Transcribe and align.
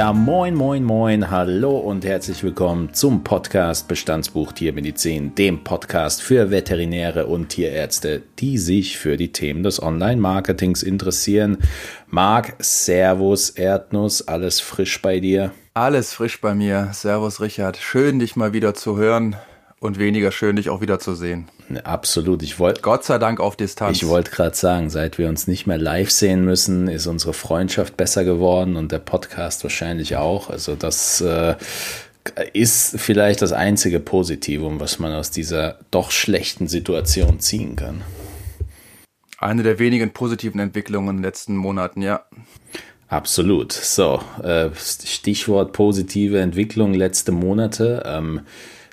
Ja, 0.00 0.14
moin, 0.14 0.54
moin, 0.54 0.82
moin, 0.82 1.30
hallo 1.30 1.76
und 1.76 2.06
herzlich 2.06 2.42
willkommen 2.42 2.94
zum 2.94 3.22
Podcast 3.22 3.86
Bestandsbuch 3.86 4.52
Tiermedizin, 4.52 5.34
dem 5.34 5.62
Podcast 5.62 6.22
für 6.22 6.50
Veterinäre 6.50 7.26
und 7.26 7.50
Tierärzte, 7.50 8.22
die 8.38 8.56
sich 8.56 8.96
für 8.96 9.18
die 9.18 9.30
Themen 9.30 9.62
des 9.62 9.82
Online-Marketings 9.82 10.82
interessieren. 10.82 11.58
Marc, 12.06 12.54
Servus, 12.60 13.50
Erdnuss, 13.50 14.26
alles 14.26 14.58
frisch 14.58 15.02
bei 15.02 15.20
dir? 15.20 15.52
Alles 15.74 16.14
frisch 16.14 16.40
bei 16.40 16.54
mir. 16.54 16.88
Servus, 16.94 17.42
Richard. 17.42 17.76
Schön, 17.76 18.20
dich 18.20 18.36
mal 18.36 18.54
wieder 18.54 18.72
zu 18.72 18.96
hören 18.96 19.36
und 19.80 19.98
weniger 19.98 20.30
schön, 20.30 20.56
dich 20.56 20.68
auch 20.68 20.82
wieder 20.82 20.98
zu 20.98 21.14
sehen. 21.14 21.48
Absolut. 21.84 22.42
Ich 22.42 22.58
wollte. 22.58 22.82
Gott 22.82 23.04
sei 23.04 23.18
Dank 23.18 23.40
auf 23.40 23.56
Distanz. 23.56 23.96
Ich 23.96 24.06
wollte 24.06 24.30
gerade 24.30 24.54
sagen, 24.54 24.90
seit 24.90 25.18
wir 25.18 25.28
uns 25.28 25.46
nicht 25.46 25.66
mehr 25.66 25.78
live 25.78 26.10
sehen 26.10 26.44
müssen, 26.44 26.86
ist 26.86 27.06
unsere 27.06 27.32
Freundschaft 27.32 27.96
besser 27.96 28.24
geworden 28.24 28.76
und 28.76 28.92
der 28.92 28.98
Podcast 28.98 29.62
wahrscheinlich 29.64 30.16
auch. 30.16 30.50
Also 30.50 30.76
das 30.76 31.22
äh, 31.22 31.56
ist 32.52 33.00
vielleicht 33.00 33.40
das 33.40 33.52
einzige 33.52 34.00
Positivum, 34.00 34.80
was 34.80 34.98
man 34.98 35.14
aus 35.14 35.30
dieser 35.30 35.78
doch 35.90 36.10
schlechten 36.10 36.68
Situation 36.68 37.40
ziehen 37.40 37.74
kann. 37.74 38.02
Eine 39.38 39.62
der 39.62 39.78
wenigen 39.78 40.10
positiven 40.12 40.60
Entwicklungen 40.60 41.08
in 41.08 41.16
den 41.16 41.22
letzten 41.22 41.56
Monaten, 41.56 42.02
ja. 42.02 42.26
Absolut. 43.08 43.72
So, 43.72 44.20
äh, 44.42 44.68
Stichwort 44.76 45.72
positive 45.72 46.38
Entwicklung 46.38 46.92
letzte 46.92 47.32
Monate. 47.32 48.02
Ähm, 48.04 48.42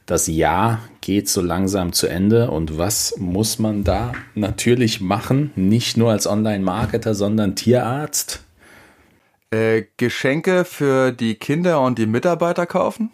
das 0.07 0.27
Jahr 0.27 0.79
geht 1.01 1.29
so 1.29 1.41
langsam 1.41 1.93
zu 1.93 2.07
Ende 2.07 2.49
und 2.49 2.77
was 2.77 3.15
muss 3.17 3.59
man 3.59 3.83
da 3.83 4.13
natürlich 4.35 5.01
machen? 5.01 5.51
Nicht 5.55 5.97
nur 5.97 6.11
als 6.11 6.25
Online-Marketer, 6.25 7.13
sondern 7.13 7.55
Tierarzt? 7.55 8.41
Äh, 9.51 9.83
Geschenke 9.97 10.65
für 10.65 11.11
die 11.11 11.35
Kinder 11.35 11.81
und 11.81 11.99
die 11.99 12.05
Mitarbeiter 12.05 12.65
kaufen? 12.65 13.11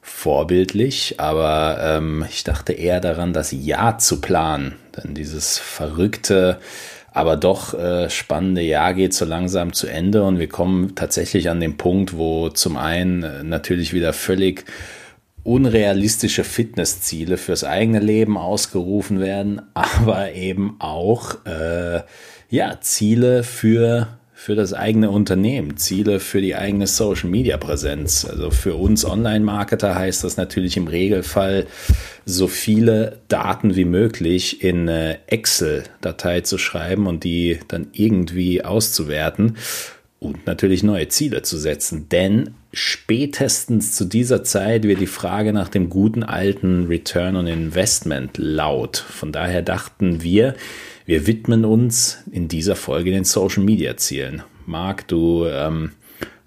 Vorbildlich, 0.00 1.16
aber 1.18 1.78
ähm, 1.80 2.24
ich 2.28 2.44
dachte 2.44 2.72
eher 2.72 3.00
daran, 3.00 3.32
das 3.32 3.52
Jahr 3.52 3.98
zu 3.98 4.20
planen. 4.20 4.76
Denn 4.96 5.14
dieses 5.14 5.58
verrückte, 5.58 6.60
aber 7.12 7.36
doch 7.36 7.74
äh, 7.74 8.08
spannende 8.10 8.62
Jahr 8.62 8.94
geht 8.94 9.12
so 9.12 9.24
langsam 9.24 9.72
zu 9.72 9.88
Ende 9.88 10.22
und 10.22 10.38
wir 10.38 10.48
kommen 10.48 10.94
tatsächlich 10.94 11.50
an 11.50 11.60
den 11.60 11.76
Punkt, 11.76 12.16
wo 12.16 12.48
zum 12.48 12.76
einen 12.76 13.22
äh, 13.24 13.42
natürlich 13.42 13.92
wieder 13.92 14.12
völlig 14.12 14.64
unrealistische 15.44 16.44
Fitnessziele 16.44 17.36
fürs 17.36 17.64
eigene 17.64 18.00
Leben 18.00 18.36
ausgerufen 18.38 19.20
werden, 19.20 19.62
aber 19.74 20.32
eben 20.32 20.76
auch 20.78 21.44
äh, 21.46 22.00
ja, 22.48 22.80
Ziele 22.80 23.42
für, 23.42 24.18
für 24.34 24.54
das 24.54 24.72
eigene 24.74 25.10
Unternehmen, 25.10 25.76
Ziele 25.76 26.20
für 26.20 26.40
die 26.40 26.54
eigene 26.54 26.86
Social 26.86 27.30
Media 27.30 27.56
Präsenz. 27.56 28.24
Also 28.24 28.50
für 28.50 28.74
uns 28.74 29.04
Online-Marketer 29.04 29.94
heißt 29.94 30.22
das 30.22 30.36
natürlich 30.36 30.76
im 30.76 30.86
Regelfall, 30.86 31.66
so 32.24 32.46
viele 32.46 33.18
Daten 33.28 33.74
wie 33.74 33.84
möglich 33.84 34.62
in 34.62 34.86
Excel-Datei 34.88 36.42
zu 36.42 36.58
schreiben 36.58 37.06
und 37.06 37.24
die 37.24 37.58
dann 37.68 37.88
irgendwie 37.92 38.64
auszuwerten 38.64 39.56
und 40.22 40.46
natürlich 40.46 40.82
neue 40.82 41.08
Ziele 41.08 41.42
zu 41.42 41.58
setzen. 41.58 42.08
Denn 42.08 42.54
spätestens 42.72 43.96
zu 43.96 44.04
dieser 44.04 44.44
Zeit 44.44 44.84
wird 44.84 45.00
die 45.00 45.06
Frage 45.06 45.52
nach 45.52 45.68
dem 45.68 45.90
guten 45.90 46.22
alten 46.22 46.86
Return 46.86 47.36
on 47.36 47.46
Investment 47.46 48.38
laut. 48.38 48.96
Von 48.96 49.32
daher 49.32 49.62
dachten 49.62 50.22
wir, 50.22 50.54
wir 51.04 51.26
widmen 51.26 51.64
uns 51.64 52.18
in 52.30 52.48
dieser 52.48 52.76
Folge 52.76 53.10
den 53.10 53.24
Social 53.24 53.64
Media 53.64 53.96
Zielen. 53.96 54.42
Marc, 54.64 55.08
du 55.08 55.46
ähm, 55.46 55.90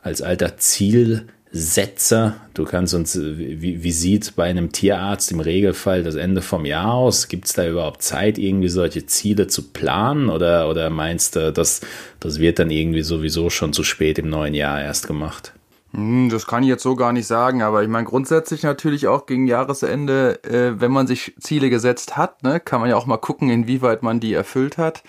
als 0.02 0.22
alter 0.22 0.58
Ziel 0.58 1.28
Setzer. 1.58 2.36
Du 2.54 2.66
kannst 2.66 2.94
uns, 2.94 3.18
wie, 3.18 3.82
wie 3.82 3.92
sieht 3.94 4.36
bei 4.36 4.44
einem 4.44 4.74
Tierarzt 4.74 5.32
im 5.32 5.40
Regelfall 5.40 6.04
das 6.04 6.16
Ende 6.16 6.42
vom 6.42 6.66
Jahr 6.66 6.94
aus? 6.94 7.30
Gibt 7.30 7.46
es 7.46 7.54
da 7.54 7.66
überhaupt 7.66 8.02
Zeit, 8.02 8.38
irgendwie 8.38 8.68
solche 8.68 9.06
Ziele 9.06 9.48
zu 9.48 9.70
planen? 9.70 10.30
Oder, 10.30 10.70
oder 10.70 10.90
meinst 10.90 11.38
du, 11.38 11.54
dass 11.54 11.80
das 12.20 12.40
wird 12.40 12.60
dann 12.60 12.72
irgendwie 12.72 13.04
sowieso 13.04 13.50
schon 13.50 13.72
zu 13.72 13.84
spät 13.84 14.20
im 14.20 14.30
neuen 14.30 14.54
Jahr 14.54 14.82
erst 14.82 15.08
gemacht? 15.08 15.54
Hm, 15.94 16.28
das 16.30 16.46
kann 16.46 16.64
ich 16.64 16.68
jetzt 16.68 16.84
so 16.84 16.98
gar 16.98 17.14
nicht 17.14 17.26
sagen, 17.26 17.62
aber 17.62 17.84
ich 17.84 17.90
meine 17.90 18.06
grundsätzlich 18.06 18.64
natürlich 18.64 19.08
auch 19.08 19.26
gegen 19.26 19.48
Jahresende, 19.48 20.44
äh, 20.44 20.82
wenn 20.82 20.92
man 20.92 21.08
sich 21.08 21.36
Ziele 21.40 21.70
gesetzt 21.70 22.18
hat, 22.18 22.44
ne, 22.44 22.60
kann 22.60 22.82
man 22.82 22.90
ja 22.90 22.98
auch 22.98 23.06
mal 23.06 23.16
gucken, 23.16 23.50
inwieweit 23.50 24.04
man 24.04 24.20
die 24.20 24.34
erfüllt 24.34 24.78
hat. 24.78 25.04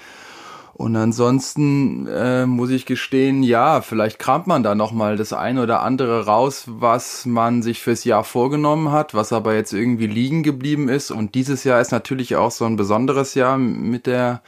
Und 0.76 0.94
ansonsten 0.94 2.06
äh, 2.06 2.44
muss 2.44 2.68
ich 2.68 2.84
gestehen, 2.84 3.42
ja, 3.42 3.80
vielleicht 3.80 4.18
kramt 4.18 4.46
man 4.46 4.62
da 4.62 4.74
nochmal 4.74 5.16
das 5.16 5.32
eine 5.32 5.62
oder 5.62 5.80
andere 5.80 6.26
raus, 6.26 6.64
was 6.66 7.24
man 7.24 7.62
sich 7.62 7.80
fürs 7.80 8.04
Jahr 8.04 8.24
vorgenommen 8.24 8.92
hat, 8.92 9.14
was 9.14 9.32
aber 9.32 9.54
jetzt 9.54 9.72
irgendwie 9.72 10.06
liegen 10.06 10.42
geblieben 10.42 10.90
ist. 10.90 11.10
Und 11.10 11.34
dieses 11.34 11.64
Jahr 11.64 11.80
ist 11.80 11.92
natürlich 11.92 12.36
auch 12.36 12.50
so 12.50 12.66
ein 12.66 12.76
besonderes 12.76 13.34
Jahr 13.34 13.56
mit 13.56 14.06
der 14.06 14.42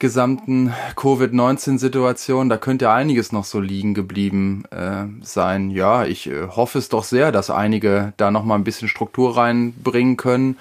gesamten 0.00 0.74
Covid-19-Situation. 0.96 2.48
Da 2.48 2.56
könnte 2.56 2.90
einiges 2.90 3.30
noch 3.30 3.44
so 3.44 3.60
liegen 3.60 3.94
geblieben 3.94 4.64
äh, 4.72 5.04
sein. 5.22 5.70
Ja, 5.70 6.04
ich 6.04 6.28
äh, 6.28 6.48
hoffe 6.48 6.78
es 6.78 6.88
doch 6.88 7.04
sehr, 7.04 7.30
dass 7.30 7.50
einige 7.50 8.12
da 8.16 8.32
nochmal 8.32 8.58
ein 8.58 8.64
bisschen 8.64 8.88
Struktur 8.88 9.36
reinbringen 9.36 10.16
können 10.16 10.56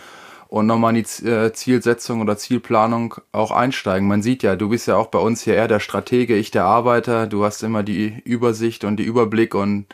und 0.53 0.67
nochmal 0.67 0.95
in 0.95 1.03
die 1.03 1.27
äh, 1.27 1.51
Zielsetzung 1.51 2.21
oder 2.21 2.37
Zielplanung 2.37 3.15
auch 3.31 3.49
einsteigen. 3.49 4.07
Man 4.07 4.21
sieht 4.21 4.43
ja, 4.43 4.55
du 4.55 4.69
bist 4.69 4.87
ja 4.87 4.95
auch 4.97 5.07
bei 5.07 5.17
uns 5.17 5.41
hier 5.41 5.55
eher 5.55 5.67
der 5.67 5.79
Stratege, 5.79 6.35
ich 6.35 6.51
der 6.51 6.65
Arbeiter. 6.65 7.25
Du 7.25 7.43
hast 7.43 7.63
immer 7.63 7.81
die 7.81 8.21
Übersicht 8.23 8.83
und 8.83 8.97
die 8.97 9.03
Überblick 9.03 9.55
und 9.55 9.87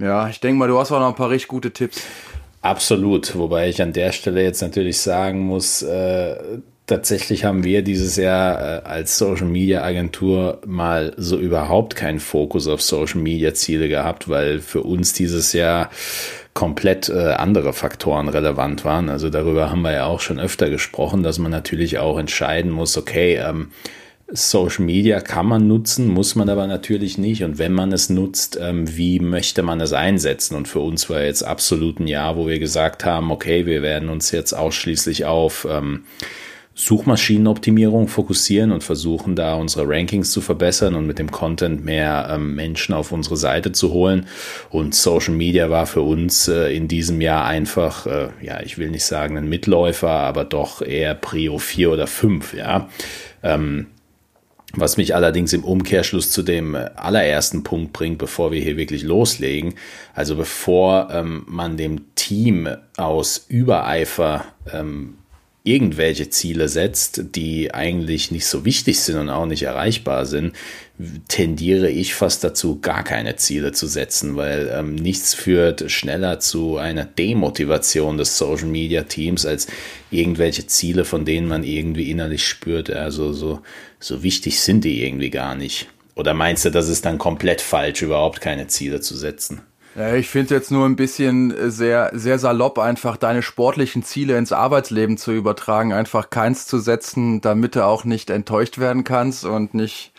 ja, 0.00 0.28
ich 0.28 0.40
denke 0.40 0.58
mal, 0.58 0.66
du 0.66 0.80
hast 0.80 0.90
auch 0.90 0.98
noch 0.98 1.10
ein 1.10 1.14
paar 1.14 1.30
richtig 1.30 1.46
gute 1.46 1.70
Tipps. 1.70 2.02
Absolut, 2.60 3.36
wobei 3.38 3.68
ich 3.68 3.80
an 3.80 3.92
der 3.92 4.10
Stelle 4.10 4.42
jetzt 4.42 4.62
natürlich 4.62 4.98
sagen 4.98 5.38
muss, 5.46 5.82
äh, 5.82 6.34
tatsächlich 6.86 7.44
haben 7.44 7.62
wir 7.62 7.82
dieses 7.82 8.16
Jahr 8.16 8.58
äh, 8.60 8.82
als 8.82 9.16
Social 9.16 9.46
Media 9.46 9.84
Agentur 9.84 10.60
mal 10.66 11.14
so 11.16 11.38
überhaupt 11.38 11.94
keinen 11.94 12.18
Fokus 12.18 12.66
auf 12.66 12.82
Social 12.82 13.20
Media 13.20 13.54
Ziele 13.54 13.88
gehabt, 13.88 14.28
weil 14.28 14.58
für 14.58 14.82
uns 14.82 15.12
dieses 15.12 15.52
Jahr 15.52 15.88
komplett 16.54 17.08
äh, 17.08 17.32
andere 17.32 17.72
Faktoren 17.72 18.28
relevant 18.28 18.84
waren. 18.84 19.08
Also 19.08 19.30
darüber 19.30 19.70
haben 19.70 19.82
wir 19.82 19.92
ja 19.92 20.06
auch 20.06 20.20
schon 20.20 20.38
öfter 20.38 20.68
gesprochen, 20.70 21.22
dass 21.22 21.38
man 21.38 21.50
natürlich 21.50 21.98
auch 21.98 22.18
entscheiden 22.18 22.70
muss, 22.70 22.96
okay, 22.98 23.36
ähm, 23.36 23.70
Social 24.34 24.86
Media 24.86 25.20
kann 25.20 25.46
man 25.46 25.68
nutzen, 25.68 26.08
muss 26.08 26.36
man 26.36 26.48
aber 26.48 26.66
natürlich 26.66 27.18
nicht. 27.18 27.44
Und 27.44 27.58
wenn 27.58 27.72
man 27.72 27.92
es 27.92 28.08
nutzt, 28.08 28.58
ähm, 28.60 28.96
wie 28.96 29.20
möchte 29.20 29.62
man 29.62 29.80
es 29.80 29.92
einsetzen? 29.92 30.56
Und 30.56 30.68
für 30.68 30.80
uns 30.80 31.10
war 31.10 31.22
jetzt 31.22 31.42
absolut 31.42 32.00
ein 32.00 32.06
Jahr, 32.06 32.36
wo 32.36 32.46
wir 32.46 32.58
gesagt 32.58 33.04
haben, 33.04 33.30
okay, 33.30 33.66
wir 33.66 33.82
werden 33.82 34.08
uns 34.08 34.30
jetzt 34.30 34.54
ausschließlich 34.54 35.26
auf 35.26 35.66
ähm, 35.70 36.04
Suchmaschinenoptimierung 36.74 38.08
fokussieren 38.08 38.72
und 38.72 38.82
versuchen 38.82 39.36
da 39.36 39.54
unsere 39.54 39.86
Rankings 39.86 40.30
zu 40.30 40.40
verbessern 40.40 40.94
und 40.94 41.06
mit 41.06 41.18
dem 41.18 41.30
Content 41.30 41.84
mehr 41.84 42.28
ähm, 42.30 42.54
Menschen 42.54 42.94
auf 42.94 43.12
unsere 43.12 43.36
Seite 43.36 43.72
zu 43.72 43.92
holen. 43.92 44.26
Und 44.70 44.94
Social 44.94 45.34
Media 45.34 45.68
war 45.68 45.86
für 45.86 46.02
uns 46.02 46.48
äh, 46.48 46.74
in 46.74 46.88
diesem 46.88 47.20
Jahr 47.20 47.44
einfach, 47.44 48.06
äh, 48.06 48.28
ja, 48.40 48.60
ich 48.62 48.78
will 48.78 48.90
nicht 48.90 49.04
sagen 49.04 49.36
ein 49.36 49.48
Mitläufer, 49.48 50.10
aber 50.10 50.44
doch 50.44 50.80
eher 50.80 51.14
Prio 51.14 51.58
4 51.58 51.90
oder 51.90 52.06
5, 52.06 52.54
ja. 52.54 52.88
Ähm, 53.42 53.86
was 54.74 54.96
mich 54.96 55.14
allerdings 55.14 55.52
im 55.52 55.64
Umkehrschluss 55.64 56.30
zu 56.30 56.42
dem 56.42 56.74
äh, 56.74 56.90
allerersten 56.96 57.62
Punkt 57.62 57.92
bringt, 57.92 58.16
bevor 58.16 58.52
wir 58.52 58.60
hier 58.62 58.78
wirklich 58.78 59.02
loslegen. 59.02 59.74
Also 60.14 60.36
bevor 60.36 61.08
ähm, 61.12 61.44
man 61.46 61.76
dem 61.76 62.14
Team 62.14 62.68
aus 62.96 63.44
Übereifer 63.48 64.46
ähm, 64.72 65.18
irgendwelche 65.64 66.28
Ziele 66.28 66.68
setzt, 66.68 67.36
die 67.36 67.72
eigentlich 67.72 68.30
nicht 68.32 68.46
so 68.46 68.64
wichtig 68.64 69.00
sind 69.00 69.16
und 69.16 69.30
auch 69.30 69.46
nicht 69.46 69.62
erreichbar 69.62 70.26
sind, 70.26 70.54
tendiere 71.28 71.88
ich 71.88 72.14
fast 72.14 72.42
dazu, 72.42 72.80
gar 72.80 73.04
keine 73.04 73.36
Ziele 73.36 73.72
zu 73.72 73.86
setzen, 73.86 74.36
weil 74.36 74.70
ähm, 74.72 74.94
nichts 74.94 75.34
führt 75.34 75.90
schneller 75.90 76.40
zu 76.40 76.78
einer 76.78 77.04
Demotivation 77.04 78.18
des 78.18 78.38
Social 78.38 78.66
Media 78.66 79.04
Teams 79.04 79.46
als 79.46 79.68
irgendwelche 80.10 80.66
Ziele, 80.66 81.04
von 81.04 81.24
denen 81.24 81.46
man 81.46 81.64
irgendwie 81.64 82.10
innerlich 82.10 82.46
spürt, 82.46 82.90
also 82.90 83.32
so, 83.32 83.60
so 84.00 84.22
wichtig 84.22 84.60
sind 84.60 84.84
die 84.84 85.04
irgendwie 85.04 85.30
gar 85.30 85.54
nicht. 85.54 85.88
Oder 86.14 86.34
meinst 86.34 86.64
du, 86.64 86.70
das 86.70 86.88
ist 86.88 87.04
dann 87.04 87.18
komplett 87.18 87.60
falsch, 87.60 88.02
überhaupt 88.02 88.40
keine 88.40 88.66
Ziele 88.66 89.00
zu 89.00 89.16
setzen? 89.16 89.62
Ja, 89.94 90.14
ich 90.14 90.28
finde 90.30 90.54
jetzt 90.54 90.70
nur 90.70 90.86
ein 90.86 90.96
bisschen 90.96 91.50
äh, 91.50 91.70
sehr, 91.70 92.10
sehr 92.14 92.38
salopp, 92.38 92.78
einfach 92.78 93.18
deine 93.18 93.42
sportlichen 93.42 94.02
Ziele 94.02 94.38
ins 94.38 94.52
Arbeitsleben 94.52 95.18
zu 95.18 95.32
übertragen, 95.32 95.92
einfach 95.92 96.30
keins 96.30 96.66
zu 96.66 96.78
setzen, 96.78 97.42
damit 97.42 97.76
du 97.76 97.84
auch 97.84 98.04
nicht 98.04 98.30
enttäuscht 98.30 98.78
werden 98.78 99.04
kannst 99.04 99.44
und 99.44 99.74
nicht 99.74 100.12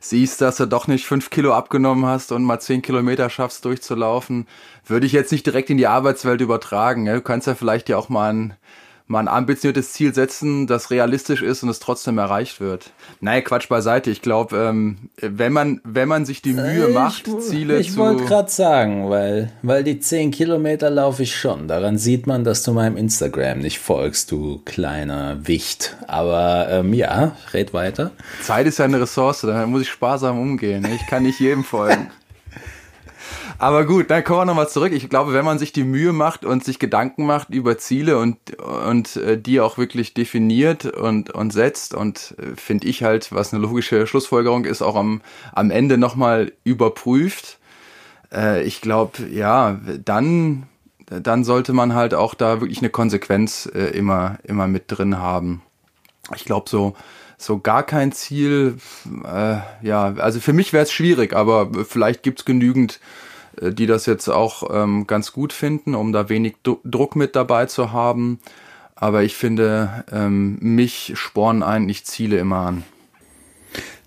siehst, 0.00 0.40
dass 0.40 0.56
du 0.56 0.66
doch 0.66 0.86
nicht 0.86 1.06
fünf 1.06 1.28
Kilo 1.28 1.52
abgenommen 1.52 2.06
hast 2.06 2.32
und 2.32 2.44
mal 2.44 2.60
zehn 2.60 2.80
Kilometer 2.80 3.28
schaffst 3.28 3.64
durchzulaufen, 3.64 4.46
würde 4.86 5.06
ich 5.06 5.12
jetzt 5.12 5.32
nicht 5.32 5.44
direkt 5.44 5.68
in 5.68 5.76
die 5.76 5.86
Arbeitswelt 5.86 6.40
übertragen. 6.40 7.04
Du 7.04 7.20
kannst 7.20 7.46
ja 7.46 7.54
vielleicht 7.54 7.88
ja 7.90 7.98
auch 7.98 8.08
mal 8.08 8.32
ein 8.32 8.54
mal 9.08 9.20
ein 9.20 9.28
ambitioniertes 9.28 9.92
Ziel 9.92 10.14
setzen, 10.14 10.66
das 10.66 10.90
realistisch 10.90 11.42
ist 11.42 11.62
und 11.62 11.70
es 11.70 11.80
trotzdem 11.80 12.18
erreicht 12.18 12.60
wird. 12.60 12.90
Nein, 13.20 13.42
Quatsch 13.42 13.68
beiseite. 13.68 14.10
Ich 14.10 14.22
glaube, 14.22 14.56
ähm, 14.56 15.10
wenn 15.20 15.52
man 15.52 15.80
wenn 15.82 16.08
man 16.08 16.26
sich 16.26 16.42
die 16.42 16.52
Mühe 16.52 16.88
ich, 16.88 16.94
macht, 16.94 17.24
Ziele 17.42 17.78
ich 17.78 17.88
zu. 17.88 17.92
Ich 17.92 17.98
wollte 17.98 18.24
gerade 18.24 18.50
sagen, 18.50 19.08
weil 19.08 19.50
weil 19.62 19.82
die 19.82 19.98
10 19.98 20.30
Kilometer 20.30 20.90
laufe 20.90 21.22
ich 21.22 21.34
schon. 21.34 21.68
Daran 21.68 21.98
sieht 21.98 22.26
man, 22.26 22.44
dass 22.44 22.62
du 22.62 22.72
meinem 22.72 22.96
Instagram 22.96 23.60
nicht 23.60 23.78
folgst, 23.78 24.30
du 24.30 24.60
kleiner 24.64 25.38
Wicht. 25.48 25.96
Aber 26.06 26.68
ähm, 26.70 26.92
ja, 26.92 27.34
red 27.54 27.72
weiter. 27.72 28.10
Zeit 28.42 28.66
ist 28.66 28.78
ja 28.78 28.84
eine 28.84 29.00
Ressource, 29.00 29.40
da 29.40 29.66
muss 29.66 29.82
ich 29.82 29.88
sparsam 29.88 30.38
umgehen. 30.38 30.86
Ich 30.94 31.06
kann 31.06 31.22
nicht 31.22 31.40
jedem 31.40 31.64
folgen. 31.64 32.10
Aber 33.60 33.84
gut, 33.86 34.08
dann 34.08 34.22
kommen 34.22 34.42
wir 34.42 34.44
nochmal 34.44 34.68
zurück. 34.68 34.92
Ich 34.92 35.08
glaube, 35.08 35.32
wenn 35.32 35.44
man 35.44 35.58
sich 35.58 35.72
die 35.72 35.82
Mühe 35.82 36.12
macht 36.12 36.44
und 36.44 36.64
sich 36.64 36.78
Gedanken 36.78 37.26
macht 37.26 37.50
über 37.50 37.76
Ziele 37.76 38.16
und, 38.18 38.54
und 38.60 39.16
äh, 39.16 39.36
die 39.36 39.60
auch 39.60 39.78
wirklich 39.78 40.14
definiert 40.14 40.84
und, 40.86 41.30
und 41.34 41.52
setzt 41.52 41.92
und 41.92 42.36
äh, 42.38 42.54
finde 42.54 42.86
ich 42.86 43.02
halt, 43.02 43.32
was 43.32 43.52
eine 43.52 43.60
logische 43.60 44.06
Schlussfolgerung 44.06 44.64
ist, 44.64 44.80
auch 44.80 44.94
am, 44.94 45.22
am 45.52 45.72
Ende 45.72 45.98
nochmal 45.98 46.52
überprüft. 46.62 47.58
Äh, 48.32 48.62
ich 48.62 48.80
glaube, 48.80 49.26
ja, 49.28 49.80
dann, 50.04 50.68
dann 51.06 51.42
sollte 51.42 51.72
man 51.72 51.94
halt 51.94 52.14
auch 52.14 52.34
da 52.34 52.60
wirklich 52.60 52.78
eine 52.78 52.90
Konsequenz 52.90 53.68
äh, 53.74 53.90
immer, 53.90 54.38
immer 54.44 54.68
mit 54.68 54.84
drin 54.86 55.18
haben. 55.18 55.62
Ich 56.36 56.44
glaube, 56.44 56.70
so, 56.70 56.94
so 57.38 57.58
gar 57.58 57.82
kein 57.82 58.12
Ziel, 58.12 58.76
äh, 59.24 59.56
ja, 59.82 60.14
also 60.14 60.38
für 60.38 60.52
mich 60.52 60.72
wäre 60.72 60.84
es 60.84 60.92
schwierig, 60.92 61.34
aber 61.34 61.70
vielleicht 61.84 62.22
gibt's 62.22 62.44
genügend 62.44 63.00
die 63.62 63.86
das 63.86 64.06
jetzt 64.06 64.28
auch 64.28 64.68
ähm, 64.72 65.06
ganz 65.06 65.32
gut 65.32 65.52
finden, 65.52 65.94
um 65.94 66.12
da 66.12 66.28
wenig 66.28 66.56
Druck 66.62 67.16
mit 67.16 67.36
dabei 67.36 67.66
zu 67.66 67.92
haben. 67.92 68.40
Aber 68.94 69.22
ich 69.22 69.36
finde, 69.36 70.04
ähm, 70.12 70.58
mich 70.60 71.12
spornen 71.14 71.62
eigentlich 71.62 72.04
Ziele 72.04 72.38
immer 72.38 72.58
an. 72.58 72.84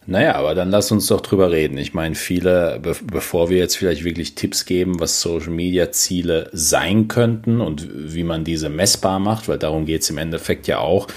Naja, 0.08 0.36
aber 0.36 0.56
dann 0.56 0.72
lass 0.72 0.92
uns 0.92 1.08
doch 1.08 1.22
drüber 1.22 1.52
reden. 1.52 1.78
Ich 1.78 1.94
meine, 1.94 2.16
viele, 2.16 2.80
be 2.82 2.96
bevor 3.04 3.50
wir 3.50 3.58
jetzt 3.58 3.78
vielleicht 3.78 4.04
wirklich 4.04 4.34
Tipps 4.34 4.66
geben, 4.66 5.00
was 5.00 5.22
Social 5.22 5.52
Media 5.52 5.92
Ziele 5.92 6.50
sein 6.54 7.08
könnten 7.08 7.62
und 7.62 7.88
wie 7.94 8.24
man 8.24 8.44
diese 8.44 8.70
messbar 8.70 9.20
macht, 9.20 9.48
weil 9.48 9.60
darum 9.60 9.86
geht 9.86 10.02
es 10.02 10.10
im 10.10 10.18
Endeffekt 10.18 10.68
ja 10.68 10.80
auch, 10.80 11.08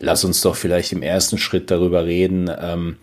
lass 0.00 0.24
uns 0.24 0.40
doch 0.40 0.56
vielleicht 0.56 0.92
im 0.92 1.02
ersten 1.02 1.36
Schritt 1.36 1.70
darüber 1.70 2.06
reden, 2.06 2.50
ähm, 2.58 2.96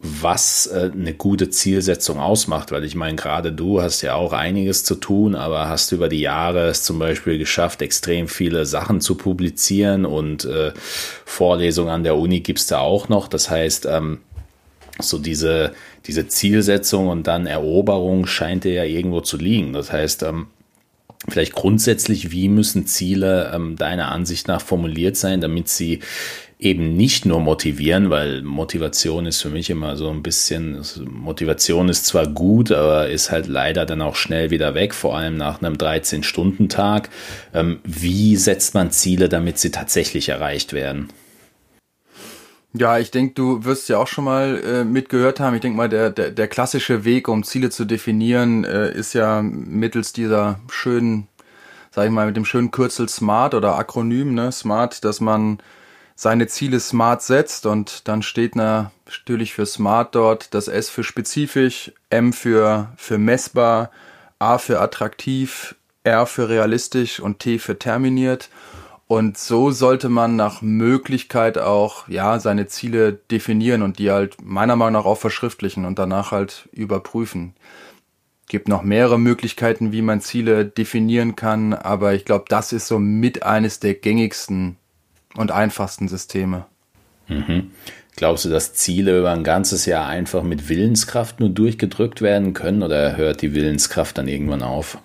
was 0.00 0.66
äh, 0.68 0.90
eine 0.92 1.12
gute 1.12 1.50
Zielsetzung 1.50 2.20
ausmacht, 2.20 2.70
weil 2.70 2.84
ich 2.84 2.94
meine, 2.94 3.16
gerade 3.16 3.52
du 3.52 3.82
hast 3.82 4.02
ja 4.02 4.14
auch 4.14 4.32
einiges 4.32 4.84
zu 4.84 4.94
tun, 4.94 5.34
aber 5.34 5.68
hast 5.68 5.90
über 5.90 6.08
die 6.08 6.20
Jahre 6.20 6.68
es 6.68 6.84
zum 6.84 7.00
Beispiel 7.00 7.36
geschafft, 7.36 7.82
extrem 7.82 8.28
viele 8.28 8.64
Sachen 8.64 9.00
zu 9.00 9.16
publizieren 9.16 10.04
und 10.04 10.44
äh, 10.44 10.72
Vorlesungen 11.24 11.90
an 11.90 12.04
der 12.04 12.16
Uni 12.16 12.40
gibt's 12.40 12.68
da 12.68 12.78
auch 12.78 13.08
noch. 13.08 13.26
Das 13.26 13.50
heißt, 13.50 13.86
ähm, 13.86 14.20
so 15.00 15.18
diese, 15.18 15.72
diese 16.06 16.28
Zielsetzung 16.28 17.08
und 17.08 17.26
dann 17.26 17.46
Eroberung 17.46 18.26
scheint 18.26 18.64
dir 18.64 18.72
ja 18.72 18.84
irgendwo 18.84 19.20
zu 19.20 19.36
liegen. 19.36 19.72
Das 19.72 19.92
heißt, 19.92 20.22
ähm, 20.22 20.46
vielleicht 21.28 21.54
grundsätzlich, 21.54 22.30
wie 22.30 22.48
müssen 22.48 22.86
Ziele 22.86 23.50
ähm, 23.52 23.76
deiner 23.76 24.12
Ansicht 24.12 24.46
nach 24.46 24.60
formuliert 24.60 25.16
sein, 25.16 25.40
damit 25.40 25.68
sie 25.68 26.00
eben 26.58 26.96
nicht 26.96 27.24
nur 27.24 27.40
motivieren, 27.40 28.10
weil 28.10 28.42
Motivation 28.42 29.26
ist 29.26 29.40
für 29.40 29.48
mich 29.48 29.70
immer 29.70 29.96
so 29.96 30.10
ein 30.10 30.22
bisschen, 30.22 30.82
Motivation 31.08 31.88
ist 31.88 32.06
zwar 32.06 32.26
gut, 32.26 32.72
aber 32.72 33.08
ist 33.08 33.30
halt 33.30 33.46
leider 33.46 33.86
dann 33.86 34.02
auch 34.02 34.16
schnell 34.16 34.50
wieder 34.50 34.74
weg, 34.74 34.92
vor 34.92 35.16
allem 35.16 35.36
nach 35.36 35.62
einem 35.62 35.74
13-Stunden-Tag. 35.74 37.10
Ähm, 37.54 37.78
wie 37.84 38.36
setzt 38.36 38.74
man 38.74 38.90
Ziele, 38.90 39.28
damit 39.28 39.58
sie 39.58 39.70
tatsächlich 39.70 40.30
erreicht 40.30 40.72
werden? 40.72 41.08
Ja, 42.74 42.98
ich 42.98 43.10
denke, 43.10 43.34
du 43.34 43.64
wirst 43.64 43.88
ja 43.88 43.98
auch 43.98 44.08
schon 44.08 44.24
mal 44.24 44.60
äh, 44.62 44.84
mitgehört 44.84 45.40
haben. 45.40 45.54
Ich 45.54 45.60
denke 45.60 45.76
mal, 45.76 45.88
der, 45.88 46.10
der, 46.10 46.30
der 46.30 46.48
klassische 46.48 47.04
Weg, 47.04 47.28
um 47.28 47.42
Ziele 47.44 47.70
zu 47.70 47.84
definieren, 47.84 48.64
äh, 48.64 48.92
ist 48.92 49.14
ja 49.14 49.42
mittels 49.42 50.12
dieser 50.12 50.60
schönen, 50.70 51.28
sag 51.92 52.06
ich 52.06 52.10
mal, 52.10 52.26
mit 52.26 52.36
dem 52.36 52.44
schönen 52.44 52.70
Kürzel 52.70 53.08
SMART 53.08 53.54
oder 53.54 53.76
Akronym, 53.78 54.34
ne, 54.34 54.52
SMART, 54.52 55.02
dass 55.04 55.20
man 55.20 55.60
seine 56.20 56.48
Ziele 56.48 56.80
smart 56.80 57.22
setzt 57.22 57.64
und 57.64 58.08
dann 58.08 58.22
steht 58.22 58.56
natürlich 58.56 59.54
für 59.54 59.66
smart 59.66 60.16
dort 60.16 60.52
das 60.52 60.66
S 60.66 60.90
für 60.90 61.04
spezifisch, 61.04 61.92
M 62.10 62.32
für, 62.32 62.92
für 62.96 63.18
messbar, 63.18 63.92
A 64.40 64.58
für 64.58 64.80
attraktiv, 64.80 65.76
R 66.02 66.26
für 66.26 66.48
realistisch 66.48 67.20
und 67.20 67.38
T 67.38 67.60
für 67.60 67.78
terminiert. 67.78 68.50
Und 69.06 69.38
so 69.38 69.70
sollte 69.70 70.08
man 70.08 70.34
nach 70.34 70.60
Möglichkeit 70.60 71.56
auch, 71.56 72.08
ja, 72.08 72.40
seine 72.40 72.66
Ziele 72.66 73.12
definieren 73.12 73.82
und 73.82 74.00
die 74.00 74.10
halt 74.10 74.38
meiner 74.42 74.74
Meinung 74.74 74.94
nach 74.94 75.06
auch 75.08 75.18
verschriftlichen 75.18 75.84
und 75.84 76.00
danach 76.00 76.32
halt 76.32 76.68
überprüfen. 76.72 77.54
Gibt 78.48 78.66
noch 78.66 78.82
mehrere 78.82 79.20
Möglichkeiten, 79.20 79.92
wie 79.92 80.02
man 80.02 80.20
Ziele 80.20 80.64
definieren 80.64 81.36
kann, 81.36 81.74
aber 81.74 82.14
ich 82.14 82.24
glaube, 82.24 82.46
das 82.48 82.72
ist 82.72 82.88
so 82.88 82.98
mit 82.98 83.44
eines 83.44 83.78
der 83.78 83.94
gängigsten 83.94 84.78
und 85.34 85.50
einfachsten 85.50 86.08
Systeme. 86.08 86.66
Mhm. 87.28 87.70
Glaubst 88.16 88.44
du, 88.44 88.48
dass 88.48 88.74
Ziele 88.74 89.20
über 89.20 89.30
ein 89.30 89.44
ganzes 89.44 89.86
Jahr 89.86 90.08
einfach 90.08 90.42
mit 90.42 90.68
Willenskraft 90.68 91.38
nur 91.38 91.50
durchgedrückt 91.50 92.20
werden 92.20 92.52
können 92.52 92.82
oder 92.82 93.16
hört 93.16 93.42
die 93.42 93.54
Willenskraft 93.54 94.18
dann 94.18 94.26
irgendwann 94.26 94.62
auf? 94.62 94.98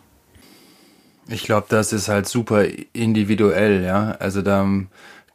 Ich 1.28 1.44
glaube, 1.44 1.68
das 1.70 1.94
ist 1.94 2.10
halt 2.10 2.28
super 2.28 2.66
individuell, 2.92 3.84
ja. 3.84 4.12
Also 4.20 4.42
da 4.42 4.68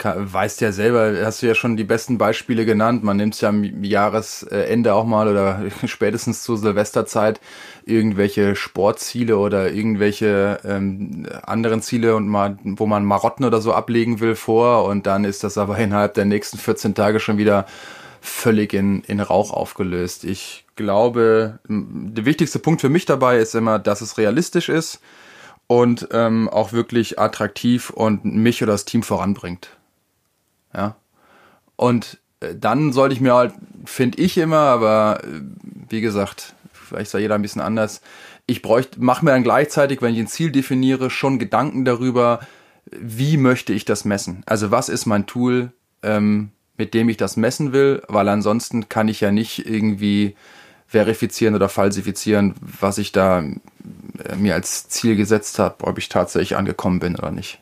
weißt 0.00 0.60
ja 0.60 0.70
selber, 0.70 1.12
hast 1.24 1.42
du 1.42 1.46
ja 1.46 1.56
schon 1.56 1.76
die 1.76 1.84
besten 1.84 2.18
Beispiele 2.18 2.64
genannt. 2.64 3.02
Man 3.02 3.16
nimmt 3.16 3.34
es 3.34 3.40
ja 3.40 3.48
am 3.48 3.64
Jahresende 3.82 4.94
auch 4.94 5.04
mal 5.04 5.26
oder 5.26 5.62
spätestens 5.86 6.42
zur 6.44 6.56
Silvesterzeit 6.56 7.40
irgendwelche 7.84 8.54
Sportziele 8.54 9.38
oder 9.38 9.72
irgendwelche 9.72 10.60
ähm, 10.64 11.26
anderen 11.42 11.82
Ziele 11.82 12.14
und 12.14 12.28
mal, 12.28 12.58
wo 12.62 12.86
man 12.86 13.04
Marotten 13.04 13.44
oder 13.44 13.60
so 13.60 13.72
ablegen 13.72 14.20
will 14.20 14.36
vor 14.36 14.84
und 14.84 15.06
dann 15.06 15.24
ist 15.24 15.42
das 15.42 15.58
aber 15.58 15.78
innerhalb 15.78 16.14
der 16.14 16.26
nächsten 16.26 16.58
14 16.58 16.94
Tage 16.94 17.18
schon 17.18 17.38
wieder 17.38 17.66
völlig 18.20 18.74
in, 18.74 19.02
in 19.02 19.20
Rauch 19.20 19.52
aufgelöst. 19.52 20.24
Ich 20.24 20.64
glaube, 20.76 21.58
der 21.68 22.24
wichtigste 22.24 22.60
Punkt 22.60 22.80
für 22.80 22.88
mich 22.88 23.04
dabei 23.04 23.38
ist 23.38 23.54
immer, 23.54 23.78
dass 23.78 24.00
es 24.00 24.16
realistisch 24.18 24.68
ist 24.68 25.00
und 25.66 26.08
ähm, 26.12 26.48
auch 26.48 26.72
wirklich 26.72 27.18
attraktiv 27.18 27.90
und 27.90 28.24
mich 28.24 28.62
oder 28.62 28.72
das 28.72 28.84
Team 28.84 29.02
voranbringt. 29.02 29.77
Ja. 30.74 30.96
Und 31.76 32.18
äh, 32.40 32.54
dann 32.54 32.92
sollte 32.92 33.14
ich 33.14 33.20
mir 33.20 33.34
halt, 33.34 33.54
finde 33.84 34.18
ich 34.18 34.38
immer, 34.38 34.58
aber 34.58 35.20
äh, 35.24 35.40
wie 35.88 36.00
gesagt, 36.00 36.54
vielleicht 36.72 37.10
sei 37.10 37.20
jeder 37.20 37.34
ein 37.34 37.42
bisschen 37.42 37.62
anders. 37.62 38.00
Ich 38.46 38.62
bräuchte, 38.62 39.02
mache 39.02 39.24
mir 39.24 39.32
dann 39.32 39.42
gleichzeitig, 39.42 40.02
wenn 40.02 40.14
ich 40.14 40.20
ein 40.20 40.26
Ziel 40.26 40.50
definiere, 40.50 41.10
schon 41.10 41.38
Gedanken 41.38 41.84
darüber, 41.84 42.40
wie 42.90 43.36
möchte 43.36 43.72
ich 43.72 43.84
das 43.84 44.04
messen? 44.04 44.42
Also 44.46 44.70
was 44.70 44.88
ist 44.88 45.06
mein 45.06 45.26
Tool, 45.26 45.72
ähm, 46.02 46.50
mit 46.76 46.94
dem 46.94 47.08
ich 47.08 47.16
das 47.16 47.36
messen 47.36 47.72
will? 47.72 48.02
Weil 48.08 48.28
ansonsten 48.28 48.88
kann 48.88 49.08
ich 49.08 49.20
ja 49.20 49.30
nicht 49.30 49.66
irgendwie 49.66 50.36
verifizieren 50.86 51.54
oder 51.54 51.68
falsifizieren, 51.68 52.54
was 52.60 52.96
ich 52.96 53.12
da 53.12 53.40
äh, 53.40 54.36
mir 54.36 54.54
als 54.54 54.88
Ziel 54.88 55.16
gesetzt 55.16 55.58
habe, 55.58 55.86
ob 55.86 55.98
ich 55.98 56.08
tatsächlich 56.08 56.56
angekommen 56.56 56.98
bin 56.98 57.16
oder 57.16 57.30
nicht. 57.30 57.60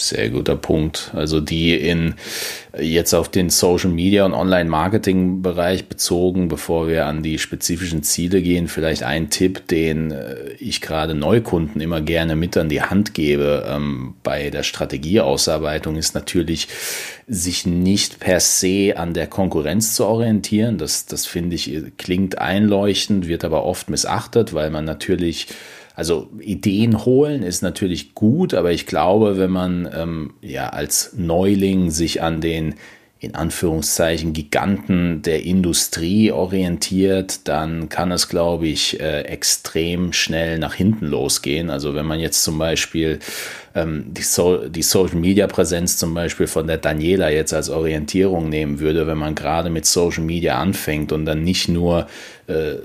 Sehr 0.00 0.30
guter 0.30 0.54
Punkt. 0.54 1.10
Also 1.12 1.40
die 1.40 1.74
in 1.74 2.14
jetzt 2.78 3.14
auf 3.14 3.28
den 3.28 3.50
Social 3.50 3.90
Media 3.90 4.24
und 4.24 4.32
Online 4.32 4.70
Marketing 4.70 5.42
Bereich 5.42 5.86
bezogen, 5.88 6.46
bevor 6.46 6.86
wir 6.86 7.06
an 7.06 7.24
die 7.24 7.40
spezifischen 7.40 8.04
Ziele 8.04 8.40
gehen, 8.40 8.68
vielleicht 8.68 9.02
ein 9.02 9.28
Tipp, 9.28 9.66
den 9.66 10.12
äh, 10.12 10.52
ich 10.60 10.80
gerade 10.80 11.16
Neukunden 11.16 11.80
immer 11.80 12.00
gerne 12.00 12.36
mit 12.36 12.56
an 12.56 12.68
die 12.68 12.80
Hand 12.80 13.12
gebe 13.12 13.66
ähm, 13.68 14.14
bei 14.22 14.50
der 14.50 14.62
Strategieausarbeitung 14.62 15.96
ist 15.96 16.14
natürlich, 16.14 16.68
sich 17.26 17.66
nicht 17.66 18.20
per 18.20 18.38
se 18.38 18.94
an 18.96 19.14
der 19.14 19.26
Konkurrenz 19.26 19.94
zu 19.94 20.06
orientieren. 20.06 20.78
Das, 20.78 21.06
das 21.06 21.26
finde 21.26 21.56
ich 21.56 21.82
klingt 21.96 22.38
einleuchtend, 22.38 23.26
wird 23.26 23.44
aber 23.44 23.64
oft 23.64 23.90
missachtet, 23.90 24.54
weil 24.54 24.70
man 24.70 24.84
natürlich 24.84 25.48
also 25.98 26.28
Ideen 26.38 27.04
holen 27.04 27.42
ist 27.42 27.60
natürlich 27.60 28.14
gut, 28.14 28.54
aber 28.54 28.70
ich 28.70 28.86
glaube, 28.86 29.36
wenn 29.36 29.50
man 29.50 29.90
ähm, 29.92 30.34
ja 30.42 30.68
als 30.68 31.14
Neuling 31.16 31.90
sich 31.90 32.22
an 32.22 32.40
den 32.40 32.76
in 33.18 33.34
Anführungszeichen 33.34 34.32
Giganten 34.32 35.22
der 35.22 35.42
Industrie 35.42 36.30
orientiert, 36.30 37.48
dann 37.48 37.88
kann 37.88 38.12
es, 38.12 38.28
glaube 38.28 38.68
ich, 38.68 39.00
äh, 39.00 39.22
extrem 39.22 40.12
schnell 40.12 40.60
nach 40.60 40.74
hinten 40.74 41.06
losgehen. 41.06 41.68
Also 41.68 41.96
wenn 41.96 42.06
man 42.06 42.20
jetzt 42.20 42.44
zum 42.44 42.58
Beispiel 42.58 43.18
ähm, 43.74 44.04
die, 44.06 44.22
so 44.22 44.68
die 44.68 44.82
Social 44.82 45.16
Media 45.16 45.48
Präsenz 45.48 45.96
zum 45.96 46.14
Beispiel 46.14 46.46
von 46.46 46.68
der 46.68 46.78
Daniela 46.78 47.28
jetzt 47.28 47.52
als 47.52 47.70
Orientierung 47.70 48.48
nehmen 48.48 48.78
würde, 48.78 49.08
wenn 49.08 49.18
man 49.18 49.34
gerade 49.34 49.68
mit 49.68 49.84
Social 49.84 50.22
Media 50.22 50.60
anfängt 50.60 51.10
und 51.10 51.24
dann 51.24 51.42
nicht 51.42 51.68
nur 51.68 52.06
äh, 52.46 52.76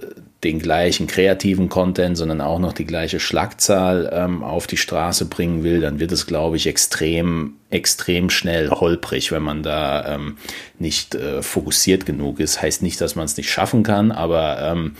den 0.43 0.59
gleichen 0.59 1.07
kreativen 1.07 1.69
Content, 1.69 2.17
sondern 2.17 2.41
auch 2.41 2.59
noch 2.59 2.73
die 2.73 2.85
gleiche 2.85 3.19
Schlagzahl 3.19 4.09
ähm, 4.13 4.43
auf 4.43 4.67
die 4.67 4.77
Straße 4.77 5.25
bringen 5.25 5.63
will, 5.63 5.81
dann 5.81 5.99
wird 5.99 6.11
es, 6.11 6.25
glaube 6.25 6.57
ich, 6.57 6.67
extrem, 6.67 7.55
extrem 7.69 8.29
schnell 8.29 8.69
holprig, 8.69 9.31
wenn 9.31 9.43
man 9.43 9.63
da 9.63 10.15
ähm, 10.15 10.37
nicht 10.79 11.15
äh, 11.15 11.41
fokussiert 11.41 12.05
genug 12.05 12.39
ist. 12.39 12.61
Heißt 12.61 12.81
nicht, 12.81 12.99
dass 12.99 13.15
man 13.15 13.25
es 13.25 13.37
nicht 13.37 13.49
schaffen 13.49 13.83
kann, 13.83 14.11
aber 14.11 14.59
ähm, 14.61 14.95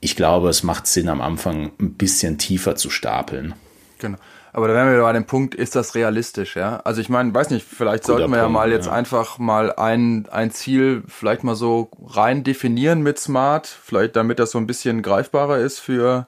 ich 0.00 0.16
glaube, 0.16 0.48
es 0.48 0.62
macht 0.62 0.86
Sinn, 0.86 1.08
am 1.08 1.20
Anfang 1.20 1.72
ein 1.80 1.94
bisschen 1.94 2.38
tiefer 2.38 2.76
zu 2.76 2.90
stapeln. 2.90 3.54
Genau. 3.98 4.18
Aber 4.52 4.68
da 4.68 4.74
wären 4.74 4.90
wir 4.92 5.02
bei 5.02 5.12
dem 5.12 5.26
Punkt, 5.26 5.54
ist 5.54 5.76
das 5.76 5.94
realistisch, 5.94 6.56
ja? 6.56 6.80
Also 6.84 7.00
ich 7.00 7.08
meine, 7.08 7.34
weiß 7.34 7.50
nicht, 7.50 7.66
vielleicht 7.66 8.04
Guter 8.04 8.18
sollten 8.18 8.32
wir 8.32 8.38
Punkt, 8.38 8.54
ja 8.54 8.60
mal 8.60 8.72
jetzt 8.72 8.86
ja. 8.86 8.92
einfach 8.92 9.38
mal 9.38 9.72
ein, 9.72 10.26
ein 10.30 10.50
Ziel 10.50 11.02
vielleicht 11.06 11.44
mal 11.44 11.54
so 11.54 11.90
rein 12.06 12.44
definieren 12.44 13.02
mit 13.02 13.18
Smart, 13.18 13.66
vielleicht 13.66 14.16
damit 14.16 14.38
das 14.38 14.50
so 14.50 14.58
ein 14.58 14.66
bisschen 14.66 15.02
greifbarer 15.02 15.58
ist 15.58 15.80
für, 15.80 16.26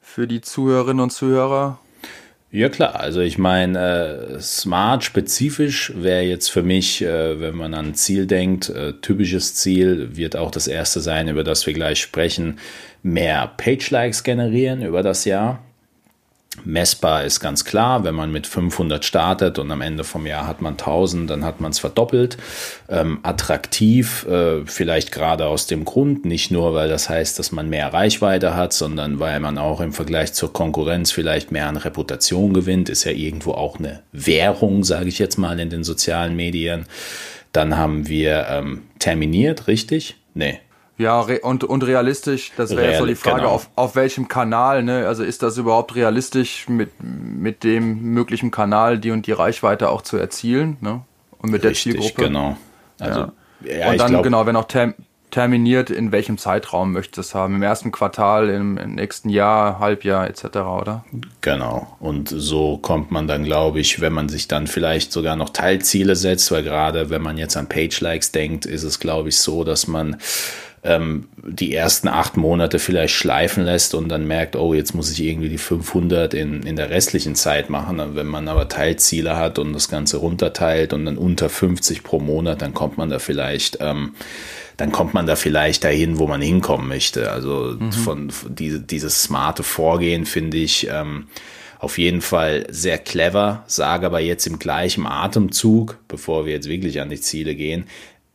für 0.00 0.26
die 0.26 0.40
Zuhörerinnen 0.40 1.00
und 1.02 1.10
Zuhörer. 1.10 1.78
Ja 2.50 2.70
klar, 2.70 2.98
also 2.98 3.20
ich 3.20 3.36
meine, 3.36 4.36
äh, 4.36 4.40
smart 4.40 5.04
spezifisch 5.04 5.92
wäre 5.94 6.22
jetzt 6.22 6.48
für 6.48 6.62
mich, 6.62 7.02
äh, 7.02 7.38
wenn 7.40 7.54
man 7.54 7.74
an 7.74 7.88
ein 7.88 7.94
Ziel 7.94 8.26
denkt, 8.26 8.70
äh, 8.70 8.94
typisches 8.94 9.54
Ziel 9.54 10.16
wird 10.16 10.34
auch 10.34 10.50
das 10.50 10.66
erste 10.66 11.00
sein, 11.00 11.28
über 11.28 11.44
das 11.44 11.66
wir 11.66 11.74
gleich 11.74 12.00
sprechen, 12.00 12.58
mehr 13.02 13.52
Page-Likes 13.58 14.22
generieren 14.22 14.80
über 14.80 15.02
das 15.02 15.26
Jahr. 15.26 15.62
Messbar 16.64 17.24
ist 17.24 17.40
ganz 17.40 17.64
klar, 17.64 18.04
wenn 18.04 18.14
man 18.14 18.30
mit 18.30 18.46
500 18.46 19.04
startet 19.04 19.58
und 19.58 19.70
am 19.70 19.80
Ende 19.80 20.04
vom 20.04 20.26
Jahr 20.26 20.46
hat 20.46 20.62
man 20.62 20.74
1000, 20.74 21.28
dann 21.30 21.44
hat 21.44 21.60
man 21.60 21.70
es 21.70 21.78
verdoppelt. 21.78 22.36
Ähm, 22.88 23.20
attraktiv, 23.22 24.26
äh, 24.26 24.64
vielleicht 24.66 25.12
gerade 25.12 25.46
aus 25.46 25.66
dem 25.66 25.84
Grund, 25.84 26.24
nicht 26.24 26.50
nur, 26.50 26.74
weil 26.74 26.88
das 26.88 27.08
heißt, 27.08 27.38
dass 27.38 27.52
man 27.52 27.68
mehr 27.68 27.92
Reichweite 27.92 28.54
hat, 28.54 28.72
sondern 28.72 29.20
weil 29.20 29.40
man 29.40 29.58
auch 29.58 29.80
im 29.80 29.92
Vergleich 29.92 30.32
zur 30.32 30.52
Konkurrenz 30.52 31.10
vielleicht 31.10 31.52
mehr 31.52 31.68
an 31.68 31.76
Reputation 31.76 32.54
gewinnt, 32.54 32.88
ist 32.88 33.04
ja 33.04 33.12
irgendwo 33.12 33.52
auch 33.52 33.78
eine 33.78 34.02
Währung, 34.12 34.84
sage 34.84 35.08
ich 35.08 35.18
jetzt 35.18 35.38
mal, 35.38 35.58
in 35.60 35.70
den 35.70 35.84
sozialen 35.84 36.36
Medien. 36.36 36.86
Dann 37.52 37.76
haben 37.76 38.08
wir 38.08 38.46
ähm, 38.50 38.82
terminiert, 38.98 39.66
richtig? 39.66 40.16
Nee, 40.34 40.60
ja, 40.98 41.20
und, 41.20 41.62
und 41.62 41.86
realistisch, 41.86 42.50
das 42.56 42.70
wäre 42.70 42.88
jetzt 42.88 42.98
so 42.98 43.06
die 43.06 43.14
Frage, 43.14 43.42
genau. 43.42 43.50
auf, 43.50 43.70
auf 43.76 43.94
welchem 43.94 44.26
Kanal, 44.26 44.82
ne? 44.82 45.06
Also 45.06 45.22
ist 45.22 45.44
das 45.44 45.56
überhaupt 45.56 45.94
realistisch, 45.94 46.68
mit, 46.68 46.90
mit 47.00 47.62
dem 47.62 48.02
möglichen 48.02 48.50
Kanal 48.50 48.98
die 48.98 49.12
und 49.12 49.26
die 49.28 49.32
Reichweite 49.32 49.90
auch 49.90 50.02
zu 50.02 50.16
erzielen, 50.16 50.76
ne? 50.80 51.02
Und 51.38 51.50
mit 51.52 51.64
Richtig, 51.64 51.92
der 51.92 52.02
Zielgruppe. 52.02 52.24
Genau. 52.24 52.56
Also, 52.98 53.20
ja. 53.20 53.32
ja 53.62 53.90
und 53.92 54.00
dann, 54.00 54.10
glaub, 54.10 54.22
genau, 54.24 54.46
wenn 54.46 54.56
auch 54.56 54.66
term, 54.66 54.94
terminiert, 55.30 55.90
in 55.90 56.10
welchem 56.10 56.36
Zeitraum 56.36 56.92
möchtest 56.92 57.16
du 57.16 57.20
es 57.20 57.34
haben? 57.34 57.54
Im 57.54 57.62
ersten 57.62 57.92
Quartal, 57.92 58.48
im, 58.48 58.76
im 58.76 58.96
nächsten 58.96 59.28
Jahr, 59.28 59.78
Halbjahr 59.78 60.28
etc., 60.28 60.56
oder? 60.56 61.04
Genau. 61.42 61.96
Und 62.00 62.28
so 62.28 62.78
kommt 62.78 63.12
man 63.12 63.28
dann, 63.28 63.44
glaube 63.44 63.78
ich, 63.78 64.00
wenn 64.00 64.12
man 64.12 64.28
sich 64.28 64.48
dann 64.48 64.66
vielleicht 64.66 65.12
sogar 65.12 65.36
noch 65.36 65.50
Teilziele 65.50 66.16
setzt, 66.16 66.50
weil 66.50 66.64
gerade 66.64 67.08
wenn 67.10 67.22
man 67.22 67.38
jetzt 67.38 67.56
an 67.56 67.68
Page-Likes 67.68 68.32
denkt, 68.32 68.66
ist 68.66 68.82
es, 68.82 68.98
glaube 68.98 69.28
ich, 69.28 69.38
so, 69.38 69.62
dass 69.62 69.86
man 69.86 70.16
ähm, 70.88 71.28
die 71.36 71.74
ersten 71.74 72.08
acht 72.08 72.36
Monate 72.36 72.78
vielleicht 72.78 73.14
schleifen 73.14 73.64
lässt 73.64 73.94
und 73.94 74.08
dann 74.08 74.26
merkt, 74.26 74.56
oh, 74.56 74.74
jetzt 74.74 74.94
muss 74.94 75.10
ich 75.10 75.22
irgendwie 75.22 75.48
die 75.48 75.58
500 75.58 76.34
in, 76.34 76.62
in 76.62 76.76
der 76.76 76.90
restlichen 76.90 77.34
Zeit 77.34 77.68
machen. 77.68 78.00
Und 78.00 78.16
wenn 78.16 78.26
man 78.26 78.48
aber 78.48 78.68
Teilziele 78.68 79.36
hat 79.36 79.58
und 79.58 79.72
das 79.72 79.88
Ganze 79.88 80.16
runterteilt 80.16 80.92
und 80.92 81.04
dann 81.04 81.18
unter 81.18 81.48
50 81.48 82.02
pro 82.02 82.18
Monat, 82.18 82.62
dann 82.62 82.74
kommt 82.74 82.96
man 82.96 83.10
da 83.10 83.18
vielleicht, 83.18 83.78
ähm, 83.80 84.14
dann 84.78 84.90
kommt 84.90 85.12
man 85.12 85.26
da 85.26 85.36
vielleicht 85.36 85.84
dahin, 85.84 86.18
wo 86.18 86.26
man 86.26 86.40
hinkommen 86.40 86.88
möchte. 86.88 87.30
Also 87.30 87.76
mhm. 87.78 87.92
von, 87.92 88.30
von 88.30 88.54
die, 88.54 88.80
dieses 88.80 89.22
smarte 89.22 89.62
Vorgehen 89.62 90.24
finde 90.24 90.56
ich 90.56 90.88
ähm, 90.90 91.26
auf 91.78 91.98
jeden 91.98 92.20
Fall 92.22 92.66
sehr 92.70 92.98
clever, 92.98 93.62
sage 93.66 94.06
aber 94.06 94.20
jetzt 94.20 94.46
im 94.46 94.58
gleichen 94.58 95.06
Atemzug, 95.06 95.98
bevor 96.08 96.44
wir 96.44 96.52
jetzt 96.52 96.68
wirklich 96.68 97.00
an 97.00 97.10
die 97.10 97.20
Ziele 97.20 97.54
gehen, 97.54 97.84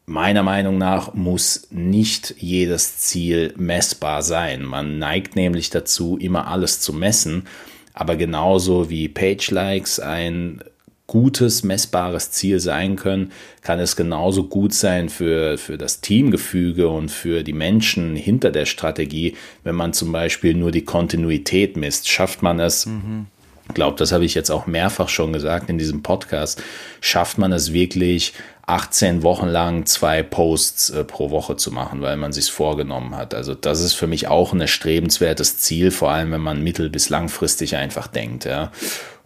Meiner 0.06 0.44
Meinung 0.44 0.78
nach 0.78 1.14
muss 1.14 1.68
nicht 1.72 2.36
jedes 2.38 2.98
Ziel 2.98 3.54
messbar 3.58 4.22
sein. 4.22 4.64
Man 4.64 5.00
neigt 5.00 5.36
nämlich 5.36 5.70
dazu, 5.70 6.18
immer 6.18 6.48
alles 6.48 6.82
zu 6.82 6.92
messen. 6.92 7.48
Aber 7.94 8.16
genauso 8.16 8.90
wie 8.90 9.08
Page-Likes 9.08 10.00
ein 10.00 10.62
gutes, 11.08 11.64
messbares 11.64 12.32
Ziel 12.32 12.60
sein 12.60 12.96
können, 12.96 13.32
kann 13.62 13.80
es 13.80 13.96
genauso 13.96 14.46
gut 14.46 14.74
sein 14.74 15.10
für, 15.10 15.58
für 15.58 15.78
das 15.78 16.02
Teamgefüge 16.02 16.88
und 16.88 17.12
für 17.12 17.44
die 17.44 17.54
Menschen 17.54 18.16
hinter 18.16 18.52
der 18.52 18.66
Strategie, 18.66 19.36
wenn 19.64 19.76
man 19.76 19.94
zum 19.94 20.12
Beispiel 20.12 20.54
nur 20.54 20.72
die 20.72 20.86
Kontinuität 20.86 21.78
misst. 21.78 22.10
Schafft 22.10 22.42
man 22.42 22.60
es, 22.60 22.86
mhm. 22.86 23.28
ich 23.68 23.76
glaube, 23.76 23.98
das 23.98 24.12
habe 24.12 24.26
ich 24.26 24.34
jetzt 24.34 24.50
auch 24.50 24.66
mehrfach 24.66 25.10
schon 25.10 25.34
gesagt 25.34 25.70
in 25.70 25.78
diesem 25.78 26.04
Podcast, 26.04 26.64
schafft 27.02 27.38
man 27.38 27.52
es 27.52 27.74
wirklich, 27.74 28.34
18 28.66 29.24
Wochen 29.24 29.48
lang 29.48 29.86
zwei 29.86 30.24
Posts 30.24 30.92
äh, 30.92 31.04
pro 31.04 31.32
Woche 31.32 31.58
zu 31.58 31.72
machen, 31.72 32.02
weil 32.02 32.16
man 32.16 32.32
sich 32.32 32.50
vorgenommen 32.50 33.16
hat. 33.16 33.34
Also 33.34 33.56
das 33.56 33.82
ist 33.82 33.94
für 33.94 34.08
mich 34.08 34.28
auch 34.28 34.54
ein 34.54 34.62
erstrebenswertes 34.62 35.58
Ziel, 35.58 35.92
vor 35.92 36.12
allem 36.12 36.32
wenn 36.32 36.42
man 36.42 36.64
mittel- 36.64 36.90
bis 36.90 37.10
langfristig 37.10 37.76
einfach 37.76 38.08
denkt. 38.08 38.46
Ja. 38.46 38.72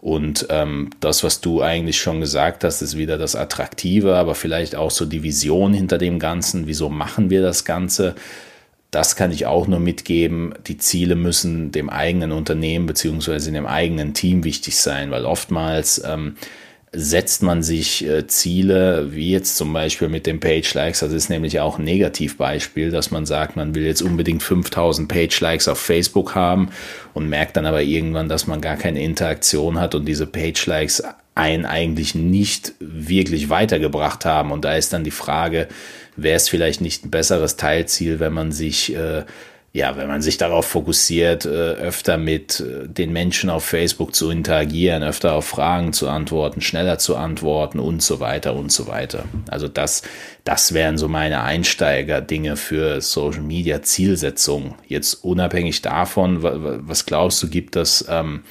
Und 0.02 0.48
ähm, 0.50 0.90
das, 1.02 1.24
was 1.24 1.42
du 1.42 1.62
eigentlich 1.62 2.00
schon 2.00 2.20
gesagt 2.20 2.64
hast, 2.64 2.82
ist 2.82 2.98
wieder 2.98 3.18
das 3.20 3.36
Attraktive, 3.36 4.16
aber 4.16 4.34
vielleicht 4.34 4.76
auch 4.76 4.92
so 4.92 5.06
die 5.06 5.22
Vision 5.22 5.74
hinter 5.74 6.00
dem 6.00 6.18
Ganzen. 6.18 6.66
Wieso 6.66 6.90
machen 6.90 7.30
wir 7.30 7.44
das 7.44 7.64
Ganze? 7.64 8.16
Das 8.90 9.16
kann 9.16 9.32
ich 9.32 9.46
auch 9.46 9.68
nur 9.68 9.80
mitgeben. 9.80 10.54
Die 10.66 10.78
Ziele 10.78 11.16
müssen 11.16 11.72
dem 11.72 11.90
eigenen 11.90 12.32
Unternehmen 12.32 12.88
beziehungsweise 12.88 13.52
dem 13.52 13.68
eigenen 13.68 14.14
Team 14.16 14.44
wichtig 14.44 14.78
sein, 14.78 15.12
weil 15.12 15.26
oftmals 15.26 16.02
ähm, 16.04 16.38
setzt 16.94 17.44
man 17.44 17.64
sich 17.64 18.06
äh, 18.06 18.28
Ziele, 18.28 19.14
wie 19.14 19.32
jetzt 19.32 19.58
zum 19.58 19.74
Beispiel 19.74 20.08
mit 20.08 20.26
den 20.26 20.40
Page-Likes, 20.40 21.02
das 21.02 21.12
ist 21.12 21.30
nämlich 21.30 21.60
auch 21.60 21.78
ein 21.78 21.84
Negativbeispiel, 21.84 22.92
dass 22.92 23.12
man 23.12 23.26
sagt, 23.26 23.56
man 23.58 23.76
will 23.76 23.86
jetzt 23.86 24.02
unbedingt 24.02 24.42
5000 24.42 25.08
Page-Likes 25.10 25.68
auf 25.68 25.80
Facebook 25.80 26.34
haben 26.34 26.70
und 27.14 27.28
merkt 27.28 27.58
dann 27.58 27.66
aber 27.66 27.82
irgendwann, 27.82 28.30
dass 28.30 28.48
man 28.48 28.62
gar 28.62 28.78
keine 28.78 29.04
Interaktion 29.04 29.80
hat 29.80 29.96
und 29.96 30.06
diese 30.06 30.28
Page-Likes 30.28 31.04
einen 31.36 31.66
eigentlich 31.66 32.16
nicht 32.16 32.74
wirklich 32.80 33.50
weitergebracht 33.50 34.26
haben. 34.26 34.52
Und 34.52 34.66
da 34.66 34.76
ist 34.76 34.92
dann 34.94 35.04
die 35.04 35.12
Frage, 35.12 35.68
wäre 36.16 36.38
es 36.38 36.50
vielleicht 36.50 36.82
nicht 36.82 37.06
ein 37.06 37.12
besseres 37.12 37.58
Teilziel, 37.58 38.20
wenn 38.20 38.34
man 38.34 38.52
sich 38.52 38.96
äh, 38.96 39.24
ja, 39.78 39.96
wenn 39.96 40.08
man 40.08 40.24
sich 40.24 40.40
darauf 40.40 40.66
fokussiert, 40.66 41.46
äh, 41.46 41.50
öfter 41.50 42.18
mit 42.18 42.62
äh, 42.62 42.88
den 42.88 43.14
Menschen 43.14 43.52
auf 43.52 43.64
Facebook 43.64 44.16
zu 44.16 44.32
interagieren, 44.32 45.04
öfter 45.04 45.34
auf 45.34 45.46
Fragen 45.46 45.94
zu 45.94 46.10
antworten, 46.10 46.62
schneller 46.62 46.98
zu 46.98 47.16
antworten 47.16 47.78
und 47.78 48.02
so 48.02 48.20
weiter 48.20 48.56
und 48.56 48.72
so 48.72 48.88
weiter. 48.88 49.26
Also 49.52 49.68
das, 49.68 50.02
das 50.46 50.74
wären 50.74 50.98
so 50.98 51.08
meine 51.08 51.44
Einsteiger-Dinge 51.44 52.58
für 52.58 53.02
Social 53.02 53.44
Media 53.44 53.84
Zielsetzungen. 53.84 54.74
Jetzt 54.88 55.24
unabhängig 55.24 55.84
davon, 55.84 56.40
was 56.42 57.06
glaubst 57.06 57.44
du, 57.44 57.48
gibt 57.48 57.76
es, 57.76 58.04
ähm, 58.10 58.42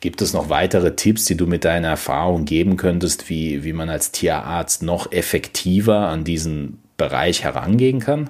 gibt 0.00 0.22
es 0.22 0.32
noch 0.32 0.48
weitere 0.48 0.96
Tipps, 0.96 1.24
die 1.26 1.36
du 1.36 1.46
mit 1.46 1.64
deiner 1.64 1.90
Erfahrung 1.90 2.46
geben 2.46 2.76
könntest, 2.76 3.28
wie, 3.28 3.62
wie 3.62 3.72
man 3.72 3.90
als 3.90 4.10
Tierarzt 4.10 4.82
noch 4.82 5.12
effektiver 5.12 6.08
an 6.08 6.24
diesen 6.24 6.80
Bereich 6.96 7.44
herangehen 7.44 8.00
kann? 8.00 8.28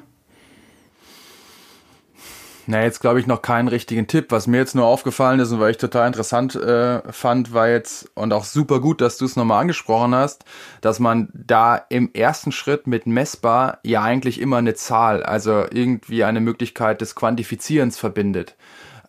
Na, 2.66 2.82
jetzt 2.82 3.00
glaube 3.00 3.20
ich 3.20 3.26
noch 3.26 3.42
keinen 3.42 3.68
richtigen 3.68 4.06
Tipp. 4.06 4.26
Was 4.30 4.46
mir 4.46 4.56
jetzt 4.56 4.74
nur 4.74 4.86
aufgefallen 4.86 5.38
ist 5.38 5.52
und 5.52 5.60
weil 5.60 5.72
ich 5.72 5.76
total 5.76 6.06
interessant 6.06 6.54
äh, 6.54 7.02
fand, 7.12 7.52
war 7.52 7.68
jetzt 7.68 8.10
und 8.14 8.32
auch 8.32 8.44
super 8.44 8.80
gut, 8.80 9.02
dass 9.02 9.18
du 9.18 9.26
es 9.26 9.36
nochmal 9.36 9.60
angesprochen 9.60 10.14
hast, 10.14 10.46
dass 10.80 10.98
man 10.98 11.28
da 11.34 11.76
im 11.76 12.10
ersten 12.14 12.52
Schritt 12.52 12.86
mit 12.86 13.06
messbar 13.06 13.80
ja 13.82 14.02
eigentlich 14.02 14.40
immer 14.40 14.56
eine 14.56 14.74
Zahl, 14.74 15.22
also 15.22 15.64
irgendwie 15.70 16.24
eine 16.24 16.40
Möglichkeit 16.40 17.02
des 17.02 17.14
Quantifizierens 17.14 17.98
verbindet. 17.98 18.56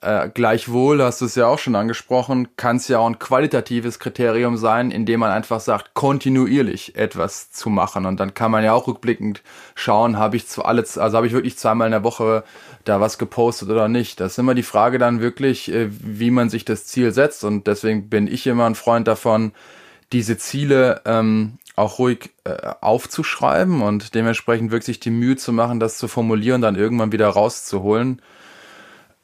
Äh, 0.05 0.29
gleichwohl, 0.31 1.01
hast 1.01 1.21
du 1.21 1.25
es 1.25 1.33
ja 1.33 1.47
auch 1.47 1.57
schon 1.57 1.75
angesprochen, 1.75 2.49
kann 2.57 2.75
es 2.75 2.87
ja 2.87 2.99
auch 2.99 3.07
ein 3.07 3.17
qualitatives 3.17 3.97
Kriterium 3.97 4.55
sein, 4.55 4.91
indem 4.91 5.21
man 5.21 5.31
einfach 5.31 5.59
sagt, 5.59 5.95
kontinuierlich 5.95 6.95
etwas 6.95 7.49
zu 7.51 7.71
machen. 7.71 8.05
Und 8.05 8.19
dann 8.19 8.35
kann 8.35 8.51
man 8.51 8.63
ja 8.63 8.73
auch 8.73 8.85
rückblickend 8.85 9.41
schauen, 9.73 10.19
habe 10.19 10.35
ich 10.35 10.47
zu 10.47 10.63
alle, 10.63 10.81
also 10.81 11.17
habe 11.17 11.25
ich 11.25 11.33
wirklich 11.33 11.57
zweimal 11.57 11.87
in 11.87 11.91
der 11.91 12.03
Woche 12.03 12.43
da 12.85 13.01
was 13.01 13.17
gepostet 13.17 13.69
oder 13.69 13.87
nicht. 13.87 14.19
Das 14.19 14.33
ist 14.33 14.37
immer 14.37 14.55
die 14.55 14.63
Frage 14.63 14.97
dann 14.97 15.19
wirklich, 15.19 15.71
äh, 15.71 15.89
wie 15.89 16.31
man 16.31 16.49
sich 16.49 16.65
das 16.65 16.85
Ziel 16.85 17.11
setzt. 17.11 17.43
Und 17.43 17.67
deswegen 17.67 18.09
bin 18.09 18.27
ich 18.27 18.47
immer 18.47 18.65
ein 18.65 18.75
Freund 18.75 19.07
davon, 19.07 19.51
diese 20.11 20.37
Ziele 20.37 21.01
ähm, 21.05 21.57
auch 21.75 21.99
ruhig 21.99 22.31
äh, 22.45 22.55
aufzuschreiben 22.81 23.81
und 23.81 24.15
dementsprechend 24.15 24.71
wirklich 24.71 24.99
die 24.99 25.09
Mühe 25.09 25.35
zu 25.35 25.51
machen, 25.51 25.79
das 25.79 25.97
zu 25.97 26.07
formulieren, 26.07 26.61
dann 26.61 26.75
irgendwann 26.75 27.11
wieder 27.11 27.27
rauszuholen. 27.27 28.21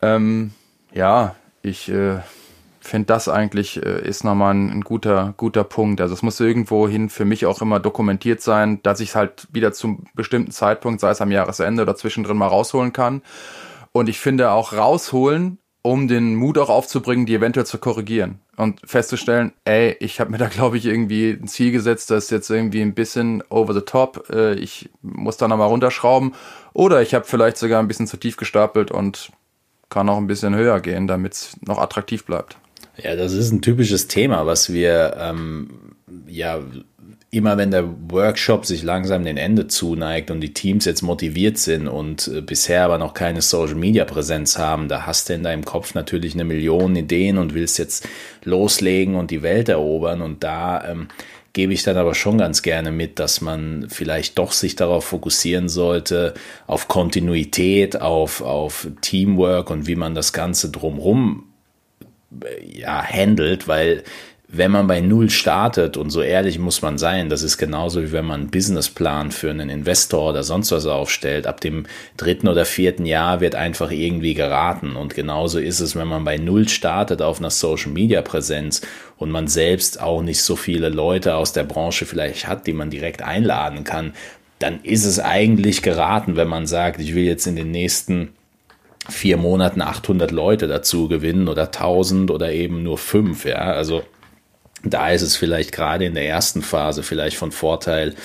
Ähm, 0.02 0.52
ja, 0.94 1.36
ich 1.62 1.90
äh, 1.90 2.20
finde 2.82 3.08
das 3.08 3.30
eigentlich 3.30 3.84
äh, 3.84 4.08
ist 4.08 4.24
nochmal 4.24 4.54
ein, 4.54 4.70
ein, 4.70 4.82
guter, 4.82 5.34
guter 5.38 5.64
Punkt. 5.64 6.02
Also 6.02 6.14
es 6.14 6.22
muss 6.22 6.40
irgendwohin 6.40 7.10
für 7.10 7.26
mich 7.26 7.46
auch 7.46 7.62
immer 7.62 7.80
dokumentiert 7.80 8.42
sein, 8.42 8.82
dass 8.84 9.00
ich 9.00 9.10
es 9.10 9.16
halt 9.16 9.48
wieder 9.52 9.72
zum 9.72 10.06
bestimmten 10.14 10.52
Zeitpunkt, 10.52 11.00
sei 11.00 11.12
es 11.12 11.22
am 11.22 11.32
Jahresende 11.32 11.84
oder 11.84 11.96
zwischendrin 11.96 12.38
mal 12.38 12.48
rausholen 12.48 12.92
kann. 12.92 13.22
Und 13.92 14.10
ich 14.10 14.20
finde 14.20 14.52
auch 14.52 14.74
rausholen, 14.74 15.58
um 15.84 16.08
den 16.08 16.36
Mut 16.36 16.58
auch 16.58 16.70
aufzubringen, 16.70 17.26
die 17.26 17.36
eventuell 17.36 17.66
zu 17.66 17.80
korrigieren 17.80 18.40
und 18.56 18.80
festzustellen, 18.86 19.54
ey, 19.66 19.96
ich 20.00 20.20
habe 20.20 20.32
mir 20.32 20.38
da 20.38 20.48
glaube 20.48 20.78
ich 20.78 20.86
irgendwie 20.86 21.32
ein 21.32 21.48
Ziel 21.48 21.72
gesetzt, 21.72 22.12
das 22.12 22.26
ist 22.26 22.32
jetzt 22.32 22.50
irgendwie 22.50 22.82
ein 22.82 22.94
bisschen 22.94 23.44
over 23.50 23.74
the 23.74 23.82
top, 23.82 24.30
äh, 24.32 24.54
ich 24.54 24.90
muss 25.02 25.38
da 25.38 25.48
nochmal 25.48 25.68
runterschrauben 25.68 26.36
oder 26.74 27.02
ich 27.02 27.14
habe 27.14 27.26
vielleicht 27.26 27.58
sogar 27.58 27.80
ein 27.80 27.88
bisschen 27.88 28.08
zu 28.08 28.18
tief 28.18 28.38
gestapelt 28.38 28.92
und 28.92 29.32
kann 29.90 30.08
auch 30.08 30.18
ein 30.18 30.28
bisschen 30.28 30.56
höher 30.56 30.80
gehen, 30.80 31.08
damit 31.08 31.34
es 31.34 31.58
noch 31.66 31.80
attraktiv 31.80 32.26
bleibt. 32.26 32.58
Ja, 33.02 33.16
das 33.16 33.34
ist 33.34 33.52
ein 33.52 33.62
typisches 33.62 34.08
Thema, 34.08 34.46
was 34.46 34.72
wir 34.72 35.16
ähm, 35.18 35.96
ja 36.28 36.62
immer 37.32 37.58
wenn 37.58 37.72
der 37.72 37.90
Workshop 38.10 38.66
sich 38.66 38.84
langsam 38.84 39.24
den 39.24 39.38
Ende 39.38 39.68
zuneigt 39.68 40.30
und 40.32 40.42
die 40.42 40.54
Teams 40.54 40.84
jetzt 40.84 41.02
motiviert 41.02 41.58
sind 41.58 41.88
und 41.88 42.28
äh, 42.28 42.42
bisher 42.42 42.84
aber 42.84 42.98
noch 42.98 43.14
keine 43.14 43.42
Social 43.42 43.76
Media 43.76 44.04
Präsenz 44.04 44.58
haben, 44.58 44.90
da 44.90 45.06
hast 45.06 45.30
du 45.30 45.34
in 45.34 45.44
deinem 45.44 45.64
Kopf 45.64 45.96
natürlich 45.96 46.34
eine 46.34 46.44
Million 46.44 46.96
Ideen 46.96 47.38
und 47.38 47.54
willst 47.54 47.80
jetzt 47.80 48.08
loslegen 48.44 49.16
und 49.16 49.32
die 49.32 49.42
Welt 49.42 49.70
erobern. 49.70 50.22
Und 50.22 50.44
da 50.44 50.84
ähm, 50.84 51.08
gebe 51.54 51.72
ich 51.72 51.84
dann 51.84 51.96
aber 51.96 52.16
schon 52.16 52.38
ganz 52.38 52.64
gerne 52.64 52.92
mit, 52.92 53.18
dass 53.18 53.40
man 53.40 53.88
vielleicht 53.90 54.38
doch 54.38 54.52
sich 54.52 54.76
darauf 54.76 55.06
fokussieren 55.06 55.70
sollte, 55.70 56.34
auf 56.68 56.90
Kontinuität, 56.90 58.02
auf, 58.02 58.42
auf 58.42 58.88
Teamwork 59.00 59.70
und 59.70 59.88
wie 59.88 59.96
man 59.96 60.16
das 60.16 60.34
Ganze 60.34 60.70
drumherum 60.70 61.46
ja, 62.74 63.04
handelt, 63.04 63.68
weil 63.68 64.04
wenn 64.54 64.72
man 64.72 64.88
bei 64.88 65.00
Null 65.00 65.30
startet, 65.30 65.96
und 65.96 66.10
so 66.10 66.22
ehrlich 66.22 66.60
muss 66.60 66.82
man 66.82 66.98
sein, 66.98 67.30
das 67.30 67.42
ist 67.42 67.58
genauso 67.58 68.04
wie 68.04 68.12
wenn 68.12 68.26
man 68.26 68.42
einen 68.42 68.52
Businessplan 68.52 69.32
für 69.32 69.50
einen 69.50 69.70
Investor 69.70 70.32
oder 70.32 70.44
sonst 70.44 70.72
was 70.74 70.86
aufstellt. 70.86 71.48
Ab 71.48 71.62
dem 71.62 71.86
dritten 72.18 72.50
oder 72.50 72.66
vierten 72.66 73.06
Jahr 73.06 73.40
wird 73.40 73.56
einfach 73.56 73.92
irgendwie 73.92 74.34
geraten. 74.34 74.98
Und 74.98 75.16
genauso 75.16 75.58
ist 75.58 75.80
es, 75.80 75.96
wenn 75.96 76.10
man 76.10 76.26
bei 76.26 76.38
Null 76.38 76.68
startet 76.68 77.22
auf 77.22 77.40
einer 77.40 77.50
Social 77.50 77.92
Media 77.92 78.22
Präsenz 78.22 78.82
und 79.16 79.32
man 79.32 79.48
selbst 79.48 80.02
auch 80.02 80.22
nicht 80.22 80.42
so 80.42 80.58
viele 80.58 80.90
Leute 80.90 81.36
aus 81.36 81.54
der 81.54 81.64
Branche 81.64 82.06
vielleicht 82.06 82.46
hat, 82.46 82.68
die 82.68 82.74
man 82.74 82.90
direkt 82.90 83.22
einladen 83.22 83.86
kann, 83.86 84.14
dann 84.60 84.82
ist 84.84 85.06
es 85.06 85.20
eigentlich 85.20 85.82
geraten, 85.82 86.36
wenn 86.36 86.50
man 86.50 86.68
sagt, 86.68 87.00
ich 87.00 87.16
will 87.16 87.24
jetzt 87.24 87.48
in 87.48 87.56
den 87.56 87.72
nächsten 87.72 88.34
vier 89.10 89.38
Monaten 89.38 89.82
800 89.82 90.32
Leute 90.32 90.68
dazu 90.68 91.08
gewinnen 91.08 91.48
oder 91.48 91.64
1000 91.64 92.32
oder 92.32 92.52
eben 92.52 92.84
nur 92.84 92.98
fünf. 92.98 93.46
Ja, 93.46 93.58
also 93.58 94.04
da 94.84 95.10
ist 95.10 95.22
es 95.22 95.36
vielleicht 95.36 95.72
gerade 95.72 96.06
in 96.06 96.14
der 96.14 96.28
ersten 96.28 96.62
Phase 96.62 97.04
vielleicht 97.04 97.38
von 97.38 97.52
Vorteil, 97.52 98.16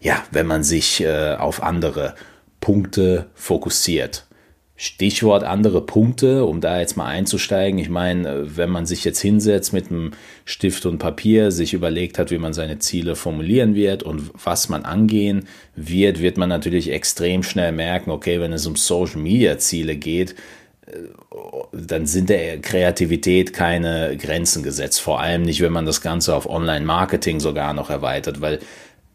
ja, 0.00 0.22
wenn 0.30 0.46
man 0.46 0.62
sich 0.62 1.02
äh, 1.02 1.34
auf 1.34 1.62
andere 1.62 2.14
Punkte 2.60 3.26
fokussiert. 3.34 4.26
Stichwort 4.82 5.44
andere 5.44 5.82
Punkte, 5.82 6.46
um 6.46 6.62
da 6.62 6.80
jetzt 6.80 6.96
mal 6.96 7.04
einzusteigen. 7.04 7.78
Ich 7.78 7.90
meine, 7.90 8.26
äh, 8.26 8.56
wenn 8.56 8.70
man 8.70 8.86
sich 8.86 9.04
jetzt 9.04 9.20
hinsetzt 9.20 9.74
mit 9.74 9.90
einem 9.90 10.12
Stift 10.46 10.86
und 10.86 10.96
Papier, 10.96 11.52
sich 11.52 11.74
überlegt 11.74 12.18
hat, 12.18 12.30
wie 12.30 12.38
man 12.38 12.54
seine 12.54 12.78
Ziele 12.78 13.14
formulieren 13.14 13.74
wird 13.74 14.02
und 14.02 14.30
was 14.42 14.70
man 14.70 14.86
angehen 14.86 15.46
wird, 15.76 16.20
wird 16.20 16.38
man 16.38 16.48
natürlich 16.48 16.90
extrem 16.90 17.42
schnell 17.42 17.72
merken, 17.72 18.10
okay, 18.10 18.40
wenn 18.40 18.54
es 18.54 18.66
um 18.66 18.74
Social 18.74 19.20
Media 19.20 19.58
Ziele 19.58 19.96
geht, 19.96 20.34
dann 21.72 22.06
sind 22.06 22.30
der 22.30 22.58
Kreativität 22.60 23.52
keine 23.52 24.16
Grenzen 24.16 24.62
gesetzt. 24.62 25.00
Vor 25.00 25.20
allem 25.20 25.42
nicht, 25.42 25.60
wenn 25.60 25.72
man 25.72 25.86
das 25.86 26.00
Ganze 26.00 26.34
auf 26.34 26.48
Online-Marketing 26.48 27.38
sogar 27.40 27.74
noch 27.74 27.90
erweitert, 27.90 28.40
weil 28.40 28.58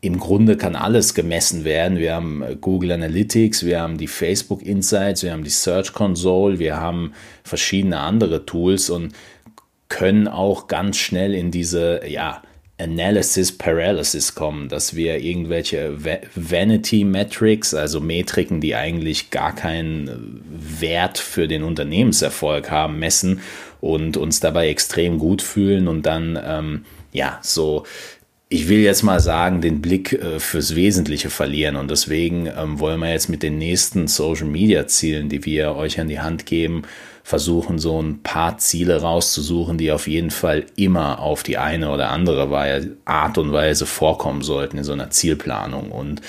im 0.05 0.19
Grunde 0.19 0.55
kann 0.55 0.75
alles 0.75 1.15
gemessen 1.15 1.63
werden. 1.63 1.97
Wir 1.97 2.13
haben 2.13 2.43
Google 2.61 2.91
Analytics, 2.91 3.65
wir 3.65 3.81
haben 3.81 3.97
die 3.97 4.07
Facebook 4.07 4.61
Insights, 4.61 5.23
wir 5.23 5.31
haben 5.31 5.43
die 5.43 5.49
Search 5.49 5.93
Console, 5.93 6.59
wir 6.59 6.77
haben 6.77 7.13
verschiedene 7.43 7.99
andere 7.99 8.45
Tools 8.45 8.91
und 8.91 9.13
können 9.89 10.27
auch 10.27 10.67
ganz 10.67 10.97
schnell 10.97 11.33
in 11.33 11.49
diese, 11.49 12.01
ja, 12.07 12.43
Analysis 12.77 13.57
Paralysis 13.57 14.35
kommen, 14.35 14.67
dass 14.67 14.97
wir 14.97 15.19
irgendwelche 15.19 15.97
Vanity 16.35 17.05
Metrics, 17.05 17.73
also 17.73 18.01
Metriken, 18.01 18.59
die 18.59 18.75
eigentlich 18.75 19.29
gar 19.29 19.55
keinen 19.55 20.43
Wert 20.45 21.17
für 21.17 21.47
den 21.47 21.63
Unternehmenserfolg 21.63 22.69
haben, 22.69 22.99
messen 22.99 23.39
und 23.79 24.17
uns 24.17 24.41
dabei 24.41 24.67
extrem 24.67 25.19
gut 25.19 25.41
fühlen 25.41 25.87
und 25.87 26.05
dann, 26.05 26.37
ähm, 26.45 26.85
ja, 27.13 27.39
so, 27.41 27.85
ich 28.47 28.69
will 28.69 28.79
jetzt 28.79 29.03
mal 29.03 29.19
sagen, 29.19 29.61
den 29.61 29.81
Blick 29.81 30.13
äh, 30.13 30.39
fürs 30.39 30.75
Wesentliche 30.75 31.29
verlieren 31.29 31.75
und 31.75 31.89
deswegen 31.89 32.47
ähm, 32.47 32.79
wollen 32.79 32.99
wir 32.99 33.11
jetzt 33.11 33.29
mit 33.29 33.41
den 33.41 33.57
nächsten 33.57 34.07
Social 34.07 34.47
Media 34.47 34.85
Zielen, 34.87 35.29
die 35.29 35.45
wir 35.45 35.75
euch 35.75 35.99
an 35.99 36.09
die 36.09 36.19
Hand 36.19 36.45
geben, 36.45 36.83
versuchen, 37.23 37.79
so 37.79 37.99
ein 37.99 38.21
paar 38.21 38.59
Ziele 38.59 39.01
rauszusuchen, 39.01 39.79
die 39.79 39.91
auf 39.91 40.07
jeden 40.07 40.29
Fall 40.29 40.67
immer 40.75 41.19
auf 41.19 41.41
die 41.41 41.57
eine 41.57 41.89
oder 41.89 42.11
andere 42.11 42.47
Art 43.05 43.39
und 43.39 43.51
Weise 43.51 43.87
vorkommen 43.87 44.43
sollten 44.43 44.77
in 44.77 44.83
so 44.83 44.93
einer 44.93 45.09
Zielplanung. 45.09 45.91
Und 45.91 46.21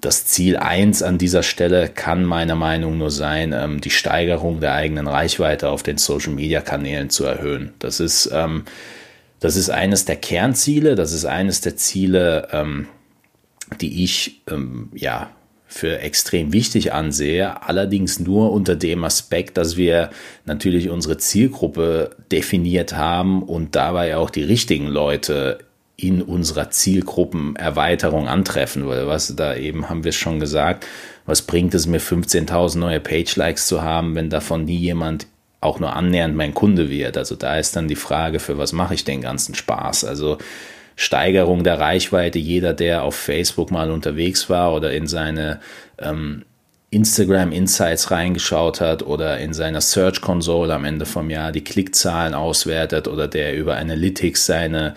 das 0.00 0.26
Ziel 0.26 0.56
eins 0.56 1.02
an 1.02 1.18
dieser 1.18 1.42
Stelle 1.42 1.88
kann 1.88 2.24
meiner 2.24 2.54
Meinung 2.54 2.92
nach 2.92 2.98
nur 2.98 3.10
sein, 3.10 3.52
ähm, 3.52 3.80
die 3.80 3.90
Steigerung 3.90 4.60
der 4.60 4.74
eigenen 4.74 5.08
Reichweite 5.08 5.70
auf 5.70 5.82
den 5.82 5.98
Social-Media-Kanälen 5.98 7.10
zu 7.10 7.24
erhöhen. 7.24 7.72
Das 7.80 7.98
ist, 7.98 8.30
ähm, 8.32 8.62
das 9.40 9.56
ist 9.56 9.70
eines 9.70 10.04
der 10.04 10.16
Kernziele, 10.16 10.94
das 10.94 11.12
ist 11.12 11.24
eines 11.24 11.60
der 11.60 11.76
Ziele, 11.76 12.48
ähm, 12.52 12.88
die 13.80 14.04
ich 14.04 14.42
ja 14.94 15.30
für 15.68 16.00
extrem 16.00 16.52
wichtig 16.54 16.94
ansehe, 16.94 17.62
allerdings 17.62 18.18
nur 18.18 18.52
unter 18.52 18.74
dem 18.74 19.04
Aspekt, 19.04 19.58
dass 19.58 19.76
wir 19.76 20.08
natürlich 20.46 20.88
unsere 20.88 21.18
Zielgruppe 21.18 22.16
definiert 22.32 22.96
haben 22.96 23.42
und 23.42 23.76
dabei 23.76 24.16
auch 24.16 24.30
die 24.30 24.42
richtigen 24.42 24.86
Leute 24.86 25.58
in 25.96 26.22
unserer 26.22 26.70
Zielgruppenerweiterung 26.70 28.28
antreffen, 28.28 28.86
weil 28.86 29.06
was 29.08 29.36
da 29.36 29.54
eben 29.56 29.90
haben 29.90 30.04
wir 30.04 30.12
schon 30.12 30.40
gesagt, 30.40 30.86
was 31.26 31.42
bringt 31.42 31.74
es 31.74 31.86
mir 31.86 32.00
15.000 32.00 32.78
neue 32.78 33.00
Page-Likes 33.00 33.66
zu 33.66 33.82
haben, 33.82 34.14
wenn 34.14 34.30
davon 34.30 34.64
nie 34.64 34.78
jemand 34.78 35.26
auch 35.60 35.80
nur 35.80 35.94
annähernd 35.94 36.36
mein 36.36 36.54
Kunde 36.54 36.88
wird. 36.88 37.16
Also 37.16 37.34
da 37.34 37.56
ist 37.56 37.74
dann 37.74 37.88
die 37.88 37.96
Frage, 37.96 38.38
für 38.38 38.58
was 38.58 38.72
mache 38.72 38.94
ich 38.94 39.04
den 39.04 39.20
ganzen 39.20 39.54
Spaß? 39.54 40.04
Also 40.04 40.38
Steigerung 40.94 41.64
der 41.64 41.78
Reichweite. 41.78 42.38
Jeder, 42.38 42.74
der 42.74 43.02
auf 43.02 43.14
Facebook 43.14 43.70
mal 43.70 43.90
unterwegs 43.90 44.50
war 44.50 44.74
oder 44.74 44.92
in 44.92 45.06
seine 45.06 45.60
ähm, 45.98 46.44
Instagram 46.90 47.52
Insights 47.52 48.10
reingeschaut 48.10 48.80
hat 48.80 49.02
oder 49.02 49.38
in 49.38 49.52
seiner 49.52 49.80
Search 49.80 50.20
Console 50.20 50.74
am 50.74 50.84
Ende 50.84 51.06
vom 51.06 51.28
Jahr 51.28 51.52
die 51.52 51.62
Klickzahlen 51.62 52.34
auswertet 52.34 53.08
oder 53.08 53.28
der 53.28 53.54
über 53.56 53.76
Analytics 53.76 54.46
seine 54.46 54.94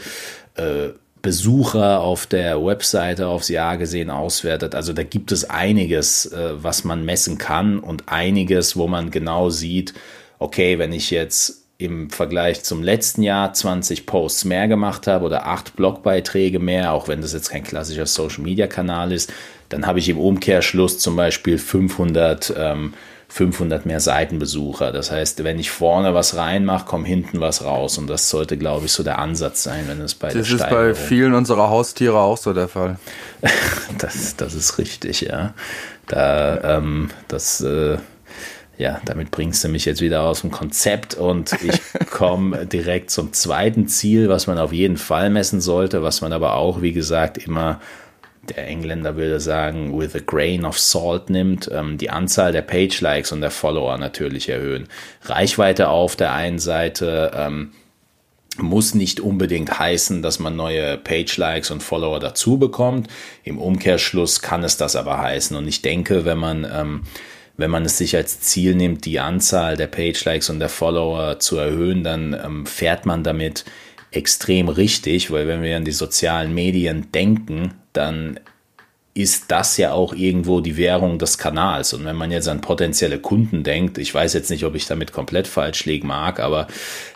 äh, 0.56 0.90
Besucher 1.22 2.00
auf 2.00 2.26
der 2.26 2.64
Webseite 2.66 3.28
aufs 3.28 3.50
Jahr 3.50 3.78
gesehen 3.78 4.10
auswertet. 4.10 4.74
Also 4.74 4.94
da 4.94 5.04
gibt 5.04 5.32
es 5.32 5.50
einiges, 5.50 6.26
äh, 6.28 6.52
was 6.56 6.84
man 6.84 7.06
messen 7.06 7.38
kann 7.38 7.80
und 7.80 8.10
einiges, 8.10 8.76
wo 8.76 8.88
man 8.88 9.12
genau 9.12 9.50
sieht, 9.50 9.94
okay, 10.42 10.80
wenn 10.80 10.92
ich 10.92 11.12
jetzt 11.12 11.62
im 11.78 12.10
Vergleich 12.10 12.64
zum 12.64 12.84
letzten 12.84 13.24
Jahr 13.24 13.54
20 13.54 14.06
Posts 14.06 14.46
mehr 14.46 14.68
gemacht 14.68 15.08
habe 15.08 15.26
oder 15.26 15.48
acht 15.48 15.76
Blogbeiträge 15.76 16.60
mehr, 16.60 16.94
auch 16.94 17.08
wenn 17.08 17.22
das 17.22 17.34
jetzt 17.34 17.50
kein 17.50 17.64
klassischer 17.64 18.06
Social-Media-Kanal 18.06 19.12
ist, 19.12 19.32
dann 19.70 19.86
habe 19.86 20.00
ich 20.00 20.10
im 20.10 20.20
Umkehrschluss 20.20 21.00
zum 21.00 21.16
Beispiel 21.16 21.58
500, 21.58 22.54
ähm, 22.58 22.94
500 23.30 23.86
mehr 23.86 24.00
Seitenbesucher. 24.00 24.92
Das 24.92 25.12
heißt, 25.12 25.44
wenn 25.44 25.60
ich 25.60 25.72
vorne 25.72 26.14
was 26.14 26.36
reinmache, 26.36 26.86
kommt 26.86 27.08
hinten 27.08 27.40
was 27.40 27.64
raus. 27.64 27.98
Und 27.98 28.08
das 28.08 28.30
sollte, 28.30 28.58
glaube 28.58 28.88
ich, 28.88 28.92
so 28.92 29.04
der 29.04 29.20
Ansatz 29.20 29.64
sein, 29.64 29.86
wenn 29.88 30.02
es 30.02 30.16
bei 30.16 30.34
das 30.34 30.50
ist 30.50 30.70
bei 30.70 30.94
vielen 30.94 31.34
unserer 31.34 31.70
Haustiere 31.70 32.18
auch 32.18 32.38
so 32.38 32.54
der 32.54 32.68
Fall. 32.68 33.00
das, 34.00 34.36
das 34.36 34.54
ist 34.54 34.78
richtig, 34.78 35.22
ja. 35.22 35.54
Da, 36.08 36.78
ähm, 36.78 37.10
das, 37.28 37.62
äh, 37.62 37.98
ja, 38.82 39.00
damit 39.06 39.30
bringst 39.30 39.64
du 39.64 39.70
mich 39.70 39.86
jetzt 39.86 40.02
wieder 40.02 40.24
aus 40.24 40.42
dem 40.42 40.50
Konzept 40.50 41.14
und 41.14 41.54
ich 41.62 41.80
komme 42.10 42.66
direkt 42.66 43.12
zum 43.12 43.32
zweiten 43.32 43.88
Ziel, 43.88 44.28
was 44.28 44.48
man 44.48 44.58
auf 44.58 44.74
jeden 44.74 44.98
Fall 44.98 45.30
messen 45.30 45.62
sollte, 45.62 46.02
was 46.02 46.22
man 46.22 46.34
aber 46.34 46.56
auch, 46.56 46.82
wie 46.82 46.92
gesagt, 46.92 47.38
immer, 47.38 47.80
der 48.50 48.68
Engländer 48.68 49.16
würde 49.16 49.40
sagen, 49.40 49.98
with 49.98 50.16
a 50.16 50.20
grain 50.26 50.66
of 50.66 50.80
salt 50.80 51.30
nimmt, 51.30 51.70
ähm, 51.72 52.00
die 52.00 52.10
Anzahl 52.10 52.52
der 52.52 52.64
Page-Likes 52.64 53.32
und 53.32 53.42
der 53.42 53.52
Follower 53.52 54.00
natürlich 54.00 54.50
erhöhen. 54.50 54.88
Reichweite 55.26 55.90
auf 55.90 56.16
der 56.16 56.34
einen 56.34 56.58
Seite, 56.58 57.32
ähm, 57.36 57.74
muss 58.58 58.96
nicht 58.96 59.20
unbedingt 59.20 59.80
heißen, 59.80 60.24
dass 60.24 60.40
man 60.40 60.56
neue 60.56 60.98
Page-Likes 60.98 61.70
und 61.70 61.84
Follower 61.84 62.20
dazu 62.20 62.58
bekommt. 62.58 63.08
Im 63.44 63.60
Umkehrschluss 63.60 64.42
kann 64.42 64.64
es 64.64 64.76
das 64.76 64.96
aber 64.96 65.20
heißen. 65.20 65.56
Und 65.56 65.68
ich 65.68 65.84
denke, 65.84 66.26
wenn 66.26 66.38
man 66.40 66.68
ähm, 66.70 67.04
wenn 67.62 67.72
man 67.72 67.86
es 67.86 67.98
sich 67.98 68.16
als 68.16 68.42
Ziel 68.42 68.76
nimmt, 68.76 69.06
die 69.06 69.20
Anzahl 69.20 69.78
der 69.78 69.88
Page-Likes 69.88 70.50
und 70.50 70.60
der 70.60 70.70
Follower 70.70 71.40
zu 71.40 71.58
erhöhen, 71.58 72.04
dann 72.04 72.34
ähm, 72.34 72.66
fährt 72.66 73.06
man 73.06 73.24
damit 73.24 73.64
extrem 74.12 74.68
richtig, 74.68 75.32
weil 75.32 75.48
wenn 75.48 75.62
wir 75.62 75.78
an 75.78 75.86
die 75.86 75.92
sozialen 75.92 76.54
Medien 76.54 77.12
denken, 77.14 77.74
dann 77.94 78.40
ist 79.14 79.52
das 79.52 79.78
ja 79.78 79.92
auch 79.92 80.14
irgendwo 80.14 80.62
die 80.62 80.78
Währung 80.78 81.20
des 81.20 81.38
Kanals. 81.38 81.94
Und 81.94 82.06
wenn 82.06 82.16
man 82.16 82.32
jetzt 82.32 82.48
an 82.48 82.62
potenzielle 82.62 83.20
Kunden 83.20 83.64
denkt, 83.64 83.98
ich 83.98 84.14
weiß 84.14 84.34
jetzt 84.34 84.50
nicht, 84.50 84.64
ob 84.64 84.76
ich 84.76 84.86
damit 84.86 85.12
komplett 85.12 85.48
falsch 85.48 85.86
liegen 85.86 86.08
mag, 86.08 86.40
aber 86.40 86.68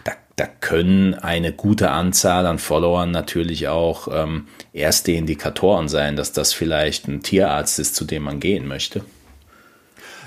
da, 0.04 0.12
da 0.36 0.46
können 0.46 1.14
eine 1.14 1.54
gute 1.54 1.92
Anzahl 1.92 2.46
an 2.46 2.60
Followern 2.60 3.12
natürlich 3.12 3.70
auch 3.70 4.10
ähm, 4.12 4.48
erste 4.74 5.14
Indikatoren 5.14 5.88
sein, 5.88 6.18
dass 6.18 6.34
das 6.34 6.52
vielleicht 6.54 7.08
ein 7.08 7.24
Tierarzt 7.24 7.80
ist, 7.80 7.96
zu 7.96 8.04
dem 8.04 8.24
man 8.24 8.42
gehen 8.42 8.68
möchte. 8.68 9.04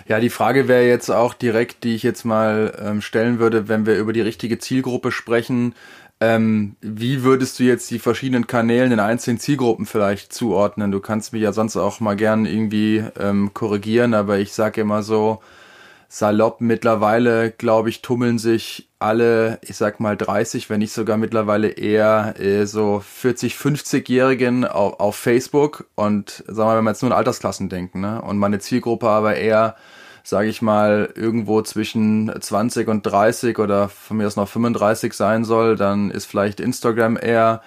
Ja, 0.08 0.20
die 0.20 0.30
Frage 0.30 0.68
wäre 0.68 0.86
jetzt 0.86 1.10
auch 1.10 1.34
direkt, 1.34 1.84
die 1.84 1.94
ich 1.94 2.02
jetzt 2.02 2.24
mal 2.24 2.74
ähm, 2.82 3.02
stellen 3.02 3.38
würde, 3.38 3.68
wenn 3.68 3.84
wir 3.84 3.98
über 3.98 4.14
die 4.14 4.22
richtige 4.22 4.58
Zielgruppe 4.58 5.12
sprechen. 5.12 5.74
Ähm, 6.20 6.76
wie 6.80 7.22
würdest 7.24 7.58
du 7.58 7.64
jetzt 7.64 7.90
die 7.90 7.98
verschiedenen 7.98 8.46
Kanälen 8.46 8.90
in 8.90 9.00
einzelnen 9.00 9.38
Zielgruppen 9.38 9.84
vielleicht 9.84 10.32
zuordnen? 10.32 10.90
Du 10.92 11.00
kannst 11.00 11.34
mich 11.34 11.42
ja 11.42 11.52
sonst 11.52 11.76
auch 11.76 12.00
mal 12.00 12.16
gern 12.16 12.46
irgendwie 12.46 13.04
ähm, 13.20 13.52
korrigieren, 13.52 14.14
aber 14.14 14.38
ich 14.38 14.52
sage 14.54 14.80
immer 14.80 15.02
so, 15.02 15.42
salopp 16.08 16.60
mittlerweile, 16.60 17.50
glaube 17.50 17.90
ich, 17.90 18.00
tummeln 18.00 18.38
sich 18.38 18.88
alle, 18.98 19.58
ich 19.62 19.76
sag 19.76 20.00
mal 20.00 20.16
30, 20.16 20.70
wenn 20.70 20.78
nicht 20.78 20.92
sogar 20.92 21.18
mittlerweile 21.18 21.68
eher 21.68 22.34
äh, 22.40 22.66
so 22.66 23.00
40, 23.00 23.54
50-Jährigen 23.54 24.64
auf, 24.64 24.98
auf 25.00 25.16
Facebook 25.16 25.86
und 25.94 26.42
sagen 26.46 26.56
wir 26.56 26.64
mal, 26.64 26.76
wenn 26.78 26.84
wir 26.84 26.90
jetzt 26.90 27.02
nur 27.02 27.10
in 27.10 27.16
Altersklassen 27.16 27.68
denken, 27.68 28.00
ne? 28.00 28.22
Und 28.22 28.38
meine 28.38 28.58
Zielgruppe 28.58 29.08
aber 29.08 29.36
eher 29.36 29.76
sage 30.28 30.48
ich 30.48 30.60
mal, 30.60 31.10
irgendwo 31.14 31.62
zwischen 31.62 32.30
20 32.38 32.88
und 32.88 33.02
30 33.02 33.58
oder 33.58 33.88
von 33.88 34.18
mir 34.18 34.26
aus 34.26 34.36
noch 34.36 34.48
35 34.48 35.14
sein 35.14 35.42
soll, 35.44 35.74
dann 35.74 36.10
ist 36.10 36.26
vielleicht 36.26 36.60
Instagram 36.60 37.16
eher 37.16 37.62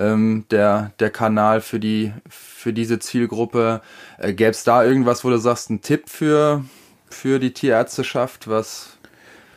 ähm, 0.00 0.44
der, 0.50 0.90
der 0.98 1.10
Kanal 1.10 1.60
für, 1.60 1.78
die, 1.78 2.12
für 2.28 2.72
diese 2.72 2.98
Zielgruppe. 2.98 3.80
Äh, 4.18 4.32
Gäbe 4.32 4.50
es 4.50 4.64
da 4.64 4.82
irgendwas, 4.84 5.24
wo 5.24 5.30
du 5.30 5.38
sagst, 5.38 5.70
ein 5.70 5.82
Tipp 5.82 6.08
für, 6.08 6.64
für 7.10 7.38
die 7.38 7.52
Tierärzteschaft? 7.52 8.48
Was 8.48 8.98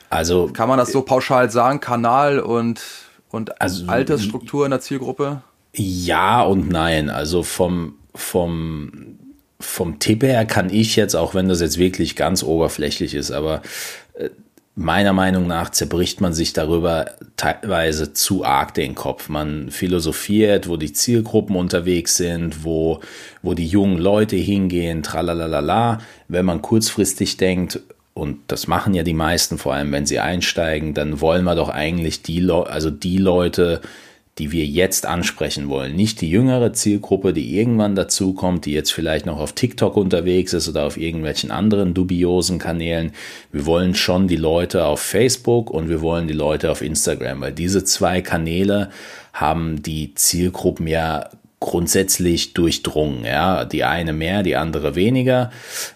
also 0.10 0.50
kann 0.54 0.70
man 0.70 0.78
das 0.78 0.92
so 0.92 1.02
pauschal 1.02 1.50
sagen? 1.50 1.80
Kanal 1.80 2.39
und, 2.39 2.82
und 3.30 3.62
also, 3.62 3.88
Altersstruktur 3.88 4.66
in 4.66 4.72
der 4.72 4.82
Zielgruppe? 4.82 5.42
Ja 5.76 6.44
und 6.44 6.70
nein. 6.70 7.10
Also 7.10 7.42
vom, 7.42 7.96
vom 8.13 9.18
vom 9.63 10.00
Tipp 10.00 10.24
her 10.24 10.46
kann 10.46 10.70
ich 10.70 10.96
jetzt, 10.96 11.16
auch 11.16 11.34
wenn 11.34 11.48
das 11.48 11.62
jetzt 11.62 11.78
wirklich 11.78 12.16
ganz 12.16 12.44
oberflächlich 12.44 13.16
ist, 13.16 13.32
aber 13.32 13.62
äh, 14.13 14.30
meiner 14.75 15.13
Meinung 15.13 15.45
nach 15.47 15.69
zerbricht 15.69 16.19
man 16.19 16.33
sich 16.33 16.53
darüber 16.53 17.05
teilweise 17.38 18.13
zu 18.13 18.43
arg 18.43 18.73
den 18.73 18.95
Kopf. 18.95 19.29
Man 19.29 19.69
philosophiert, 19.69 20.67
wo 20.67 20.77
die 20.77 20.93
Zielgruppen 20.93 21.55
unterwegs 21.55 22.17
sind, 22.17 22.63
wo, 22.63 22.99
wo 23.41 23.53
die 23.53 23.67
jungen 23.67 23.99
Leute 23.99 24.36
hingehen, 24.36 25.03
tralalala. 25.03 25.99
Wenn 26.27 26.45
man 26.45 26.62
kurzfristig 26.62 27.38
denkt, 27.38 27.81
und 28.15 28.39
das 28.47 28.67
machen 28.67 28.93
ja 28.93 29.03
die 29.03 29.13
meisten, 29.13 29.57
vor 29.57 29.73
allem 29.73 29.91
wenn 29.91 30.05
sie 30.05 30.19
einsteigen, 30.19 30.93
dann 30.93 31.19
wollen 31.21 31.45
wir 31.45 31.55
doch 31.55 31.69
eigentlich 31.69 32.21
die, 32.21 32.39
Le 32.39 32.67
also 32.67 32.89
die 32.89 33.17
Leute 33.17 33.81
die 34.39 34.52
wir 34.52 34.65
jetzt 34.65 35.06
ansprechen 35.06 35.69
wollen. 35.69 35.96
Nicht 35.96 36.22
die 36.22 36.30
jüngere 36.30 36.74
Zielgruppe, 36.74 37.34
die 37.34 37.56
irgendwann 37.56 37.96
dazukommt, 37.96 38.65
die 38.65 38.74
jetzt 38.74 38.91
vielleicht 38.91 39.28
noch 39.28 39.39
auf 39.39 39.54
TikTok 39.54 39.96
unterwegs 39.96 40.54
ist 40.54 40.67
oder 40.67 40.86
auf 40.86 40.98
irgendwelchen 40.98 41.52
anderen 41.52 41.93
dubiosen 41.93 42.58
Kanälen. 42.58 43.12
Wir 43.52 43.67
wollen 43.67 43.93
schon 43.93 44.28
die 44.28 44.36
Leute 44.36 44.86
auf 44.86 45.02
Facebook 45.02 45.69
und 45.69 45.88
wir 45.88 46.02
wollen 46.02 46.28
die 46.28 46.34
Leute 46.34 46.72
auf 46.72 46.82
Instagram, 46.82 47.41
weil 47.41 47.54
diese 47.54 47.84
zwei 47.84 48.22
Kanäle 48.22 48.89
haben 49.34 49.84
die 49.84 50.15
Zielgruppen 50.15 50.88
ja 50.88 51.30
grundsätzlich 51.63 52.54
durchdrungen. 52.54 53.23
Ja, 53.26 53.63
die 53.63 53.86
eine 53.86 54.13
mehr, 54.13 54.43
die 54.43 54.58
andere 54.58 54.95
weniger. 54.95 55.49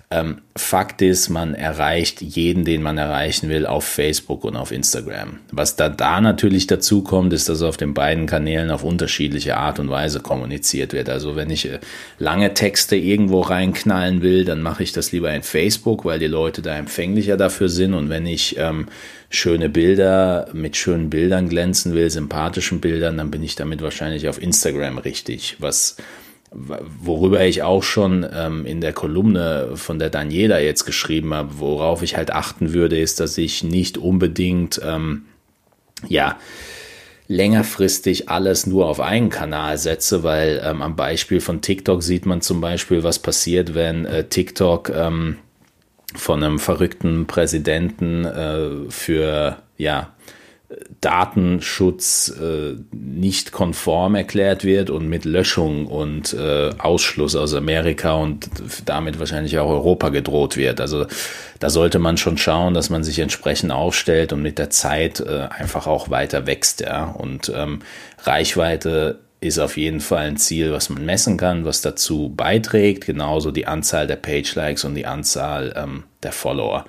Ähm, 0.09 0.37
Fakt 0.55 1.01
ist, 1.01 1.27
man 1.27 1.53
erreicht 1.53 2.21
jeden, 2.21 2.63
den 2.63 2.81
man 2.81 2.97
erreichen 2.97 3.49
will, 3.49 3.65
auf 3.65 3.83
Facebook 3.83 4.45
und 4.45 4.55
auf 4.55 4.71
Instagram. 4.71 5.39
Was 5.51 5.75
da, 5.75 5.89
da 5.89 6.21
natürlich 6.21 6.65
dazu 6.65 7.03
kommt, 7.03 7.33
ist, 7.33 7.49
dass 7.49 7.61
auf 7.61 7.75
den 7.75 7.93
beiden 7.93 8.25
Kanälen 8.25 8.71
auf 8.71 8.85
unterschiedliche 8.85 9.57
Art 9.57 9.79
und 9.79 9.89
Weise 9.89 10.21
kommuniziert 10.21 10.93
wird. 10.93 11.09
Also 11.09 11.35
wenn 11.35 11.49
ich 11.49 11.69
äh, 11.69 11.79
lange 12.17 12.53
Texte 12.53 12.95
irgendwo 12.95 13.41
reinknallen 13.41 14.21
will, 14.21 14.45
dann 14.45 14.61
mache 14.61 14.83
ich 14.83 14.93
das 14.93 15.11
lieber 15.11 15.33
in 15.33 15.43
Facebook, 15.43 16.05
weil 16.05 16.19
die 16.19 16.27
Leute 16.27 16.61
da 16.61 16.77
empfänglicher 16.77 17.35
dafür 17.35 17.67
sind. 17.67 17.93
Und 17.93 18.09
wenn 18.09 18.25
ich 18.25 18.57
ähm, 18.57 18.87
schöne 19.29 19.69
Bilder 19.69 20.47
mit 20.53 20.77
schönen 20.77 21.09
Bildern 21.09 21.49
glänzen 21.49 21.93
will, 21.93 22.09
sympathischen 22.09 22.79
Bildern, 22.79 23.17
dann 23.17 23.31
bin 23.31 23.43
ich 23.43 23.55
damit 23.55 23.81
wahrscheinlich 23.81 24.29
auf 24.29 24.41
Instagram 24.41 24.97
richtig. 24.97 25.57
Was 25.59 25.97
worüber 26.51 27.43
ich 27.43 27.61
auch 27.63 27.83
schon 27.83 28.25
ähm, 28.33 28.65
in 28.65 28.79
der 28.79 28.93
Kolumne 28.93 29.71
von 29.75 29.99
der 29.99 30.09
Daniela 30.09 30.59
jetzt 30.59 30.85
geschrieben 30.85 31.33
habe, 31.33 31.59
worauf 31.59 32.03
ich 32.03 32.15
halt 32.15 32.31
achten 32.31 32.73
würde, 32.73 32.97
ist, 32.97 33.19
dass 33.19 33.37
ich 33.37 33.63
nicht 33.63 33.97
unbedingt 33.97 34.79
ähm, 34.83 35.25
ja 36.07 36.37
längerfristig 37.27 38.29
alles 38.29 38.65
nur 38.65 38.87
auf 38.87 39.01
einen 39.01 39.29
Kanal 39.29 39.77
setze, 39.77 40.23
weil 40.23 40.61
ähm, 40.63 40.81
am 40.81 40.95
Beispiel 40.95 41.41
von 41.41 41.61
TikTok 41.61 42.01
sieht 42.01 42.25
man 42.25 42.39
zum 42.39 42.61
Beispiel, 42.61 43.03
was 43.03 43.19
passiert, 43.19 43.75
wenn 43.75 44.05
äh, 44.05 44.23
TikTok 44.23 44.89
ähm, 44.89 45.37
von 46.15 46.43
einem 46.43 46.59
verrückten 46.59 47.27
Präsidenten 47.27 48.25
äh, 48.25 48.89
für 48.89 49.57
ja 49.77 50.13
Datenschutz 50.99 52.29
äh, 52.41 52.75
nicht 52.91 53.53
konform 53.53 54.15
erklärt 54.15 54.65
wird 54.65 54.89
und 54.89 55.07
mit 55.07 55.23
Löschung 55.23 55.87
und 55.87 56.33
äh, 56.33 56.71
Ausschluss 56.77 57.37
aus 57.37 57.53
Amerika 57.53 58.15
und 58.15 58.49
damit 58.83 59.17
wahrscheinlich 59.17 59.59
auch 59.59 59.69
Europa 59.69 60.09
gedroht 60.09 60.57
wird. 60.57 60.81
Also 60.81 61.05
da 61.59 61.69
sollte 61.69 61.99
man 61.99 62.17
schon 62.17 62.37
schauen, 62.37 62.73
dass 62.73 62.89
man 62.89 63.05
sich 63.05 63.19
entsprechend 63.19 63.71
aufstellt 63.71 64.33
und 64.33 64.41
mit 64.41 64.59
der 64.59 64.69
Zeit 64.69 65.21
äh, 65.21 65.47
einfach 65.49 65.87
auch 65.87 66.09
weiter 66.09 66.47
wächst. 66.47 66.81
Ja? 66.81 67.05
Und 67.05 67.49
ähm, 67.55 67.79
Reichweite 68.23 69.19
ist 69.39 69.59
auf 69.59 69.77
jeden 69.77 69.99
Fall 69.99 70.27
ein 70.27 70.37
Ziel, 70.37 70.71
was 70.71 70.89
man 70.89 71.05
messen 71.05 71.37
kann, 71.37 71.63
was 71.63 71.81
dazu 71.81 72.33
beiträgt, 72.35 73.05
genauso 73.05 73.51
die 73.51 73.67
Anzahl 73.67 74.07
der 74.07 74.15
Page-Likes 74.15 74.83
und 74.83 74.95
die 74.95 75.05
Anzahl 75.05 75.73
ähm, 75.75 76.03
der 76.23 76.31
Follower. 76.31 76.85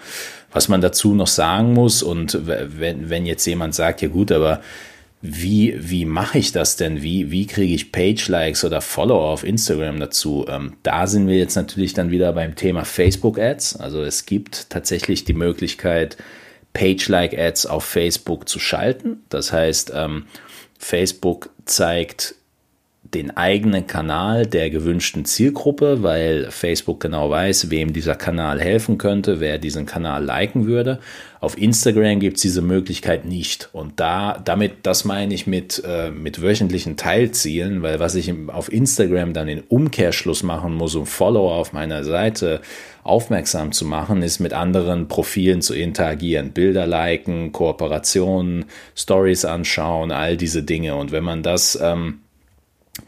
Was 0.51 0.69
man 0.69 0.81
dazu 0.81 1.15
noch 1.15 1.27
sagen 1.27 1.75
muss, 1.75 2.03
und 2.03 2.39
wenn, 2.47 3.11
wenn 3.11 3.27
jetzt 3.27 3.45
jemand 3.45 3.75
sagt, 3.75 4.01
ja 4.01 4.09
gut, 4.09 4.33
aber 4.33 4.63
wie, 5.21 5.75
wie 5.79 6.05
mache 6.05 6.39
ich 6.39 6.53
das 6.53 6.77
denn? 6.77 7.03
Wie, 7.03 7.31
wie 7.31 7.47
kriege 7.47 7.75
ich 7.75 7.93
Page-Likes 7.93 8.65
oder 8.65 8.81
Follower 8.81 9.29
auf 9.29 9.45
Instagram 9.45 10.01
dazu? 10.01 10.47
Ähm, 10.49 10.75
da 10.85 11.07
sind 11.07 11.27
wir 11.27 11.37
jetzt 11.37 11.57
natürlich 11.57 11.93
dann 11.93 12.11
wieder 12.11 12.33
beim 12.33 12.55
Thema 12.55 12.85
Facebook-Ads. 12.85 13.77
Also 13.77 14.03
es 14.03 14.27
gibt 14.27 14.71
tatsächlich 14.71 15.25
die 15.25 15.35
Möglichkeit, 15.35 16.17
Page-Like-Ads 16.73 17.67
auf 17.67 17.85
Facebook 17.85 18.49
zu 18.49 18.61
schalten. 18.61 19.25
Das 19.29 19.53
heißt, 19.53 19.93
ähm, 19.95 20.27
Facebook 20.79 21.51
zeigt 21.65 22.35
den 23.15 23.37
eigenen 23.37 23.87
Kanal 23.87 24.47
der 24.47 24.69
gewünschten 24.71 25.25
Zielgruppe, 25.25 26.03
weil 26.03 26.51
Facebook 26.51 27.01
genau 27.01 27.31
weiß, 27.31 27.71
wem 27.71 27.93
dieser 27.93 28.15
Kanal 28.15 28.61
helfen 28.61 28.99
könnte, 28.99 29.41
wer 29.41 29.59
diesen 29.59 29.87
Kanal 29.87 30.25
liken 30.25 30.67
würde. 30.67 30.99
Auf 31.41 31.57
Instagram 31.57 32.21
gibt 32.21 32.37
es 32.37 32.43
diese 32.43 32.61
Möglichkeit 32.61 33.25
nicht. 33.25 33.71
Und 33.73 34.01
da, 34.01 34.41
damit, 34.45 34.79
das 34.83 35.05
meine 35.05 35.33
ich 35.33 35.47
mit, 35.47 35.83
äh, 35.87 36.11
mit 36.11 36.43
wöchentlichen 36.43 36.97
Teilzielen, 36.97 37.83
weil 37.83 37.99
was 37.99 38.15
ich 38.15 38.33
auf 38.49 38.71
Instagram 38.71 39.33
dann 39.33 39.49
in 39.49 39.61
Umkehrschluss 39.61 40.43
machen 40.43 40.75
muss, 40.75 40.95
um 40.95 41.07
Follower 41.07 41.55
auf 41.55 41.73
meiner 41.73 42.05
Seite 42.05 42.61
aufmerksam 43.05 43.73
zu 43.73 43.87
machen, 43.87 44.23
ist 44.23 44.39
mit 44.39 44.53
anderen 44.53 45.09
Profilen 45.09 45.63
zu 45.63 45.75
interagieren, 45.75 46.51
Bilder 46.51 46.87
liken, 46.87 47.53
Kooperationen, 47.53 48.67
Stories 48.95 49.47
anschauen, 49.47 50.13
all 50.13 50.37
diese 50.37 50.63
Dinge. 50.63 50.97
Und 50.97 51.11
wenn 51.11 51.25
man 51.25 51.43
das 51.43 51.79
ähm, 51.81 52.21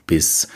bis 0.07 0.49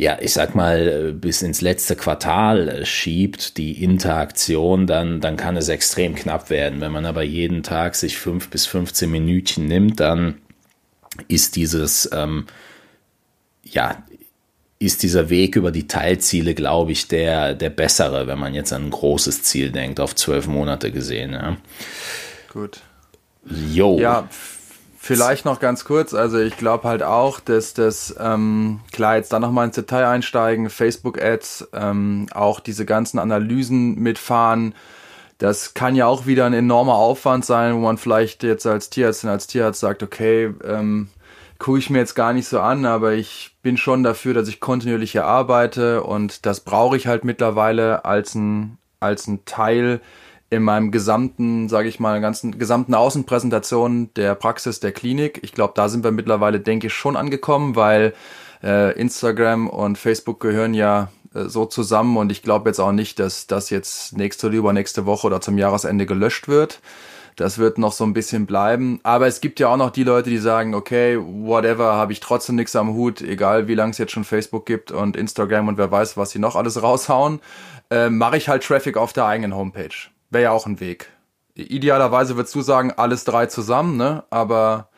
ja, 0.00 0.16
ich 0.18 0.32
sag 0.32 0.54
mal, 0.54 1.12
bis 1.12 1.42
ins 1.42 1.60
letzte 1.60 1.94
Quartal 1.94 2.86
schiebt, 2.86 3.58
die 3.58 3.84
Interaktion, 3.84 4.86
dann, 4.86 5.20
dann 5.20 5.36
kann 5.36 5.58
es 5.58 5.68
extrem 5.68 6.14
knapp 6.14 6.48
werden. 6.48 6.80
Wenn 6.80 6.90
man 6.90 7.04
aber 7.04 7.22
jeden 7.22 7.62
Tag 7.62 7.94
sich 7.96 8.16
fünf 8.16 8.48
bis 8.48 8.64
15 8.64 9.10
Minütchen 9.10 9.66
nimmt, 9.66 10.00
dann 10.00 10.40
ist 11.28 11.54
dieses, 11.54 12.08
ähm, 12.14 12.46
ja, 13.62 14.02
ist 14.78 15.02
dieser 15.02 15.28
Weg 15.28 15.56
über 15.56 15.70
die 15.70 15.86
Teilziele, 15.86 16.54
glaube 16.54 16.92
ich, 16.92 17.06
der, 17.08 17.52
der 17.52 17.68
bessere, 17.68 18.26
wenn 18.26 18.38
man 18.38 18.54
jetzt 18.54 18.72
an 18.72 18.86
ein 18.86 18.90
großes 18.90 19.42
Ziel 19.42 19.70
denkt, 19.70 20.00
auf 20.00 20.14
zwölf 20.14 20.46
Monate 20.46 20.92
gesehen. 20.92 21.32
Ja. 21.32 21.58
Gut. 22.50 22.80
Jo. 23.44 23.98
Ja, 23.98 24.30
Vielleicht 25.16 25.44
noch 25.44 25.58
ganz 25.58 25.84
kurz, 25.84 26.14
also 26.14 26.38
ich 26.38 26.56
glaube 26.56 26.88
halt 26.88 27.02
auch, 27.02 27.40
dass 27.40 27.74
das, 27.74 28.14
ähm, 28.20 28.80
klar, 28.92 29.16
jetzt 29.16 29.32
da 29.32 29.40
nochmal 29.40 29.66
ins 29.66 29.74
Detail 29.74 30.06
einsteigen, 30.06 30.70
Facebook-Ads, 30.70 31.70
ähm, 31.72 32.26
auch 32.32 32.60
diese 32.60 32.84
ganzen 32.86 33.18
Analysen 33.18 33.96
mitfahren, 33.96 34.72
das 35.38 35.74
kann 35.74 35.96
ja 35.96 36.06
auch 36.06 36.26
wieder 36.26 36.46
ein 36.46 36.52
enormer 36.52 36.94
Aufwand 36.94 37.44
sein, 37.44 37.74
wo 37.74 37.78
man 37.78 37.98
vielleicht 37.98 38.44
jetzt 38.44 38.66
als 38.66 38.88
Tierärztin, 38.90 39.30
als 39.30 39.48
Tierarzt 39.48 39.80
sagt, 39.80 40.04
okay, 40.04 40.54
ähm, 40.62 41.08
gucke 41.58 41.78
ich 41.78 41.90
mir 41.90 41.98
jetzt 41.98 42.14
gar 42.14 42.32
nicht 42.32 42.46
so 42.46 42.60
an, 42.60 42.84
aber 42.86 43.14
ich 43.14 43.56
bin 43.62 43.76
schon 43.76 44.04
dafür, 44.04 44.34
dass 44.34 44.46
ich 44.46 44.60
kontinuierlich 44.60 45.10
hier 45.10 45.24
arbeite 45.24 46.04
und 46.04 46.46
das 46.46 46.60
brauche 46.60 46.96
ich 46.96 47.08
halt 47.08 47.24
mittlerweile 47.24 48.04
als 48.04 48.36
ein, 48.36 48.78
als 49.00 49.26
ein 49.26 49.44
Teil 49.44 50.00
in 50.50 50.64
meinem 50.64 50.90
gesamten, 50.90 51.68
sage 51.68 51.88
ich 51.88 52.00
mal, 52.00 52.20
ganzen 52.20 52.58
gesamten 52.58 52.94
Außenpräsentation 52.94 54.12
der 54.14 54.34
Praxis 54.34 54.80
der 54.80 54.90
Klinik. 54.92 55.38
Ich 55.42 55.52
glaube, 55.52 55.74
da 55.76 55.88
sind 55.88 56.02
wir 56.02 56.10
mittlerweile, 56.10 56.58
denke 56.58 56.88
ich, 56.88 56.92
schon 56.92 57.16
angekommen, 57.16 57.76
weil 57.76 58.12
äh, 58.62 58.92
Instagram 58.98 59.68
und 59.68 59.96
Facebook 59.96 60.40
gehören 60.40 60.74
ja 60.74 61.10
äh, 61.34 61.44
so 61.44 61.66
zusammen 61.66 62.16
und 62.16 62.32
ich 62.32 62.42
glaube 62.42 62.68
jetzt 62.68 62.80
auch 62.80 62.90
nicht, 62.92 63.20
dass 63.20 63.46
das 63.46 63.70
jetzt 63.70 64.16
nächste 64.16 64.48
oder 64.48 64.56
übernächste 64.56 65.06
Woche 65.06 65.28
oder 65.28 65.40
zum 65.40 65.56
Jahresende 65.56 66.04
gelöscht 66.04 66.48
wird. 66.48 66.80
Das 67.36 67.58
wird 67.58 67.78
noch 67.78 67.92
so 67.92 68.04
ein 68.04 68.12
bisschen 68.12 68.44
bleiben. 68.44 69.00
Aber 69.04 69.28
es 69.28 69.40
gibt 69.40 69.60
ja 69.60 69.68
auch 69.68 69.76
noch 69.76 69.90
die 69.90 70.04
Leute, 70.04 70.30
die 70.30 70.38
sagen, 70.38 70.74
okay, 70.74 71.16
whatever, 71.16 71.94
habe 71.94 72.12
ich 72.12 72.20
trotzdem 72.20 72.56
nichts 72.56 72.74
am 72.76 72.92
Hut, 72.92 73.22
egal 73.22 73.68
wie 73.68 73.74
lange 73.74 73.92
es 73.92 73.98
jetzt 73.98 74.12
schon 74.12 74.24
Facebook 74.24 74.66
gibt 74.66 74.90
und 74.90 75.16
Instagram 75.16 75.68
und 75.68 75.78
wer 75.78 75.90
weiß, 75.90 76.16
was 76.16 76.30
sie 76.30 76.40
noch 76.40 76.56
alles 76.56 76.82
raushauen, 76.82 77.40
äh, 77.90 78.10
mache 78.10 78.36
ich 78.36 78.48
halt 78.48 78.64
Traffic 78.64 78.96
auf 78.96 79.12
der 79.12 79.26
eigenen 79.26 79.54
Homepage. 79.54 80.10
Wäre 80.30 80.44
ja 80.44 80.50
auch 80.52 80.66
ein 80.66 80.80
Weg. 80.80 81.10
Idealerweise 81.54 82.36
würdest 82.36 82.54
du 82.54 82.62
sagen, 82.62 82.92
alles 82.92 83.24
drei 83.24 83.46
zusammen, 83.46 83.96
ne? 83.96 84.24
Aber 84.30 84.88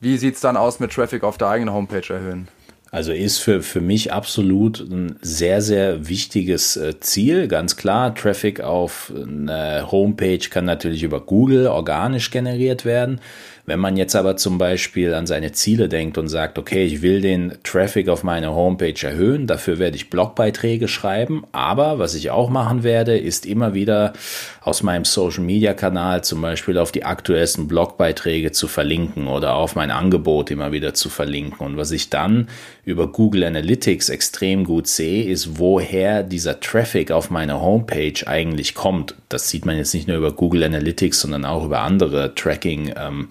wie 0.00 0.18
sieht's 0.18 0.40
dann 0.40 0.56
aus 0.56 0.80
mit 0.80 0.92
Traffic 0.92 1.24
auf 1.24 1.38
der 1.38 1.48
eigenen 1.48 1.74
Homepage 1.74 2.12
erhöhen? 2.12 2.48
Also 2.94 3.10
ist 3.10 3.38
für, 3.38 3.62
für 3.62 3.80
mich 3.80 4.12
absolut 4.12 4.78
ein 4.78 5.16
sehr, 5.20 5.62
sehr 5.62 6.08
wichtiges 6.08 6.76
äh, 6.76 7.00
Ziel. 7.00 7.48
Ganz 7.48 7.76
klar, 7.76 8.14
Traffic 8.14 8.60
auf 8.60 9.12
eine 9.16 9.90
Homepage 9.90 10.38
kann 10.38 10.64
natürlich 10.64 11.02
über 11.02 11.20
Google 11.20 11.66
organisch 11.66 12.30
generiert 12.30 12.84
werden. 12.84 13.20
Wenn 13.66 13.80
man 13.80 13.96
jetzt 13.96 14.14
aber 14.14 14.36
zum 14.36 14.58
Beispiel 14.58 15.14
an 15.14 15.26
seine 15.26 15.52
Ziele 15.52 15.88
denkt 15.88 16.18
und 16.18 16.28
sagt, 16.28 16.58
okay, 16.58 16.84
ich 16.84 17.00
will 17.00 17.22
den 17.22 17.54
Traffic 17.62 18.10
auf 18.10 18.22
meine 18.22 18.54
Homepage 18.54 19.06
erhöhen, 19.06 19.46
dafür 19.46 19.78
werde 19.78 19.96
ich 19.96 20.10
Blogbeiträge 20.10 20.86
schreiben, 20.86 21.44
aber 21.52 21.98
was 21.98 22.14
ich 22.14 22.30
auch 22.30 22.50
machen 22.50 22.82
werde, 22.82 23.16
ist 23.16 23.46
immer 23.46 23.72
wieder 23.72 24.12
aus 24.60 24.82
meinem 24.82 25.06
Social 25.06 25.42
Media 25.42 25.72
Kanal 25.72 26.22
zum 26.24 26.42
Beispiel 26.42 26.76
auf 26.76 26.92
die 26.92 27.04
aktuellsten 27.04 27.66
Blogbeiträge 27.66 28.52
zu 28.52 28.68
verlinken 28.68 29.28
oder 29.28 29.54
auf 29.54 29.76
mein 29.76 29.90
Angebot 29.90 30.50
immer 30.50 30.72
wieder 30.72 30.92
zu 30.92 31.08
verlinken. 31.08 31.66
Und 31.66 31.78
was 31.78 31.90
ich 31.90 32.10
dann 32.10 32.48
über 32.84 33.06
Google 33.06 33.44
Analytics 33.44 34.10
extrem 34.10 34.64
gut 34.64 34.86
sehe, 34.86 35.24
ist, 35.24 35.58
woher 35.58 36.22
dieser 36.22 36.60
Traffic 36.60 37.10
auf 37.10 37.30
meine 37.30 37.62
Homepage 37.62 38.26
eigentlich 38.26 38.74
kommt. 38.74 39.14
Das 39.34 39.48
sieht 39.50 39.66
man 39.66 39.76
jetzt 39.76 39.92
nicht 39.92 40.08
nur 40.08 40.16
über 40.16 40.32
Google 40.32 40.64
Analytics, 40.64 41.20
sondern 41.20 41.44
auch 41.44 41.64
über 41.64 41.80
andere 41.80 42.34
Tracking. 42.34 42.94
Ähm, 42.96 43.28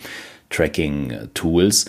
Tracking-Tools. 0.53 1.85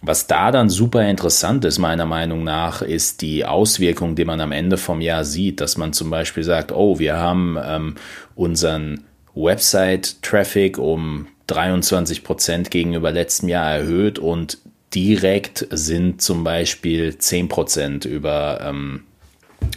Was 0.00 0.28
da 0.28 0.52
dann 0.52 0.70
super 0.70 1.08
interessant 1.08 1.64
ist, 1.64 1.78
meiner 1.78 2.06
Meinung 2.06 2.44
nach, 2.44 2.82
ist 2.82 3.20
die 3.20 3.44
Auswirkung, 3.44 4.14
die 4.14 4.24
man 4.24 4.40
am 4.40 4.52
Ende 4.52 4.76
vom 4.76 5.00
Jahr 5.00 5.24
sieht, 5.24 5.60
dass 5.60 5.76
man 5.76 5.92
zum 5.92 6.08
Beispiel 6.08 6.44
sagt, 6.44 6.72
oh, 6.72 6.98
wir 6.98 7.16
haben 7.16 7.58
ähm, 7.62 7.94
unseren 8.36 9.04
Website-Traffic 9.34 10.78
um 10.78 11.26
23 11.48 12.22
Prozent 12.22 12.70
gegenüber 12.70 13.10
letztem 13.10 13.48
Jahr 13.48 13.72
erhöht 13.72 14.18
und 14.18 14.58
direkt 14.94 15.66
sind 15.70 16.22
zum 16.22 16.44
Beispiel 16.44 17.18
10 17.18 17.48
Prozent 17.48 18.04
über 18.04 18.60
ähm, 18.62 19.02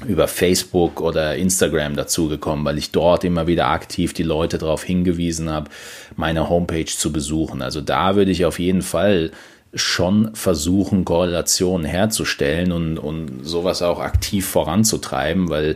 über 0.08 0.28
Facebook 0.28 1.02
oder 1.02 1.36
Instagram 1.36 1.96
dazugekommen, 1.96 2.65
weil 2.65 2.78
ich 2.78 2.91
dort 2.91 3.24
immer 3.24 3.48
wieder 3.48 3.67
aktiv 3.67 4.13
die 4.13 4.24
Leute 4.24 4.58
darauf 4.58 4.84
hingewiesen 4.84 5.50
habe, 5.50 5.70
meine 6.15 6.50
Homepage 6.50 6.86
zu 6.86 7.12
besuchen. 7.12 7.62
Also 7.62 7.82
da 7.82 8.15
würde 8.15 8.32
ich 8.32 8.46
auf 8.46 8.60
jeden 8.60 8.82
Fall 8.82 9.32
schon 9.74 10.36
versuchen, 10.36 11.06
Korrelationen 11.06 11.86
herzustellen 11.86 12.72
und, 12.72 12.98
und 12.98 13.44
sowas 13.44 13.82
auch 13.82 14.00
aktiv 14.00 14.48
voranzutreiben, 14.48 15.50
weil 15.50 15.76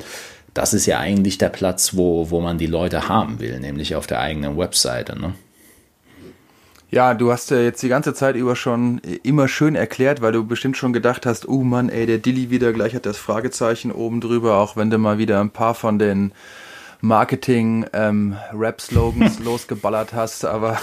das 0.54 0.74
ist 0.74 0.86
ja 0.86 1.00
eigentlich 1.00 1.38
der 1.38 1.50
Platz, 1.50 1.96
wo, 1.96 2.30
wo 2.30 2.42
man 2.42 2.58
die 2.58 2.68
Leute 2.68 3.08
haben 3.10 3.40
will, 3.40 3.60
nämlich 3.60 3.96
auf 3.96 4.08
der 4.08 4.20
eigenen 4.20 4.58
Webseite. 4.58 5.20
Ne? 5.20 5.34
Ja, 6.96 7.14
du 7.14 7.30
hast 7.30 7.52
ja 7.52 7.58
jetzt 7.58 7.84
die 7.84 7.90
ganze 7.90 8.14
Zeit 8.14 8.38
über 8.38 8.56
schon 8.56 9.02
immer 9.22 9.50
schön 9.50 9.76
erklärt, 9.76 10.22
weil 10.22 10.32
du 10.32 10.46
bestimmt 10.46 10.78
schon 10.78 10.94
gedacht 10.94 11.26
hast, 11.26 11.46
oh 11.46 11.62
Mann, 11.62 11.90
ey, 11.90 12.06
der 12.06 12.20
Dilly 12.20 12.52
wieder 12.52 12.72
gleich 12.72 12.96
hat 12.96 13.06
das 13.06 13.18
Fragezeichen 13.18 13.92
oben 13.92 14.22
drüber, 14.22 14.56
auch 14.56 14.78
wenn 14.78 14.90
du 14.90 14.98
mal 14.98 15.18
wieder 15.18 15.42
ein 15.42 15.50
paar 15.50 15.76
von 15.76 16.00
den 16.00 16.32
Marketing-Rap-Slogans 17.02 19.40
ähm, 19.40 19.44
losgeballert 19.44 20.14
hast, 20.14 20.46
aber 20.46 20.80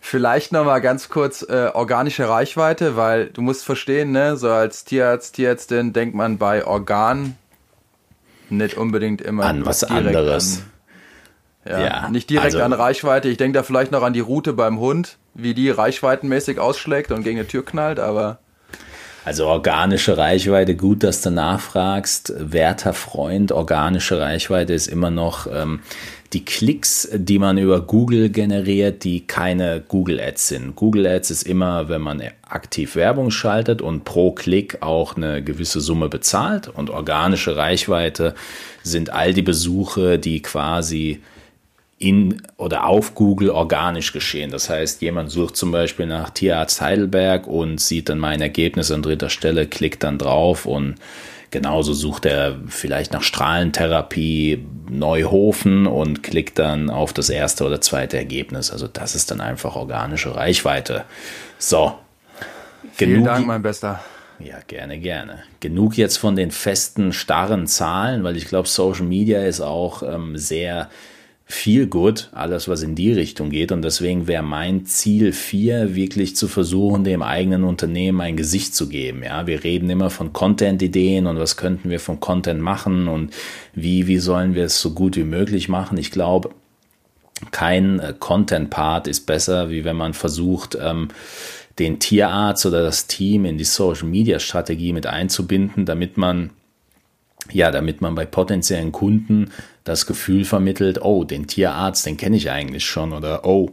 vielleicht 0.00 0.52
nochmal 0.52 0.80
ganz 0.80 1.10
kurz 1.10 1.42
äh, 1.42 1.68
organische 1.74 2.30
Reichweite, 2.30 2.96
weil 2.96 3.26
du 3.26 3.42
musst 3.42 3.66
verstehen, 3.66 4.10
ne, 4.10 4.38
so 4.38 4.48
als 4.48 4.86
Tierarzt, 4.86 5.34
Tierärztin 5.34 5.92
denkt 5.92 6.14
man 6.14 6.38
bei 6.38 6.66
Organ 6.66 7.36
nicht 8.48 8.78
unbedingt 8.78 9.20
immer 9.20 9.44
an 9.44 9.66
was 9.66 9.84
anderes. 9.84 10.60
An 10.60 10.71
ja, 11.64 11.80
ja, 11.80 12.08
nicht 12.10 12.28
direkt 12.30 12.54
also, 12.54 12.62
an 12.62 12.72
Reichweite. 12.72 13.28
Ich 13.28 13.36
denke 13.36 13.58
da 13.58 13.62
vielleicht 13.62 13.92
noch 13.92 14.02
an 14.02 14.12
die 14.12 14.20
Route 14.20 14.52
beim 14.52 14.78
Hund, 14.80 15.18
wie 15.34 15.54
die 15.54 15.70
reichweitenmäßig 15.70 16.58
ausschlägt 16.58 17.12
und 17.12 17.22
gegen 17.22 17.38
eine 17.38 17.46
Tür 17.46 17.64
knallt, 17.64 18.00
aber. 18.00 18.38
Also 19.24 19.46
organische 19.46 20.16
Reichweite, 20.16 20.74
gut, 20.74 21.04
dass 21.04 21.22
du 21.22 21.30
nachfragst. 21.30 22.32
Werter 22.36 22.92
Freund, 22.92 23.52
organische 23.52 24.18
Reichweite 24.18 24.74
ist 24.74 24.88
immer 24.88 25.12
noch 25.12 25.46
ähm, 25.46 25.80
die 26.32 26.44
Klicks, 26.44 27.08
die 27.12 27.38
man 27.38 27.56
über 27.56 27.82
Google 27.82 28.30
generiert, 28.30 29.04
die 29.04 29.24
keine 29.24 29.80
Google 29.86 30.18
Ads 30.18 30.48
sind. 30.48 30.74
Google 30.74 31.06
Ads 31.06 31.30
ist 31.30 31.42
immer, 31.44 31.88
wenn 31.88 32.00
man 32.00 32.20
aktiv 32.48 32.96
Werbung 32.96 33.30
schaltet 33.30 33.80
und 33.80 34.04
pro 34.04 34.32
Klick 34.32 34.78
auch 34.80 35.16
eine 35.16 35.44
gewisse 35.44 35.80
Summe 35.80 36.08
bezahlt. 36.08 36.66
Und 36.66 36.90
organische 36.90 37.56
Reichweite 37.56 38.34
sind 38.82 39.10
all 39.10 39.34
die 39.34 39.42
Besuche, 39.42 40.18
die 40.18 40.42
quasi 40.42 41.22
in 42.02 42.42
oder 42.56 42.86
auf 42.86 43.14
Google 43.14 43.50
organisch 43.50 44.12
geschehen. 44.12 44.50
Das 44.50 44.68
heißt, 44.68 45.02
jemand 45.02 45.30
sucht 45.30 45.56
zum 45.56 45.70
Beispiel 45.70 46.06
nach 46.06 46.30
Tierarzt 46.30 46.80
Heidelberg 46.80 47.46
und 47.46 47.80
sieht 47.80 48.08
dann 48.08 48.18
mein 48.18 48.40
Ergebnis 48.40 48.90
an 48.90 49.02
dritter 49.02 49.30
Stelle, 49.30 49.66
klickt 49.66 50.02
dann 50.02 50.18
drauf 50.18 50.66
und 50.66 50.96
genauso 51.52 51.92
sucht 51.92 52.26
er 52.26 52.56
vielleicht 52.66 53.12
nach 53.12 53.22
Strahlentherapie 53.22 54.64
Neuhofen 54.90 55.86
und 55.86 56.24
klickt 56.24 56.58
dann 56.58 56.90
auf 56.90 57.12
das 57.12 57.30
erste 57.30 57.64
oder 57.64 57.80
zweite 57.80 58.16
Ergebnis. 58.16 58.72
Also 58.72 58.88
das 58.88 59.14
ist 59.14 59.30
dann 59.30 59.40
einfach 59.40 59.76
organische 59.76 60.34
Reichweite. 60.34 61.04
So. 61.58 61.94
Vielen 62.94 63.10
genug, 63.12 63.26
Dank, 63.26 63.46
mein 63.46 63.62
Bester. 63.62 64.00
Ja, 64.40 64.56
gerne, 64.66 64.98
gerne. 64.98 65.44
Genug 65.60 65.96
jetzt 65.96 66.16
von 66.16 66.34
den 66.34 66.50
festen, 66.50 67.12
starren 67.12 67.68
Zahlen, 67.68 68.24
weil 68.24 68.36
ich 68.36 68.46
glaube, 68.46 68.66
Social 68.66 69.04
Media 69.04 69.44
ist 69.44 69.60
auch 69.60 70.02
ähm, 70.02 70.36
sehr 70.36 70.90
viel 71.52 71.86
gut, 71.86 72.30
alles 72.32 72.66
was 72.66 72.82
in 72.82 72.94
die 72.94 73.12
Richtung 73.12 73.50
geht. 73.50 73.72
Und 73.72 73.82
deswegen 73.82 74.26
wäre 74.26 74.42
mein 74.42 74.86
Ziel 74.86 75.32
4, 75.32 75.94
wirklich 75.94 76.34
zu 76.34 76.48
versuchen, 76.48 77.04
dem 77.04 77.22
eigenen 77.22 77.64
Unternehmen 77.64 78.20
ein 78.22 78.36
Gesicht 78.36 78.74
zu 78.74 78.88
geben. 78.88 79.22
Ja, 79.22 79.46
wir 79.46 79.62
reden 79.62 79.90
immer 79.90 80.08
von 80.08 80.32
Content-Ideen 80.32 81.26
und 81.26 81.38
was 81.38 81.58
könnten 81.58 81.90
wir 81.90 82.00
von 82.00 82.20
Content 82.20 82.60
machen 82.60 83.06
und 83.06 83.34
wie, 83.74 84.06
wie 84.06 84.18
sollen 84.18 84.54
wir 84.54 84.64
es 84.64 84.80
so 84.80 84.92
gut 84.92 85.16
wie 85.16 85.24
möglich 85.24 85.68
machen. 85.68 85.98
Ich 85.98 86.10
glaube, 86.10 86.50
kein 87.50 88.00
äh, 88.00 88.14
Content-Part 88.18 89.06
ist 89.06 89.26
besser, 89.26 89.68
wie 89.68 89.84
wenn 89.84 89.96
man 89.96 90.14
versucht, 90.14 90.78
ähm, 90.80 91.08
den 91.78 91.98
Tierarzt 91.98 92.64
oder 92.64 92.82
das 92.82 93.06
Team 93.06 93.44
in 93.44 93.58
die 93.58 93.64
Social-Media-Strategie 93.64 94.94
mit 94.94 95.06
einzubinden, 95.06 95.84
damit 95.84 96.16
man 96.16 96.50
ja, 97.50 97.70
damit 97.70 98.00
man 98.00 98.14
bei 98.14 98.24
potenziellen 98.24 98.92
Kunden 98.92 99.50
das 99.84 100.06
Gefühl 100.06 100.44
vermittelt, 100.44 101.02
oh, 101.02 101.24
den 101.24 101.46
Tierarzt, 101.46 102.06
den 102.06 102.16
kenne 102.16 102.36
ich 102.36 102.50
eigentlich 102.50 102.84
schon 102.84 103.12
oder 103.12 103.44
oh, 103.44 103.70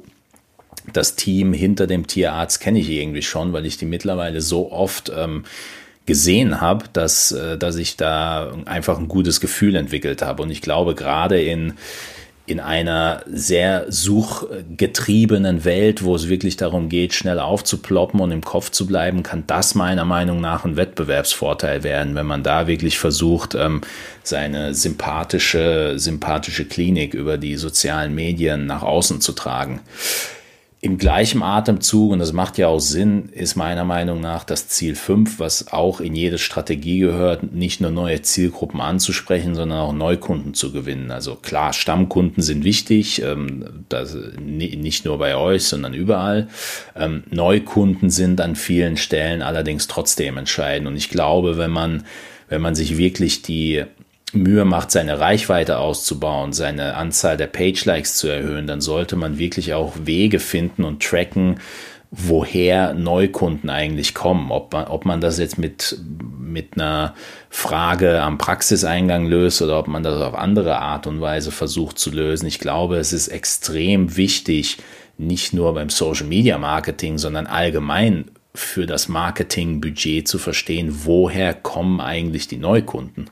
das 0.93 1.15
Team 1.15 1.53
hinter 1.53 1.87
dem 1.87 2.07
Tierarzt 2.07 2.59
kenne 2.61 2.79
ich 2.79 2.89
irgendwie 2.89 3.21
schon, 3.21 3.53
weil 3.53 3.65
ich 3.65 3.77
die 3.77 3.85
mittlerweile 3.85 4.41
so 4.41 4.71
oft 4.71 5.11
ähm, 5.15 5.43
gesehen 6.05 6.59
habe, 6.61 6.85
dass, 6.91 7.31
äh, 7.31 7.57
dass 7.57 7.75
ich 7.75 7.95
da 7.95 8.53
einfach 8.65 8.97
ein 8.97 9.07
gutes 9.07 9.39
Gefühl 9.39 9.75
entwickelt 9.75 10.21
habe. 10.23 10.41
Und 10.41 10.49
ich 10.49 10.61
glaube, 10.61 10.95
gerade 10.95 11.39
in 11.41 11.73
in 12.49 12.59
einer 12.59 13.23
sehr 13.31 13.85
suchgetriebenen 13.89 15.65
Welt, 15.65 16.03
wo 16.03 16.15
es 16.15 16.29
wirklich 16.29 16.57
darum 16.57 16.89
geht, 16.89 17.13
schnell 17.13 17.39
aufzuploppen 17.39 18.19
und 18.19 18.31
im 18.31 18.41
Kopf 18.41 18.71
zu 18.71 18.87
bleiben, 18.87 19.23
kann 19.23 19.43
das 19.45 19.75
meiner 19.75 20.05
Meinung 20.05 20.41
nach 20.41 20.65
ein 20.65 20.75
Wettbewerbsvorteil 20.75 21.83
werden, 21.83 22.15
wenn 22.15 22.25
man 22.25 22.41
da 22.43 22.67
wirklich 22.67 22.97
versucht, 22.97 23.55
ähm, 23.55 23.81
seine 24.23 24.73
sympathische, 24.73 25.93
sympathische 25.97 26.65
Klinik 26.65 27.13
über 27.13 27.37
die 27.37 27.55
sozialen 27.55 28.15
Medien 28.15 28.65
nach 28.65 28.81
außen 28.81 29.21
zu 29.21 29.33
tragen. 29.33 29.81
Im 30.81 30.97
gleichen 30.97 31.43
Atemzug, 31.43 32.13
und 32.13 32.19
das 32.19 32.31
macht 32.31 32.57
ja 32.57 32.69
auch 32.69 32.79
Sinn, 32.79 33.27
ist 33.33 33.57
meiner 33.57 33.83
Meinung 33.83 34.21
nach 34.21 34.45
das 34.45 34.69
Ziel 34.69 34.95
5, 34.95 35.37
was 35.37 35.73
auch 35.73 35.99
in 35.99 36.15
jede 36.15 36.37
Strategie 36.37 36.99
gehört, 36.99 37.51
nicht 37.51 37.81
nur 37.81 37.91
neue 37.91 38.21
Zielgruppen 38.21 38.79
anzusprechen, 38.79 39.55
sondern 39.55 39.79
auch 39.79 39.91
Neukunden 39.91 40.53
zu 40.53 40.71
gewinnen. 40.71 41.11
Also 41.11 41.35
klar, 41.35 41.73
Stammkunden 41.73 42.41
sind 42.41 42.63
wichtig, 42.63 43.21
ähm, 43.21 43.83
das, 43.89 44.15
nicht 44.39 45.03
nur 45.03 45.17
bei 45.17 45.35
euch, 45.35 45.65
sondern 45.65 45.93
überall. 45.93 46.47
Ähm, 46.95 47.23
Neukunden 47.29 48.09
sind 48.09 48.39
an 48.39 48.55
vielen 48.55 48.95
Stellen 48.95 49.41
allerdings 49.41 49.87
trotzdem 49.87 50.37
entscheidend. 50.37 50.87
Und 50.87 50.95
ich 50.95 51.09
glaube, 51.09 51.57
wenn 51.57 51.71
man, 51.71 52.05
wenn 52.47 52.61
man 52.61 52.75
sich 52.75 52.97
wirklich 52.97 53.41
die 53.41 53.83
Mühe 54.33 54.65
macht, 54.65 54.91
seine 54.91 55.19
Reichweite 55.19 55.79
auszubauen, 55.79 56.53
seine 56.53 56.95
Anzahl 56.95 57.37
der 57.37 57.47
Page-Likes 57.47 58.15
zu 58.17 58.27
erhöhen, 58.27 58.67
dann 58.67 58.81
sollte 58.81 59.15
man 59.15 59.39
wirklich 59.39 59.73
auch 59.73 59.93
Wege 60.03 60.39
finden 60.39 60.83
und 60.83 61.01
tracken, 61.03 61.59
woher 62.11 62.93
Neukunden 62.93 63.69
eigentlich 63.69 64.13
kommen. 64.13 64.51
Ob 64.51 64.73
man, 64.73 64.85
ob 64.87 65.05
man 65.05 65.21
das 65.21 65.37
jetzt 65.37 65.57
mit, 65.57 65.97
mit 66.39 66.75
einer 66.75 67.13
Frage 67.49 68.21
am 68.21 68.37
Praxiseingang 68.37 69.27
löst 69.27 69.61
oder 69.61 69.79
ob 69.79 69.87
man 69.87 70.03
das 70.03 70.21
auf 70.21 70.35
andere 70.35 70.79
Art 70.79 71.07
und 71.07 71.21
Weise 71.21 71.51
versucht 71.51 71.99
zu 71.99 72.11
lösen. 72.11 72.47
Ich 72.47 72.59
glaube, 72.59 72.97
es 72.97 73.13
ist 73.13 73.27
extrem 73.27 74.17
wichtig, 74.17 74.77
nicht 75.17 75.53
nur 75.53 75.73
beim 75.73 75.89
Social 75.89 76.25
Media 76.25 76.57
Marketing, 76.57 77.17
sondern 77.17 77.45
allgemein 77.45 78.25
für 78.55 78.87
das 78.87 79.07
Marketingbudget 79.07 80.27
zu 80.27 80.39
verstehen, 80.39 81.01
woher 81.05 81.53
kommen 81.53 82.01
eigentlich 82.01 82.47
die 82.47 82.57
Neukunden. 82.57 83.29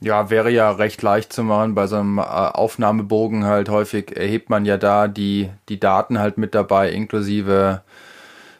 Ja, 0.00 0.28
wäre 0.28 0.50
ja 0.50 0.70
recht 0.70 1.00
leicht 1.02 1.32
zu 1.32 1.42
machen. 1.42 1.74
Bei 1.74 1.86
so 1.86 1.96
einem 1.96 2.18
äh, 2.18 2.22
Aufnahmebogen 2.22 3.44
halt 3.44 3.68
häufig 3.68 4.16
erhebt 4.16 4.50
man 4.50 4.64
ja 4.64 4.76
da 4.76 5.08
die, 5.08 5.50
die 5.68 5.80
Daten 5.80 6.18
halt 6.18 6.36
mit 6.36 6.54
dabei, 6.54 6.90
inklusive 6.90 7.82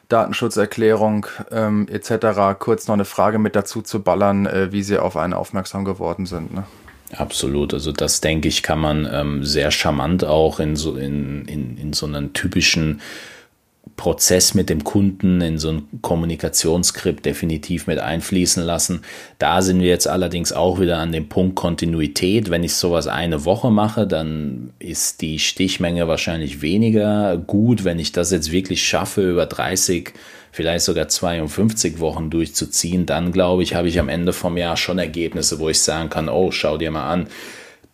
Datenschutzerklärung 0.09 1.27
ähm, 1.51 1.87
etc. 1.89 2.57
Kurz 2.59 2.87
noch 2.87 2.93
eine 2.93 3.05
Frage 3.05 3.39
mit 3.39 3.55
dazu 3.55 3.81
zu 3.81 4.01
ballern, 4.01 4.45
äh, 4.45 4.71
wie 4.71 4.83
sie 4.83 4.99
auf 4.99 5.17
einen 5.17 5.33
aufmerksam 5.33 5.85
geworden 5.85 6.25
sind. 6.25 6.53
Ne? 6.53 6.63
Absolut, 7.15 7.73
also 7.73 7.91
das 7.91 8.21
denke 8.21 8.47
ich, 8.47 8.63
kann 8.63 8.79
man 8.79 9.07
ähm, 9.11 9.43
sehr 9.43 9.71
charmant 9.71 10.25
auch 10.25 10.59
in 10.59 10.75
so, 10.75 10.95
in, 10.95 11.45
in, 11.45 11.77
in 11.77 11.93
so 11.93 12.05
einen 12.05 12.33
typischen 12.33 13.01
Prozess 13.97 14.53
mit 14.53 14.69
dem 14.69 14.83
Kunden 14.83 15.39
in 15.39 15.57
so 15.57 15.69
ein 15.69 15.87
Kommunikationsskript 16.01 17.25
definitiv 17.25 17.87
mit 17.87 17.99
einfließen 17.99 18.61
lassen. 18.61 19.01
Da 19.39 19.61
sind 19.61 19.79
wir 19.79 19.87
jetzt 19.87 20.07
allerdings 20.07 20.51
auch 20.51 20.79
wieder 20.79 20.97
an 20.97 21.13
dem 21.13 21.29
Punkt 21.29 21.55
Kontinuität. 21.55 22.49
Wenn 22.49 22.63
ich 22.63 22.75
sowas 22.75 23.07
eine 23.07 23.45
Woche 23.45 23.71
mache, 23.71 24.05
dann 24.05 24.71
ist 24.79 25.21
die 25.21 25.39
Stichmenge 25.39 26.07
wahrscheinlich 26.07 26.61
weniger 26.61 27.37
gut. 27.37 27.85
Wenn 27.85 27.99
ich 27.99 28.11
das 28.11 28.31
jetzt 28.31 28.51
wirklich 28.51 28.83
schaffe, 28.85 29.29
über 29.29 29.45
30, 29.45 30.11
vielleicht 30.51 30.83
sogar 30.83 31.07
52 31.07 31.99
Wochen 31.99 32.29
durchzuziehen, 32.29 33.05
dann 33.05 33.31
glaube 33.31 33.63
ich, 33.63 33.75
habe 33.75 33.87
ich 33.87 33.99
am 33.99 34.09
Ende 34.09 34.33
vom 34.33 34.57
Jahr 34.57 34.75
schon 34.75 34.99
Ergebnisse, 34.99 35.59
wo 35.59 35.69
ich 35.69 35.79
sagen 35.79 36.09
kann, 36.09 36.27
oh, 36.27 36.51
schau 36.51 36.77
dir 36.77 36.91
mal 36.91 37.09
an, 37.09 37.27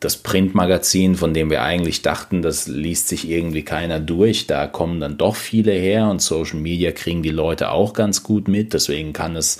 das 0.01 0.17
Printmagazin, 0.17 1.15
von 1.15 1.33
dem 1.33 1.51
wir 1.51 1.61
eigentlich 1.61 2.01
dachten, 2.01 2.41
das 2.41 2.67
liest 2.67 3.07
sich 3.07 3.29
irgendwie 3.29 3.61
keiner 3.61 3.99
durch, 3.99 4.47
da 4.47 4.65
kommen 4.65 4.99
dann 4.99 5.17
doch 5.17 5.35
viele 5.35 5.71
her 5.71 6.09
und 6.09 6.23
Social 6.23 6.59
Media 6.59 6.91
kriegen 6.91 7.21
die 7.21 7.29
Leute 7.29 7.69
auch 7.69 7.93
ganz 7.93 8.23
gut 8.23 8.47
mit. 8.47 8.73
Deswegen 8.73 9.13
kann 9.13 9.35
es 9.35 9.59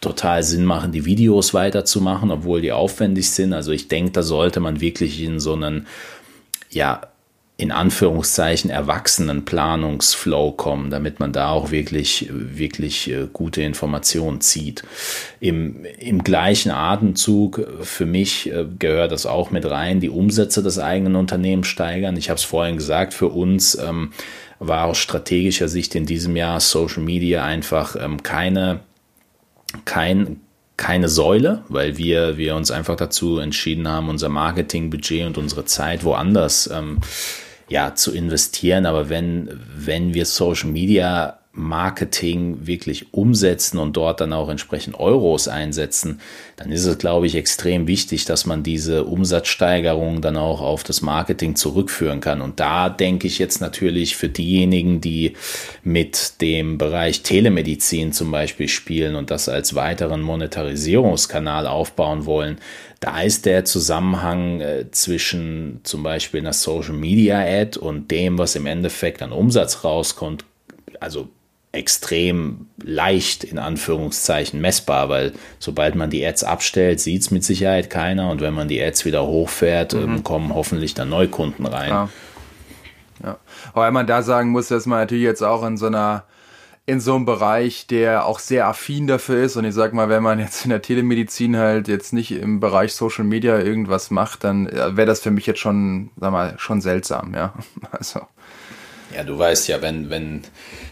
total 0.00 0.44
Sinn 0.44 0.64
machen, 0.64 0.92
die 0.92 1.04
Videos 1.04 1.54
weiterzumachen, 1.54 2.30
obwohl 2.30 2.62
die 2.62 2.70
aufwendig 2.70 3.30
sind. 3.30 3.52
Also 3.52 3.72
ich 3.72 3.88
denke, 3.88 4.12
da 4.12 4.22
sollte 4.22 4.60
man 4.60 4.80
wirklich 4.80 5.20
in 5.20 5.40
so 5.40 5.54
einen 5.54 5.88
ja, 6.70 7.00
in 7.60 7.72
Anführungszeichen 7.72 8.70
erwachsenen 8.70 9.44
Planungsflow 9.44 10.52
kommen, 10.52 10.90
damit 10.90 11.20
man 11.20 11.32
da 11.32 11.50
auch 11.50 11.70
wirklich, 11.70 12.28
wirklich 12.30 13.10
äh, 13.10 13.28
gute 13.30 13.60
Informationen 13.60 14.40
zieht. 14.40 14.82
Im, 15.40 15.84
im 15.98 16.24
gleichen 16.24 16.70
Atemzug, 16.70 17.58
äh, 17.58 17.66
für 17.82 18.06
mich 18.06 18.50
äh, 18.50 18.64
gehört 18.78 19.12
das 19.12 19.26
auch 19.26 19.50
mit 19.50 19.66
rein, 19.70 20.00
die 20.00 20.08
Umsätze 20.08 20.62
des 20.62 20.78
eigenen 20.78 21.16
Unternehmens 21.16 21.66
steigern. 21.66 22.16
Ich 22.16 22.30
habe 22.30 22.38
es 22.38 22.44
vorhin 22.44 22.78
gesagt, 22.78 23.12
für 23.12 23.28
uns 23.28 23.74
ähm, 23.74 24.12
war 24.58 24.86
aus 24.86 24.96
strategischer 24.96 25.68
Sicht 25.68 25.94
in 25.94 26.06
diesem 26.06 26.36
Jahr 26.36 26.60
Social 26.60 27.02
Media 27.02 27.44
einfach 27.44 27.94
ähm, 27.94 28.22
keine, 28.22 28.80
kein, 29.84 30.40
keine 30.78 31.10
Säule, 31.10 31.62
weil 31.68 31.98
wir, 31.98 32.38
wir 32.38 32.56
uns 32.56 32.70
einfach 32.70 32.96
dazu 32.96 33.38
entschieden 33.38 33.86
haben, 33.86 34.08
unser 34.08 34.30
Marketingbudget 34.30 35.26
und 35.26 35.36
unsere 35.36 35.66
Zeit 35.66 36.04
woanders 36.04 36.70
ähm, 36.72 37.00
ja, 37.70 37.94
zu 37.94 38.12
investieren. 38.12 38.84
Aber 38.84 39.08
wenn, 39.08 39.48
wenn 39.74 40.12
wir 40.12 40.26
Social 40.26 40.68
Media 40.68 41.39
Marketing 41.52 42.68
wirklich 42.68 43.12
umsetzen 43.12 43.78
und 43.78 43.96
dort 43.96 44.20
dann 44.20 44.32
auch 44.32 44.48
entsprechend 44.48 45.00
Euros 45.00 45.48
einsetzen, 45.48 46.20
dann 46.54 46.70
ist 46.70 46.84
es, 46.84 46.96
glaube 46.98 47.26
ich, 47.26 47.34
extrem 47.34 47.88
wichtig, 47.88 48.24
dass 48.24 48.46
man 48.46 48.62
diese 48.62 49.04
Umsatzsteigerung 49.04 50.20
dann 50.20 50.36
auch 50.36 50.60
auf 50.60 50.84
das 50.84 51.02
Marketing 51.02 51.56
zurückführen 51.56 52.20
kann. 52.20 52.40
Und 52.40 52.60
da 52.60 52.88
denke 52.88 53.26
ich 53.26 53.40
jetzt 53.40 53.60
natürlich 53.60 54.14
für 54.14 54.28
diejenigen, 54.28 55.00
die 55.00 55.32
mit 55.82 56.40
dem 56.40 56.78
Bereich 56.78 57.22
Telemedizin 57.22 58.12
zum 58.12 58.30
Beispiel 58.30 58.68
spielen 58.68 59.16
und 59.16 59.32
das 59.32 59.48
als 59.48 59.74
weiteren 59.74 60.22
Monetarisierungskanal 60.22 61.66
aufbauen 61.66 62.26
wollen, 62.26 62.58
da 63.00 63.22
ist 63.22 63.44
der 63.44 63.64
Zusammenhang 63.64 64.60
äh, 64.60 64.90
zwischen 64.92 65.80
zum 65.82 66.04
Beispiel 66.04 66.40
einer 66.40 66.52
Social 66.52 66.94
Media 66.94 67.40
Ad 67.40 67.76
und 67.78 68.10
dem, 68.12 68.38
was 68.38 68.54
im 68.54 68.66
Endeffekt 68.66 69.20
an 69.22 69.32
Umsatz 69.32 69.82
rauskommt, 69.82 70.44
also 71.00 71.28
extrem 71.72 72.66
leicht 72.82 73.44
in 73.44 73.58
Anführungszeichen 73.58 74.60
messbar, 74.60 75.08
weil 75.08 75.32
sobald 75.58 75.94
man 75.94 76.10
die 76.10 76.26
Ads 76.26 76.42
abstellt, 76.42 77.00
sieht 77.00 77.22
es 77.22 77.30
mit 77.30 77.44
Sicherheit 77.44 77.90
keiner 77.90 78.30
und 78.30 78.40
wenn 78.40 78.54
man 78.54 78.66
die 78.66 78.82
Ads 78.82 79.04
wieder 79.04 79.24
hochfährt, 79.26 79.94
mhm. 79.94 80.00
Ähm, 80.00 80.24
kommen 80.24 80.54
hoffentlich 80.54 80.94
dann 80.94 81.10
Neukunden 81.10 81.66
rein. 81.66 81.90
Ja. 81.90 82.08
ja. 83.22 83.38
Aber 83.72 83.90
man 83.92 84.06
da 84.06 84.22
sagen 84.22 84.50
muss, 84.50 84.68
dass 84.68 84.86
man 84.86 84.98
natürlich 84.98 85.24
jetzt 85.24 85.42
auch 85.42 85.64
in 85.64 85.76
so 85.76 85.86
einer 85.86 86.24
in 86.86 86.98
so 86.98 87.14
einem 87.14 87.24
Bereich, 87.24 87.86
der 87.86 88.26
auch 88.26 88.40
sehr 88.40 88.66
affin 88.66 89.06
dafür 89.06 89.44
ist. 89.44 89.56
Und 89.56 89.64
ich 89.64 89.74
sag 89.74 89.92
mal, 89.92 90.08
wenn 90.08 90.24
man 90.24 90.40
jetzt 90.40 90.64
in 90.64 90.70
der 90.70 90.82
Telemedizin 90.82 91.56
halt 91.56 91.86
jetzt 91.86 92.12
nicht 92.12 92.32
im 92.32 92.58
Bereich 92.58 92.94
Social 92.94 93.24
Media 93.24 93.60
irgendwas 93.60 94.10
macht, 94.10 94.42
dann 94.42 94.66
wäre 94.66 95.06
das 95.06 95.20
für 95.20 95.30
mich 95.30 95.46
jetzt 95.46 95.60
schon, 95.60 96.10
sag 96.18 96.32
mal, 96.32 96.54
schon 96.58 96.80
seltsam, 96.80 97.32
ja. 97.32 97.54
Also. 97.92 98.22
Ja, 99.14 99.22
du 99.22 99.38
weißt 99.38 99.68
ja, 99.68 99.80
wenn, 99.82 100.10
wenn, 100.10 100.42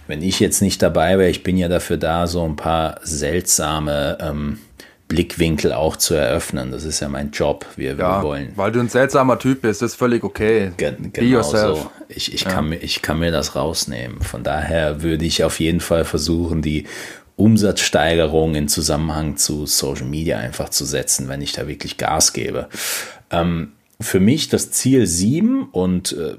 wenn 0.08 0.22
ich 0.22 0.40
jetzt 0.40 0.62
nicht 0.62 0.82
dabei 0.82 1.18
wäre, 1.18 1.30
ich 1.30 1.44
bin 1.44 1.56
ja 1.56 1.68
dafür 1.68 1.98
da, 1.98 2.26
so 2.26 2.44
ein 2.44 2.56
paar 2.56 2.98
seltsame 3.02 4.18
ähm, 4.20 4.58
Blickwinkel 5.06 5.72
auch 5.72 5.96
zu 5.96 6.14
eröffnen. 6.14 6.70
Das 6.70 6.84
ist 6.84 7.00
ja 7.00 7.08
mein 7.08 7.30
Job. 7.30 7.66
Wir, 7.76 7.94
ja, 7.94 8.22
wollen. 8.22 8.52
Weil 8.56 8.72
du 8.72 8.80
ein 8.80 8.88
seltsamer 8.88 9.38
Typ 9.38 9.62
bist, 9.62 9.82
ist 9.82 9.94
völlig 9.94 10.24
okay. 10.24 10.72
Gen 10.76 10.96
Be 11.02 11.08
genau 11.10 11.38
yourself. 11.38 11.78
So. 11.78 11.90
Ich, 12.08 12.32
ich, 12.32 12.42
ja. 12.42 12.50
kann 12.50 12.70
mir, 12.70 12.76
ich 12.76 13.02
kann 13.02 13.18
mir 13.18 13.30
das 13.30 13.54
rausnehmen. 13.54 14.20
Von 14.22 14.42
daher 14.42 15.02
würde 15.02 15.24
ich 15.24 15.44
auf 15.44 15.60
jeden 15.60 15.80
Fall 15.80 16.04
versuchen, 16.04 16.62
die 16.62 16.86
Umsatzsteigerung 17.36 18.54
in 18.54 18.68
Zusammenhang 18.68 19.36
zu 19.36 19.66
Social 19.66 20.06
Media 20.06 20.38
einfach 20.38 20.70
zu 20.70 20.84
setzen, 20.84 21.28
wenn 21.28 21.40
ich 21.40 21.52
da 21.52 21.68
wirklich 21.68 21.96
Gas 21.96 22.32
gebe. 22.32 22.68
Ähm, 23.30 23.72
für 24.00 24.20
mich 24.20 24.48
das 24.48 24.70
Ziel 24.70 25.06
7 25.06 25.68
und 25.70 26.12
äh, 26.12 26.36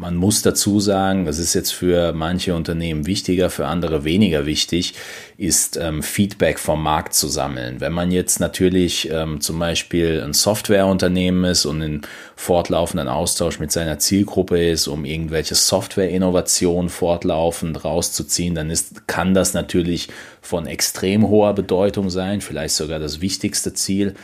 man 0.00 0.16
muss 0.16 0.40
dazu 0.40 0.80
sagen, 0.80 1.26
das 1.26 1.38
ist 1.38 1.52
jetzt 1.52 1.72
für 1.72 2.14
manche 2.14 2.54
Unternehmen 2.54 3.04
wichtiger, 3.06 3.50
für 3.50 3.66
andere 3.66 4.02
weniger 4.02 4.46
wichtig, 4.46 4.94
ist 5.36 5.76
ähm, 5.76 6.02
Feedback 6.02 6.58
vom 6.58 6.82
Markt 6.82 7.12
zu 7.12 7.28
sammeln. 7.28 7.80
Wenn 7.80 7.92
man 7.92 8.10
jetzt 8.10 8.40
natürlich 8.40 9.10
ähm, 9.10 9.42
zum 9.42 9.58
Beispiel 9.58 10.22
ein 10.24 10.32
Softwareunternehmen 10.32 11.44
ist 11.44 11.66
und 11.66 11.82
in 11.82 12.00
fortlaufenden 12.34 13.08
Austausch 13.08 13.58
mit 13.58 13.72
seiner 13.72 13.98
Zielgruppe 13.98 14.70
ist, 14.70 14.88
um 14.88 15.04
irgendwelche 15.04 15.54
Softwareinnovationen 15.54 16.88
fortlaufend 16.88 17.84
rauszuziehen, 17.84 18.54
dann 18.54 18.70
ist, 18.70 19.06
kann 19.06 19.34
das 19.34 19.52
natürlich 19.52 20.08
von 20.40 20.66
extrem 20.66 21.28
hoher 21.28 21.52
Bedeutung 21.52 22.08
sein, 22.08 22.40
vielleicht 22.40 22.74
sogar 22.74 23.00
das 23.00 23.20
wichtigste 23.20 23.74
Ziel. 23.74 24.14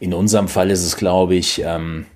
In 0.00 0.14
unserem 0.14 0.48
Fall 0.48 0.70
ist 0.70 0.82
es, 0.82 0.96
glaube 0.96 1.34
ich, 1.34 1.62
ähm, 1.62 2.06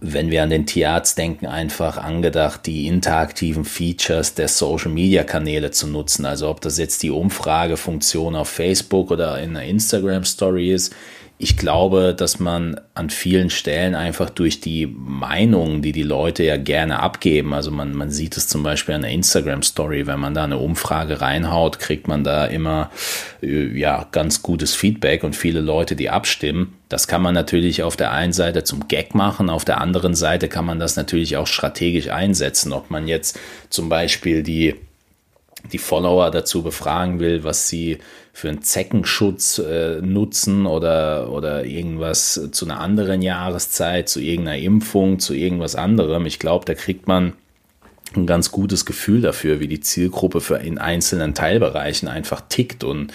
wenn 0.00 0.30
wir 0.30 0.42
an 0.42 0.50
den 0.50 0.66
Tierarzt 0.66 1.18
denken, 1.18 1.46
einfach 1.46 1.96
angedacht, 1.96 2.66
die 2.66 2.86
interaktiven 2.86 3.64
Features 3.64 4.34
der 4.34 4.48
Social-Media-Kanäle 4.48 5.70
zu 5.70 5.86
nutzen. 5.86 6.24
Also 6.24 6.48
ob 6.48 6.60
das 6.60 6.78
jetzt 6.78 7.02
die 7.02 7.10
Umfragefunktion 7.10 8.36
auf 8.36 8.48
Facebook 8.48 9.10
oder 9.10 9.40
in 9.40 9.56
einer 9.56 9.64
Instagram-Story 9.64 10.72
ist, 10.72 10.94
ich 11.42 11.56
glaube, 11.56 12.14
dass 12.16 12.38
man 12.38 12.80
an 12.94 13.10
vielen 13.10 13.50
Stellen 13.50 13.96
einfach 13.96 14.30
durch 14.30 14.60
die 14.60 14.86
Meinungen, 14.86 15.82
die 15.82 15.90
die 15.90 16.04
Leute 16.04 16.44
ja 16.44 16.56
gerne 16.56 17.00
abgeben, 17.00 17.52
also 17.52 17.72
man, 17.72 17.94
man 17.94 18.12
sieht 18.12 18.36
es 18.36 18.46
zum 18.46 18.62
Beispiel 18.62 18.94
an 18.94 19.02
der 19.02 19.10
Instagram-Story, 19.10 20.06
wenn 20.06 20.20
man 20.20 20.34
da 20.34 20.44
eine 20.44 20.58
Umfrage 20.58 21.20
reinhaut, 21.20 21.80
kriegt 21.80 22.06
man 22.06 22.22
da 22.22 22.46
immer 22.46 22.92
äh, 23.42 23.76
ja 23.76 24.06
ganz 24.12 24.42
gutes 24.42 24.76
Feedback 24.76 25.24
und 25.24 25.34
viele 25.34 25.60
Leute, 25.60 25.96
die 25.96 26.10
abstimmen. 26.10 26.74
Das 26.88 27.08
kann 27.08 27.22
man 27.22 27.34
natürlich 27.34 27.82
auf 27.82 27.96
der 27.96 28.12
einen 28.12 28.32
Seite 28.32 28.62
zum 28.62 28.86
Gag 28.86 29.16
machen, 29.16 29.50
auf 29.50 29.64
der 29.64 29.80
anderen 29.80 30.14
Seite 30.14 30.48
kann 30.48 30.64
man 30.64 30.78
das 30.78 30.94
natürlich 30.94 31.36
auch 31.36 31.48
strategisch 31.48 32.08
einsetzen, 32.08 32.72
ob 32.72 32.88
man 32.88 33.08
jetzt 33.08 33.36
zum 33.68 33.88
Beispiel 33.88 34.44
die 34.44 34.76
die 35.72 35.78
Follower 35.78 36.30
dazu 36.32 36.62
befragen 36.62 37.20
will, 37.20 37.44
was 37.44 37.68
sie 37.68 37.98
für 38.32 38.48
einen 38.48 38.62
Zeckenschutz 38.62 39.58
äh, 39.58 40.00
nutzen 40.00 40.66
oder, 40.66 41.30
oder 41.30 41.64
irgendwas 41.64 42.48
zu 42.50 42.64
einer 42.64 42.80
anderen 42.80 43.20
Jahreszeit, 43.20 44.08
zu 44.08 44.20
irgendeiner 44.20 44.58
Impfung, 44.58 45.18
zu 45.18 45.34
irgendwas 45.34 45.76
anderem. 45.76 46.24
Ich 46.24 46.38
glaube, 46.38 46.64
da 46.64 46.74
kriegt 46.74 47.06
man 47.06 47.34
ein 48.16 48.26
ganz 48.26 48.50
gutes 48.50 48.86
Gefühl 48.86 49.20
dafür, 49.20 49.60
wie 49.60 49.68
die 49.68 49.80
Zielgruppe 49.80 50.40
für 50.40 50.56
in 50.56 50.78
einzelnen 50.78 51.34
Teilbereichen 51.34 52.08
einfach 52.08 52.42
tickt 52.48 52.84
und 52.84 53.12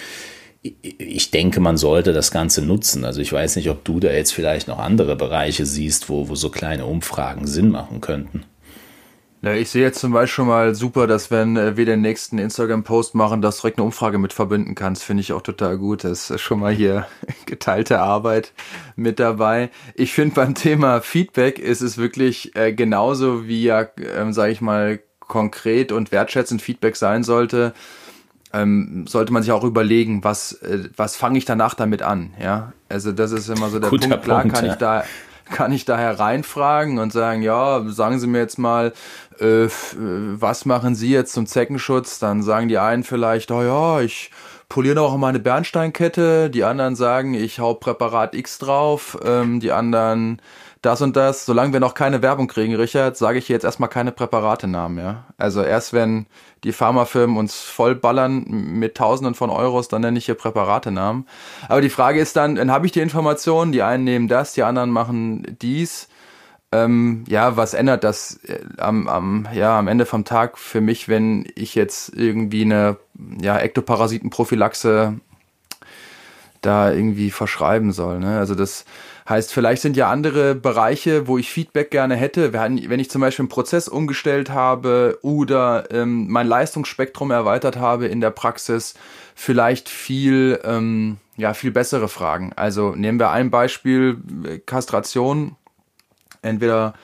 ich 0.62 1.30
denke, 1.30 1.60
man 1.60 1.76
sollte 1.76 2.12
das 2.12 2.30
Ganze 2.30 2.62
nutzen. 2.62 3.04
Also 3.04 3.20
ich 3.20 3.32
weiß 3.32 3.56
nicht, 3.56 3.70
ob 3.70 3.84
du 3.84 4.00
da 4.00 4.10
jetzt 4.10 4.32
vielleicht 4.32 4.66
noch 4.66 4.78
andere 4.78 5.14
Bereiche 5.14 5.64
siehst, 5.64 6.08
wo, 6.08 6.28
wo 6.28 6.34
so 6.34 6.50
kleine 6.50 6.84
Umfragen 6.84 7.46
Sinn 7.46 7.70
machen 7.70 8.00
könnten. 8.00 8.44
Ja, 9.40 9.52
ich 9.52 9.70
sehe 9.70 9.82
jetzt 9.82 10.00
zum 10.00 10.12
Beispiel 10.12 10.34
schon 10.34 10.48
mal 10.48 10.74
super, 10.74 11.06
dass 11.06 11.30
wenn 11.30 11.56
äh, 11.56 11.76
wir 11.76 11.84
den 11.84 12.00
nächsten 12.00 12.38
Instagram-Post 12.38 13.14
machen, 13.14 13.40
dass 13.40 13.56
du 13.56 13.62
direkt 13.62 13.78
eine 13.78 13.84
Umfrage 13.84 14.18
mit 14.18 14.32
verbinden 14.32 14.74
kannst. 14.74 15.04
Finde 15.04 15.20
ich 15.20 15.32
auch 15.32 15.42
total 15.42 15.78
gut. 15.78 16.02
Das 16.02 16.30
ist 16.30 16.40
schon 16.40 16.58
mal 16.58 16.72
hier 16.72 17.06
geteilte 17.46 18.00
Arbeit 18.00 18.52
mit 18.96 19.20
dabei. 19.20 19.70
Ich 19.94 20.12
finde 20.12 20.34
beim 20.34 20.56
Thema 20.56 21.00
Feedback 21.02 21.60
ist 21.60 21.82
es 21.82 21.98
wirklich 21.98 22.56
äh, 22.56 22.72
genauso 22.72 23.46
wie 23.46 23.62
ja, 23.62 23.86
ähm, 24.16 24.32
sage 24.32 24.52
ich 24.52 24.60
mal, 24.60 24.98
konkret 25.20 25.92
und 25.92 26.10
wertschätzend 26.10 26.60
Feedback 26.60 26.96
sein 26.96 27.22
sollte. 27.22 27.74
Ähm, 28.52 29.06
sollte 29.06 29.32
man 29.32 29.42
sich 29.42 29.52
auch 29.52 29.62
überlegen, 29.62 30.24
was, 30.24 30.54
äh, 30.62 30.88
was 30.96 31.14
fange 31.16 31.38
ich 31.38 31.44
danach 31.44 31.74
damit 31.74 32.02
an, 32.02 32.32
ja? 32.42 32.72
Also 32.88 33.12
das 33.12 33.30
ist 33.30 33.50
immer 33.50 33.68
so 33.68 33.78
der 33.78 33.90
Guter 33.90 34.08
Punkt. 34.08 34.24
Klar 34.24 34.40
Punkt, 34.40 34.56
kann 34.56 34.64
ja. 34.64 34.72
ich 34.72 34.78
da 34.78 35.04
kann 35.50 35.72
ich 35.72 35.84
da 35.84 35.96
hereinfragen 35.96 36.98
und 36.98 37.12
sagen, 37.12 37.42
ja, 37.42 37.82
sagen 37.88 38.18
Sie 38.18 38.26
mir 38.26 38.38
jetzt 38.38 38.58
mal, 38.58 38.92
äh, 39.40 39.64
äh, 39.64 39.70
was 39.96 40.64
machen 40.64 40.94
Sie 40.94 41.10
jetzt 41.10 41.32
zum 41.32 41.46
Zeckenschutz? 41.46 42.18
Dann 42.18 42.42
sagen 42.42 42.68
die 42.68 42.78
einen 42.78 43.04
vielleicht, 43.04 43.50
oh 43.50 43.62
ja, 43.62 44.00
ich 44.00 44.30
poliere 44.68 44.96
noch 44.96 45.16
meine 45.16 45.38
Bernsteinkette. 45.38 46.50
Die 46.50 46.64
anderen 46.64 46.96
sagen, 46.96 47.34
ich 47.34 47.60
hau 47.60 47.74
Präparat 47.74 48.34
X 48.34 48.58
drauf. 48.58 49.18
Ähm, 49.24 49.60
die 49.60 49.72
anderen 49.72 50.40
das 50.82 51.02
und 51.02 51.16
das. 51.16 51.44
Solange 51.44 51.72
wir 51.72 51.80
noch 51.80 51.94
keine 51.94 52.22
Werbung 52.22 52.48
kriegen, 52.48 52.74
Richard, 52.74 53.16
sage 53.16 53.38
ich 53.38 53.48
jetzt 53.48 53.64
erstmal 53.64 53.88
keine 53.88 54.12
Präparatenamen, 54.12 54.98
ja. 54.98 55.24
Also 55.36 55.62
erst 55.62 55.92
wenn 55.92 56.26
die 56.64 56.72
Pharmafirmen 56.72 57.36
uns 57.36 57.60
vollballern 57.60 58.44
mit 58.48 58.96
Tausenden 58.96 59.34
von 59.34 59.50
Euros, 59.50 59.88
dann 59.88 60.02
nenne 60.02 60.18
ich 60.18 60.26
hier 60.26 60.34
Präparatenamen. 60.34 61.26
Aber 61.68 61.80
die 61.80 61.90
Frage 61.90 62.20
ist 62.20 62.36
dann, 62.36 62.54
dann 62.54 62.70
habe 62.70 62.86
ich 62.86 62.92
die 62.92 63.00
Informationen, 63.00 63.72
die 63.72 63.82
einen 63.82 64.04
nehmen 64.04 64.28
das, 64.28 64.52
die 64.52 64.62
anderen 64.62 64.90
machen 64.90 65.56
dies. 65.60 66.08
Ähm, 66.70 67.24
ja, 67.28 67.56
was 67.56 67.72
ändert 67.72 68.04
das 68.04 68.40
äh, 68.44 68.58
am, 68.76 69.08
am, 69.08 69.48
ja, 69.54 69.78
am 69.78 69.88
Ende 69.88 70.04
vom 70.04 70.24
Tag 70.26 70.58
für 70.58 70.82
mich, 70.82 71.08
wenn 71.08 71.46
ich 71.54 71.74
jetzt 71.74 72.12
irgendwie 72.14 72.62
eine 72.62 72.98
ja, 73.40 73.58
Ektoparasitenprophylaxe 73.58 75.18
da 76.60 76.92
irgendwie 76.92 77.30
verschreiben 77.30 77.92
soll? 77.92 78.18
Ne? 78.18 78.38
Also 78.38 78.54
das 78.54 78.84
Heißt, 79.28 79.52
vielleicht 79.52 79.82
sind 79.82 79.96
ja 79.96 80.08
andere 80.08 80.54
Bereiche, 80.54 81.26
wo 81.26 81.36
ich 81.36 81.50
Feedback 81.50 81.90
gerne 81.90 82.16
hätte, 82.16 82.54
wenn 82.54 82.98
ich 82.98 83.10
zum 83.10 83.20
Beispiel 83.20 83.42
einen 83.42 83.50
Prozess 83.50 83.86
umgestellt 83.86 84.48
habe 84.48 85.18
oder 85.20 85.90
ähm, 85.90 86.28
mein 86.28 86.46
Leistungsspektrum 86.46 87.30
erweitert 87.30 87.76
habe 87.76 88.06
in 88.06 88.22
der 88.22 88.30
Praxis, 88.30 88.94
vielleicht 89.34 89.90
viel, 89.90 90.58
ähm, 90.64 91.18
ja, 91.36 91.52
viel 91.52 91.72
bessere 91.72 92.08
Fragen. 92.08 92.52
Also 92.56 92.94
nehmen 92.94 93.20
wir 93.20 93.30
ein 93.30 93.50
Beispiel, 93.50 94.16
Kastration, 94.64 95.56
entweder 96.40 96.94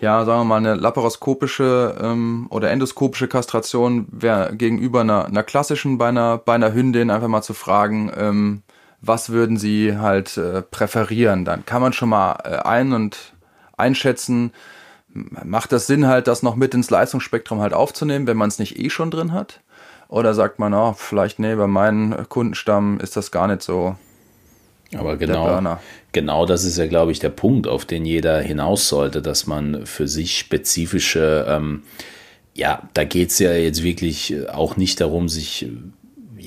ja, 0.00 0.24
sagen 0.24 0.40
wir 0.40 0.44
mal, 0.44 0.56
eine 0.56 0.74
laparoskopische 0.74 1.96
ähm, 2.00 2.46
oder 2.50 2.70
endoskopische 2.70 3.28
Kastration 3.28 4.06
wäre 4.10 4.56
gegenüber 4.56 5.00
einer, 5.00 5.26
einer 5.26 5.42
klassischen 5.42 5.98
bei 5.98 6.08
einer, 6.08 6.38
bei 6.38 6.54
einer 6.54 6.72
Hündin 6.72 7.10
einfach 7.10 7.28
mal 7.28 7.42
zu 7.42 7.52
fragen, 7.52 8.10
ähm, 8.16 8.62
was 9.00 9.30
würden 9.30 9.56
Sie 9.56 9.96
halt 9.96 10.36
äh, 10.36 10.62
präferieren? 10.62 11.44
Dann 11.44 11.64
kann 11.64 11.82
man 11.82 11.92
schon 11.92 12.08
mal 12.08 12.38
äh, 12.44 12.56
ein- 12.66 12.92
und 12.92 13.34
einschätzen, 13.76 14.52
macht 15.08 15.72
das 15.72 15.86
Sinn 15.86 16.06
halt, 16.06 16.26
das 16.26 16.42
noch 16.42 16.56
mit 16.56 16.74
ins 16.74 16.90
Leistungsspektrum 16.90 17.60
halt 17.60 17.72
aufzunehmen, 17.72 18.26
wenn 18.26 18.36
man 18.36 18.48
es 18.48 18.58
nicht 18.58 18.78
eh 18.78 18.90
schon 18.90 19.10
drin 19.10 19.32
hat? 19.32 19.60
Oder 20.08 20.34
sagt 20.34 20.58
man, 20.58 20.74
oh, 20.74 20.94
vielleicht, 20.94 21.38
nee, 21.38 21.54
bei 21.54 21.66
meinem 21.66 22.28
Kundenstamm 22.28 22.98
ist 23.00 23.16
das 23.16 23.30
gar 23.30 23.46
nicht 23.46 23.62
so. 23.62 23.96
Aber 24.96 25.18
genau, 25.18 25.78
genau 26.12 26.46
das 26.46 26.64
ist 26.64 26.78
ja, 26.78 26.86
glaube 26.86 27.12
ich, 27.12 27.18
der 27.18 27.28
Punkt, 27.28 27.66
auf 27.66 27.84
den 27.84 28.06
jeder 28.06 28.40
hinaus 28.40 28.88
sollte, 28.88 29.20
dass 29.20 29.46
man 29.46 29.84
für 29.84 30.08
sich 30.08 30.38
spezifische, 30.38 31.44
ähm, 31.46 31.82
ja, 32.54 32.88
da 32.94 33.04
geht 33.04 33.30
es 33.30 33.38
ja 33.38 33.52
jetzt 33.52 33.82
wirklich 33.82 34.48
auch 34.48 34.78
nicht 34.78 35.00
darum, 35.02 35.28
sich 35.28 35.68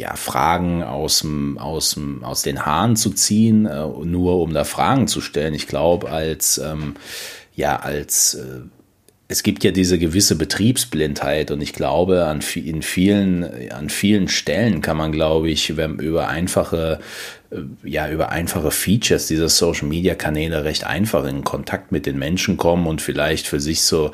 ja, 0.01 0.15
Fragen 0.15 0.83
aus, 0.83 1.23
aus, 1.57 1.95
aus 2.23 2.41
den 2.41 2.65
Haaren 2.65 2.95
zu 2.95 3.11
ziehen, 3.11 3.67
äh, 3.67 3.85
nur 3.85 4.41
um 4.41 4.51
da 4.51 4.63
Fragen 4.63 5.07
zu 5.07 5.21
stellen. 5.21 5.53
Ich 5.53 5.67
glaube, 5.67 6.09
als, 6.09 6.57
ähm, 6.57 6.95
ja, 7.55 7.75
als, 7.77 8.33
äh, 8.33 8.61
es 9.31 9.43
gibt 9.43 9.63
ja 9.63 9.71
diese 9.71 9.97
gewisse 9.97 10.35
Betriebsblindheit 10.35 11.51
und 11.51 11.61
ich 11.61 11.71
glaube, 11.71 12.25
an, 12.25 12.41
in 12.55 12.81
vielen, 12.81 13.71
an 13.71 13.89
vielen 13.89 14.27
Stellen 14.27 14.81
kann 14.81 14.97
man, 14.97 15.13
glaube 15.13 15.49
ich, 15.49 15.77
wenn, 15.77 15.99
über 15.99 16.27
einfache 16.27 16.99
äh, 17.49 17.61
ja 17.83 18.09
über 18.09 18.29
einfache 18.29 18.71
Features 18.71 19.27
dieser 19.27 19.47
Social 19.47 19.87
Media 19.87 20.15
Kanäle 20.15 20.65
recht 20.65 20.85
einfach 20.85 21.23
in 21.25 21.45
Kontakt 21.45 21.93
mit 21.93 22.05
den 22.05 22.19
Menschen 22.19 22.57
kommen 22.57 22.87
und 22.87 23.01
vielleicht 23.01 23.47
für 23.47 23.61
sich 23.61 23.83
so 23.83 24.11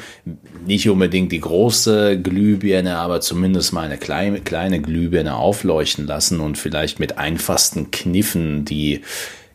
nicht 0.67 0.87
unbedingt 0.87 1.31
die 1.31 1.41
große 1.41 2.21
Glühbirne, 2.21 2.97
aber 2.97 3.19
zumindest 3.19 3.73
mal 3.73 3.85
eine 3.85 3.97
kleine, 3.97 4.41
kleine 4.41 4.79
Glühbirne 4.81 5.35
aufleuchten 5.35 6.05
lassen 6.05 6.39
und 6.39 6.59
vielleicht 6.59 6.99
mit 6.99 7.17
einfachsten 7.17 7.89
Kniffen 7.89 8.65
die 8.65 9.01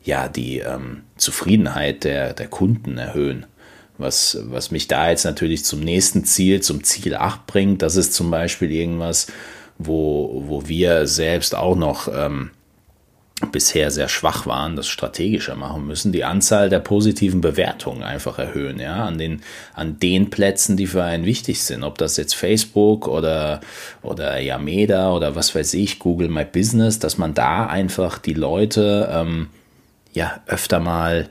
ja 0.02 0.28
die 0.28 0.58
ähm, 0.58 1.02
Zufriedenheit 1.16 2.02
der, 2.02 2.32
der 2.32 2.48
Kunden 2.48 2.98
erhöhen. 2.98 3.46
Was, 4.02 4.38
was 4.42 4.70
mich 4.70 4.88
da 4.88 5.08
jetzt 5.10 5.24
natürlich 5.24 5.64
zum 5.64 5.80
nächsten 5.80 6.24
Ziel, 6.24 6.60
zum 6.60 6.84
Ziel 6.84 7.14
8 7.14 7.46
bringt, 7.46 7.82
das 7.82 7.96
ist 7.96 8.12
zum 8.12 8.30
Beispiel 8.30 8.70
irgendwas, 8.70 9.28
wo, 9.78 10.42
wo 10.46 10.68
wir 10.68 11.06
selbst 11.06 11.54
auch 11.54 11.76
noch 11.76 12.08
ähm, 12.08 12.50
bisher 13.50 13.90
sehr 13.90 14.08
schwach 14.08 14.46
waren, 14.46 14.76
das 14.76 14.86
strategischer 14.86 15.56
machen 15.56 15.86
müssen, 15.86 16.12
die 16.12 16.24
Anzahl 16.24 16.68
der 16.68 16.78
positiven 16.78 17.40
Bewertungen 17.40 18.02
einfach 18.02 18.38
erhöhen, 18.38 18.78
ja, 18.78 19.04
an 19.04 19.18
den, 19.18 19.42
an 19.74 19.98
den 19.98 20.30
Plätzen, 20.30 20.76
die 20.76 20.86
für 20.86 21.02
einen 21.02 21.24
wichtig 21.24 21.62
sind, 21.62 21.82
ob 21.82 21.98
das 21.98 22.16
jetzt 22.16 22.34
Facebook 22.34 23.08
oder, 23.08 23.60
oder 24.02 24.38
Yameda 24.38 25.12
oder 25.12 25.34
was 25.34 25.54
weiß 25.54 25.74
ich, 25.74 25.98
Google 25.98 26.28
My 26.28 26.44
Business, 26.44 26.98
dass 26.98 27.18
man 27.18 27.34
da 27.34 27.66
einfach 27.66 28.18
die 28.18 28.34
Leute, 28.34 29.10
ähm, 29.12 29.48
ja, 30.12 30.40
öfter 30.46 30.78
mal 30.78 31.28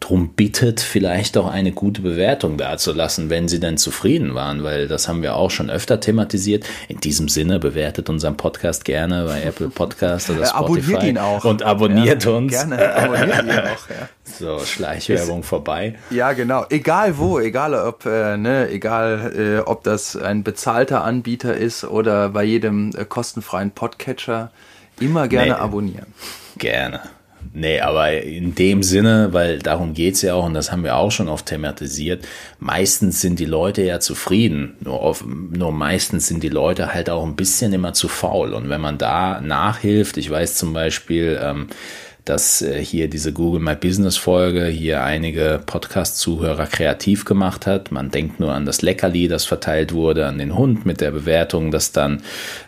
drum 0.00 0.30
bittet, 0.30 0.80
vielleicht 0.80 1.36
auch 1.36 1.48
eine 1.48 1.72
gute 1.72 2.02
Bewertung 2.02 2.58
dazulassen, 2.58 3.30
wenn 3.30 3.48
sie 3.48 3.60
denn 3.60 3.76
zufrieden 3.76 4.34
waren, 4.34 4.62
weil 4.62 4.88
das 4.88 5.08
haben 5.08 5.22
wir 5.22 5.36
auch 5.36 5.50
schon 5.50 5.70
öfter 5.70 6.00
thematisiert. 6.00 6.64
In 6.88 7.00
diesem 7.00 7.28
Sinne 7.28 7.58
bewertet 7.58 8.08
unseren 8.08 8.36
Podcast 8.36 8.84
gerne 8.84 9.24
bei 9.24 9.42
Apple 9.42 9.68
Podcast 9.68 10.30
oder 10.30 10.46
Spotify. 10.46 10.94
Abonniert 10.94 11.02
ihn 11.04 11.18
auch. 11.18 11.44
Und 11.44 11.62
abonniert 11.62 12.24
ja, 12.24 12.30
uns. 12.30 12.52
Gerne, 12.52 12.94
abonniert 12.94 13.42
ihn 13.44 13.50
auch, 13.50 13.90
ja. 13.90 14.08
So, 14.38 14.58
Schleichwerbung 14.58 15.40
Ist, 15.40 15.46
vorbei. 15.46 15.94
Ja, 16.10 16.32
genau. 16.32 16.66
Egal 16.68 17.16
wo, 17.16 17.38
egal 17.38 17.74
ob, 17.74 18.04
äh, 18.04 18.36
ne, 18.36 18.68
egal 18.68 19.32
äh, 19.34 19.58
ob 19.60 19.84
das 19.84 20.16
ein 20.16 20.42
bezahlter 20.42 21.04
Anbieter 21.04 21.56
ist 21.56 21.84
oder 21.84 22.30
bei 22.30 22.44
jedem 22.44 22.90
äh, 22.96 23.04
kostenfreien 23.04 23.70
Podcatcher, 23.70 24.50
immer 25.00 25.28
gerne 25.28 25.52
nee, 25.52 25.58
abonnieren. 25.58 26.06
Gerne. 26.58 27.00
Nee, 27.52 27.80
aber 27.80 28.22
in 28.22 28.54
dem 28.54 28.82
Sinne, 28.82 29.28
weil 29.32 29.58
darum 29.58 29.94
geht's 29.94 30.22
ja 30.22 30.34
auch 30.34 30.44
und 30.44 30.54
das 30.54 30.72
haben 30.72 30.84
wir 30.84 30.96
auch 30.96 31.10
schon 31.10 31.28
oft 31.28 31.46
thematisiert, 31.46 32.26
meistens 32.58 33.20
sind 33.20 33.38
die 33.38 33.44
Leute 33.44 33.82
ja 33.82 34.00
zufrieden, 34.00 34.74
nur, 34.80 35.00
auf, 35.00 35.24
nur 35.24 35.72
meistens 35.72 36.28
sind 36.28 36.42
die 36.42 36.48
Leute 36.48 36.94
halt 36.94 37.10
auch 37.10 37.24
ein 37.24 37.36
bisschen 37.36 37.72
immer 37.72 37.92
zu 37.92 38.08
faul. 38.08 38.54
Und 38.54 38.68
wenn 38.68 38.80
man 38.80 38.98
da 38.98 39.40
nachhilft, 39.40 40.16
ich 40.16 40.30
weiß 40.30 40.56
zum 40.56 40.72
Beispiel, 40.72 41.38
ähm, 41.42 41.68
dass 42.26 42.60
äh, 42.60 42.84
hier 42.84 43.08
diese 43.08 43.32
Google 43.32 43.60
My 43.60 43.76
Business 43.76 44.16
Folge 44.16 44.66
hier 44.66 45.02
einige 45.02 45.60
Podcast-Zuhörer 45.64 46.66
kreativ 46.66 47.24
gemacht 47.24 47.66
hat. 47.66 47.92
Man 47.92 48.10
denkt 48.10 48.40
nur 48.40 48.52
an 48.52 48.66
das 48.66 48.82
Leckerli, 48.82 49.28
das 49.28 49.44
verteilt 49.44 49.92
wurde, 49.92 50.26
an 50.26 50.38
den 50.38 50.56
Hund 50.56 50.84
mit 50.84 51.00
der 51.00 51.12
Bewertung, 51.12 51.70
dass 51.70 51.92
dann 51.92 52.22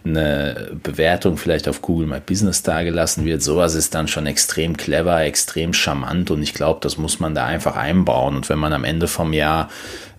eine 0.04 0.70
Bewertung 0.82 1.36
vielleicht 1.36 1.68
auf 1.68 1.82
Google 1.82 2.06
My 2.06 2.20
Business 2.24 2.62
dagelassen 2.62 3.24
wird. 3.24 3.42
Sowas 3.42 3.74
ist 3.74 3.94
dann 3.94 4.06
schon 4.06 4.26
extrem 4.26 4.76
clever, 4.76 5.22
extrem 5.22 5.74
charmant 5.74 6.30
und 6.30 6.40
ich 6.40 6.54
glaube, 6.54 6.78
das 6.80 6.96
muss 6.96 7.18
man 7.18 7.34
da 7.34 7.44
einfach 7.44 7.76
einbauen. 7.76 8.36
Und 8.36 8.48
wenn 8.48 8.58
man 8.58 8.72
am 8.72 8.84
Ende 8.84 9.08
vom 9.08 9.32
Jahr 9.32 9.70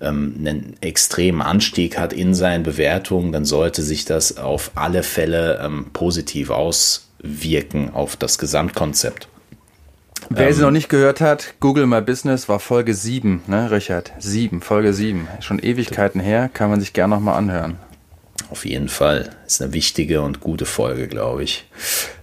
ähm, 0.02 0.36
einen 0.38 0.76
extremen 0.82 1.42
Anstieg 1.42 1.98
hat 1.98 2.12
in 2.12 2.34
seinen 2.34 2.64
Bewertungen, 2.64 3.32
dann 3.32 3.46
sollte 3.46 3.84
sich 3.84 4.04
das 4.04 4.38
auf 4.38 4.72
alle 4.76 5.02
Fälle 5.02 5.62
ähm, 5.64 5.88
positiv 5.94 6.50
auswirken 6.50 7.09
auf 7.94 8.16
das 8.16 8.38
Gesamtkonzept. 8.38 9.28
Wer 10.30 10.48
ähm, 10.48 10.54
sie 10.54 10.62
noch 10.62 10.72
nicht 10.72 10.90
gehört 10.90 11.22
hat, 11.22 11.56
Google 11.60 11.88
My 11.88 12.02
Business 12.02 12.50
war 12.50 12.60
Folge 12.60 12.94
7, 12.94 13.44
ne, 13.48 13.72
Richard? 13.72 14.12
7, 14.20 14.62
Folge 14.62 14.94
7. 14.94 15.28
Schon 15.40 15.60
Ewigkeiten 15.60 16.22
her, 16.22 16.50
kann 16.54 16.70
man 16.70 16.80
sich 16.80 16.94
gerne 16.94 17.16
nochmal 17.16 17.38
anhören. 17.38 17.78
Auf 18.52 18.66
jeden 18.66 18.90
Fall. 18.90 19.32
Ist 19.46 19.62
eine 19.62 19.74
wichtige 19.74 20.22
und 20.22 20.40
gute 20.40 20.66
Folge, 20.66 21.08
glaube 21.08 21.44
ich. 21.44 21.70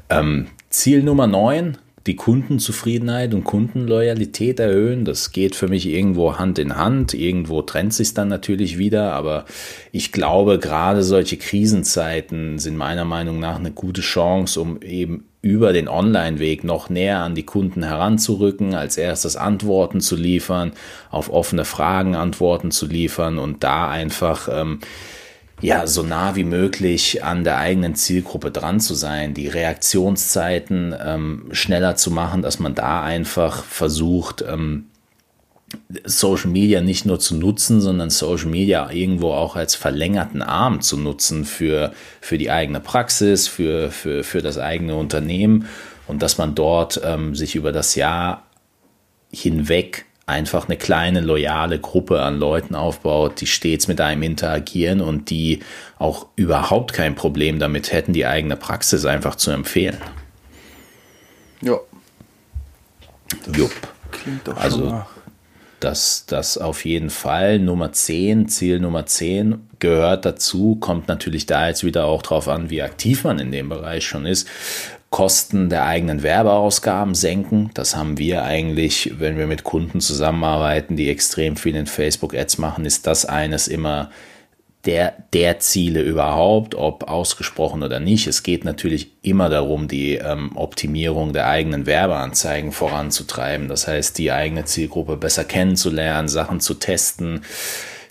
Ähm, 0.08 0.48
Ziel 0.70 1.02
Nummer 1.02 1.26
9, 1.26 1.78
die 2.06 2.16
Kundenzufriedenheit 2.16 3.34
und 3.34 3.44
Kundenloyalität 3.44 4.60
erhöhen. 4.60 5.04
Das 5.04 5.32
geht 5.32 5.56
für 5.56 5.68
mich 5.68 5.86
irgendwo 5.86 6.38
Hand 6.38 6.58
in 6.58 6.76
Hand. 6.76 7.14
Irgendwo 7.14 7.62
trennt 7.62 7.94
sich 7.94 8.14
dann 8.14 8.28
natürlich 8.28 8.78
wieder. 8.78 9.12
Aber 9.12 9.44
ich 9.92 10.12
glaube, 10.12 10.58
gerade 10.58 11.02
solche 11.02 11.36
Krisenzeiten 11.36 12.58
sind 12.58 12.76
meiner 12.76 13.04
Meinung 13.04 13.40
nach 13.40 13.58
eine 13.58 13.72
gute 13.72 14.02
Chance, 14.02 14.60
um 14.60 14.80
eben 14.82 15.24
über 15.42 15.72
den 15.72 15.88
Online-Weg 15.88 16.64
noch 16.64 16.90
näher 16.90 17.20
an 17.20 17.34
die 17.34 17.44
Kunden 17.44 17.84
heranzurücken, 17.84 18.74
als 18.74 18.96
erstes 18.96 19.36
Antworten 19.36 20.00
zu 20.00 20.16
liefern, 20.16 20.72
auf 21.10 21.32
offene 21.32 21.64
Fragen 21.64 22.16
Antworten 22.16 22.70
zu 22.72 22.86
liefern 22.86 23.38
und 23.38 23.62
da 23.62 23.88
einfach 23.88 24.48
ähm, 24.50 24.80
ja, 25.60 25.86
so 25.86 26.02
nah 26.02 26.36
wie 26.36 26.44
möglich 26.44 27.24
an 27.24 27.44
der 27.44 27.56
eigenen 27.56 27.94
Zielgruppe 27.94 28.50
dran 28.50 28.78
zu 28.78 28.94
sein, 28.94 29.32
die 29.32 29.48
Reaktionszeiten 29.48 30.94
ähm, 31.02 31.48
schneller 31.52 31.96
zu 31.96 32.10
machen, 32.10 32.42
dass 32.42 32.58
man 32.58 32.74
da 32.74 33.02
einfach 33.02 33.64
versucht, 33.64 34.44
ähm, 34.46 34.86
Social 36.04 36.50
Media 36.50 36.80
nicht 36.80 37.06
nur 37.06 37.18
zu 37.18 37.36
nutzen, 37.36 37.80
sondern 37.80 38.10
Social 38.10 38.48
Media 38.48 38.90
irgendwo 38.90 39.32
auch 39.32 39.56
als 39.56 39.74
verlängerten 39.74 40.42
Arm 40.42 40.80
zu 40.80 40.96
nutzen 40.96 41.44
für, 41.44 41.92
für 42.20 42.38
die 42.38 42.50
eigene 42.50 42.80
Praxis, 42.80 43.48
für, 43.48 43.90
für, 43.90 44.22
für 44.22 44.42
das 44.42 44.58
eigene 44.58 44.94
Unternehmen. 44.94 45.66
Und 46.06 46.22
dass 46.22 46.38
man 46.38 46.54
dort 46.54 47.00
ähm, 47.04 47.34
sich 47.34 47.56
über 47.56 47.72
das 47.72 47.96
Jahr 47.96 48.44
hinweg 49.32 50.05
einfach 50.26 50.66
eine 50.66 50.76
kleine, 50.76 51.20
loyale 51.20 51.78
Gruppe 51.78 52.20
an 52.20 52.38
Leuten 52.38 52.74
aufbaut, 52.74 53.40
die 53.40 53.46
stets 53.46 53.86
mit 53.86 54.00
einem 54.00 54.24
interagieren 54.24 55.00
und 55.00 55.30
die 55.30 55.60
auch 55.98 56.26
überhaupt 56.34 56.92
kein 56.92 57.14
Problem 57.14 57.60
damit 57.60 57.92
hätten, 57.92 58.12
die 58.12 58.26
eigene 58.26 58.56
Praxis 58.56 59.04
einfach 59.04 59.36
zu 59.36 59.52
empfehlen. 59.52 59.98
Ja. 61.62 61.78
Jupp. 63.52 63.72
Klingt 64.10 64.46
doch 64.46 64.56
also, 64.56 64.78
schon 64.78 65.02
das, 65.80 66.24
das 66.26 66.58
auf 66.58 66.84
jeden 66.84 67.10
Fall. 67.10 67.58
Nummer 67.58 67.92
10, 67.92 68.48
Ziel 68.48 68.80
Nummer 68.80 69.06
10 69.06 69.68
gehört 69.78 70.24
dazu, 70.24 70.76
kommt 70.76 71.06
natürlich 71.08 71.46
da 71.46 71.68
jetzt 71.68 71.84
wieder 71.84 72.06
auch 72.06 72.22
drauf 72.22 72.48
an, 72.48 72.70
wie 72.70 72.82
aktiv 72.82 73.24
man 73.24 73.38
in 73.38 73.52
dem 73.52 73.68
Bereich 73.68 74.06
schon 74.06 74.26
ist. 74.26 74.48
Kosten 75.10 75.68
der 75.68 75.84
eigenen 75.84 76.22
Werbeausgaben 76.22 77.14
senken. 77.14 77.70
Das 77.74 77.96
haben 77.96 78.18
wir 78.18 78.42
eigentlich, 78.44 79.14
wenn 79.18 79.38
wir 79.38 79.46
mit 79.46 79.64
Kunden 79.64 80.00
zusammenarbeiten, 80.00 80.96
die 80.96 81.08
extrem 81.08 81.56
viel 81.56 81.76
in 81.76 81.86
Facebook-Ads 81.86 82.58
machen, 82.58 82.84
ist 82.84 83.06
das 83.06 83.24
eines 83.24 83.68
immer 83.68 84.10
der, 84.86 85.14
der 85.32 85.58
Ziele 85.58 86.00
überhaupt, 86.00 86.74
ob 86.74 87.08
ausgesprochen 87.08 87.82
oder 87.82 88.00
nicht. 88.00 88.26
Es 88.26 88.42
geht 88.42 88.64
natürlich 88.64 89.10
immer 89.22 89.48
darum, 89.48 89.88
die 89.88 90.14
ähm, 90.14 90.56
Optimierung 90.56 91.32
der 91.32 91.48
eigenen 91.48 91.86
Werbeanzeigen 91.86 92.72
voranzutreiben. 92.72 93.68
Das 93.68 93.88
heißt, 93.88 94.16
die 94.18 94.30
eigene 94.30 94.64
Zielgruppe 94.64 95.16
besser 95.16 95.44
kennenzulernen, 95.44 96.28
Sachen 96.28 96.60
zu 96.60 96.74
testen, 96.74 97.42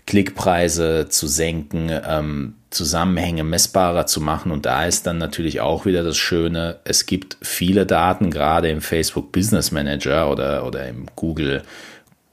Klickpreise 0.05 1.07
zu 1.09 1.27
senken, 1.27 1.89
ähm, 2.07 2.55
Zusammenhänge 2.75 3.43
messbarer 3.43 4.05
zu 4.05 4.21
machen. 4.21 4.51
Und 4.51 4.65
da 4.65 4.85
ist 4.85 5.07
dann 5.07 5.17
natürlich 5.17 5.61
auch 5.61 5.85
wieder 5.85 6.03
das 6.03 6.17
Schöne, 6.17 6.79
es 6.83 7.05
gibt 7.05 7.37
viele 7.41 7.85
Daten, 7.85 8.29
gerade 8.29 8.69
im 8.69 8.81
Facebook 8.81 9.31
Business 9.31 9.71
Manager 9.71 10.29
oder, 10.29 10.65
oder 10.65 10.87
im 10.87 11.07
Google, 11.15 11.63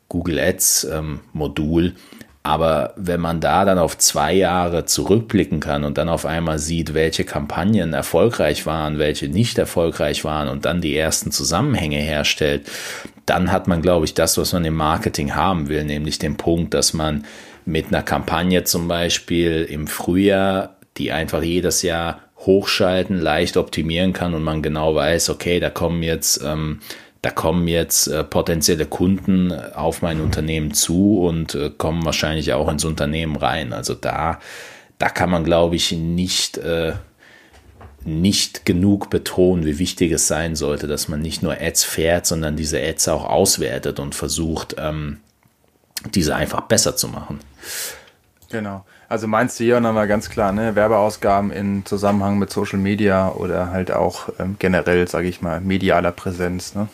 Google 0.09 0.39
Ads 0.39 0.85
ähm, 0.93 1.21
Modul. 1.33 1.95
Aber 2.45 2.93
wenn 2.97 3.21
man 3.21 3.41
da 3.41 3.65
dann 3.65 3.79
auf 3.79 3.97
zwei 3.99 4.35
Jahre 4.35 4.85
zurückblicken 4.85 5.61
kann 5.61 5.85
und 5.85 5.97
dann 5.97 6.09
auf 6.09 6.27
einmal 6.27 6.59
sieht, 6.59 6.93
welche 6.93 7.23
Kampagnen 7.25 7.93
erfolgreich 7.93 8.67
waren, 8.67 8.99
welche 8.99 9.29
nicht 9.29 9.59
erfolgreich 9.59 10.25
waren 10.25 10.49
und 10.49 10.65
dann 10.65 10.81
die 10.81 10.97
ersten 10.97 11.31
Zusammenhänge 11.31 11.99
herstellt, 11.99 12.69
dann 13.27 13.53
hat 13.53 13.69
man, 13.69 13.81
glaube 13.81 14.07
ich, 14.07 14.15
das, 14.15 14.39
was 14.39 14.53
man 14.53 14.65
im 14.65 14.75
Marketing 14.75 15.37
haben 15.37 15.69
will, 15.69 15.85
nämlich 15.85 16.19
den 16.19 16.37
Punkt, 16.37 16.75
dass 16.75 16.93
man 16.93 17.25
mit 17.65 17.89
einer 17.89 18.03
Kampagne 18.03 18.65
zum 18.65 18.89
Beispiel 18.89 19.65
im 19.65 19.87
Frühjahr, 19.87 20.77
die 20.97 21.13
einfach 21.13 21.43
jedes 21.43 21.83
Jahr 21.83 22.21
hochschalten, 22.39 23.21
leicht 23.21 23.57
optimieren 23.57 24.13
kann 24.13 24.35
und 24.35 24.43
man 24.43 24.63
genau 24.63 24.95
weiß, 24.95 25.31
okay, 25.31 25.61
da 25.61 25.71
kommen 25.71 26.03
jetzt, 26.03 26.43
ähm, 26.45 26.81
da 27.23 27.31
kommen 27.31 27.69
jetzt 27.69 28.09
äh, 28.09 28.25
potenzielle 28.25 28.87
Kunden 28.87 29.53
auf 29.53 30.03
mein 30.03 30.21
Unternehmen 30.21 30.75
zu 30.75 31.21
und 31.21 31.55
äh, 31.55 31.71
kommen 31.71 32.05
wahrscheinlich 32.05 32.53
auch 32.53 32.69
ins 32.69 32.85
Unternehmen 32.85 33.37
rein. 33.37 33.73
Also 33.73 33.95
da, 33.95 34.41
da 34.99 35.09
kann 35.09 35.31
man, 35.31 35.45
glaube 35.45 35.77
ich, 35.77 35.93
nicht, 35.93 36.59
äh, 36.59 36.95
nicht 38.05 38.67
genug 38.67 39.09
betonen, 39.09 39.65
wie 39.65 39.79
wichtig 39.79 40.11
es 40.11 40.27
sein 40.27 40.57
sollte, 40.57 40.89
dass 40.89 41.07
man 41.07 41.23
nicht 41.23 41.45
nur 41.45 41.61
Ads 41.61 41.85
fährt, 41.85 42.27
sondern 42.27 42.57
diese 42.57 42.83
Ads 42.83 43.07
auch 43.09 43.25
auswertet 43.25 44.01
und 44.01 44.17
versucht, 44.17 44.75
ähm, 44.79 45.19
diese 46.13 46.35
einfach 46.35 46.63
besser 46.63 46.97
zu 46.97 47.07
machen. 47.07 47.39
Genau. 48.51 48.85
Also 49.09 49.27
meinst 49.27 49.61
du 49.61 49.65
hier 49.65 49.81
nochmal 49.81 50.09
ganz 50.09 50.31
klar, 50.31 50.53
ne, 50.53 50.75
Werbeausgaben 50.75 51.51
in 51.51 51.85
Zusammenhang 51.85 52.39
mit 52.39 52.51
Social 52.51 52.79
Media 52.79 53.31
oder 53.31 53.71
halt 53.71 53.91
auch 53.93 54.29
ähm, 54.39 54.57
generell, 54.59 55.07
sage 55.09 55.29
ich 55.29 55.43
mal, 55.43 55.61
medialer 55.61 56.13
Präsenz, 56.13 56.75
ne? 56.75 56.89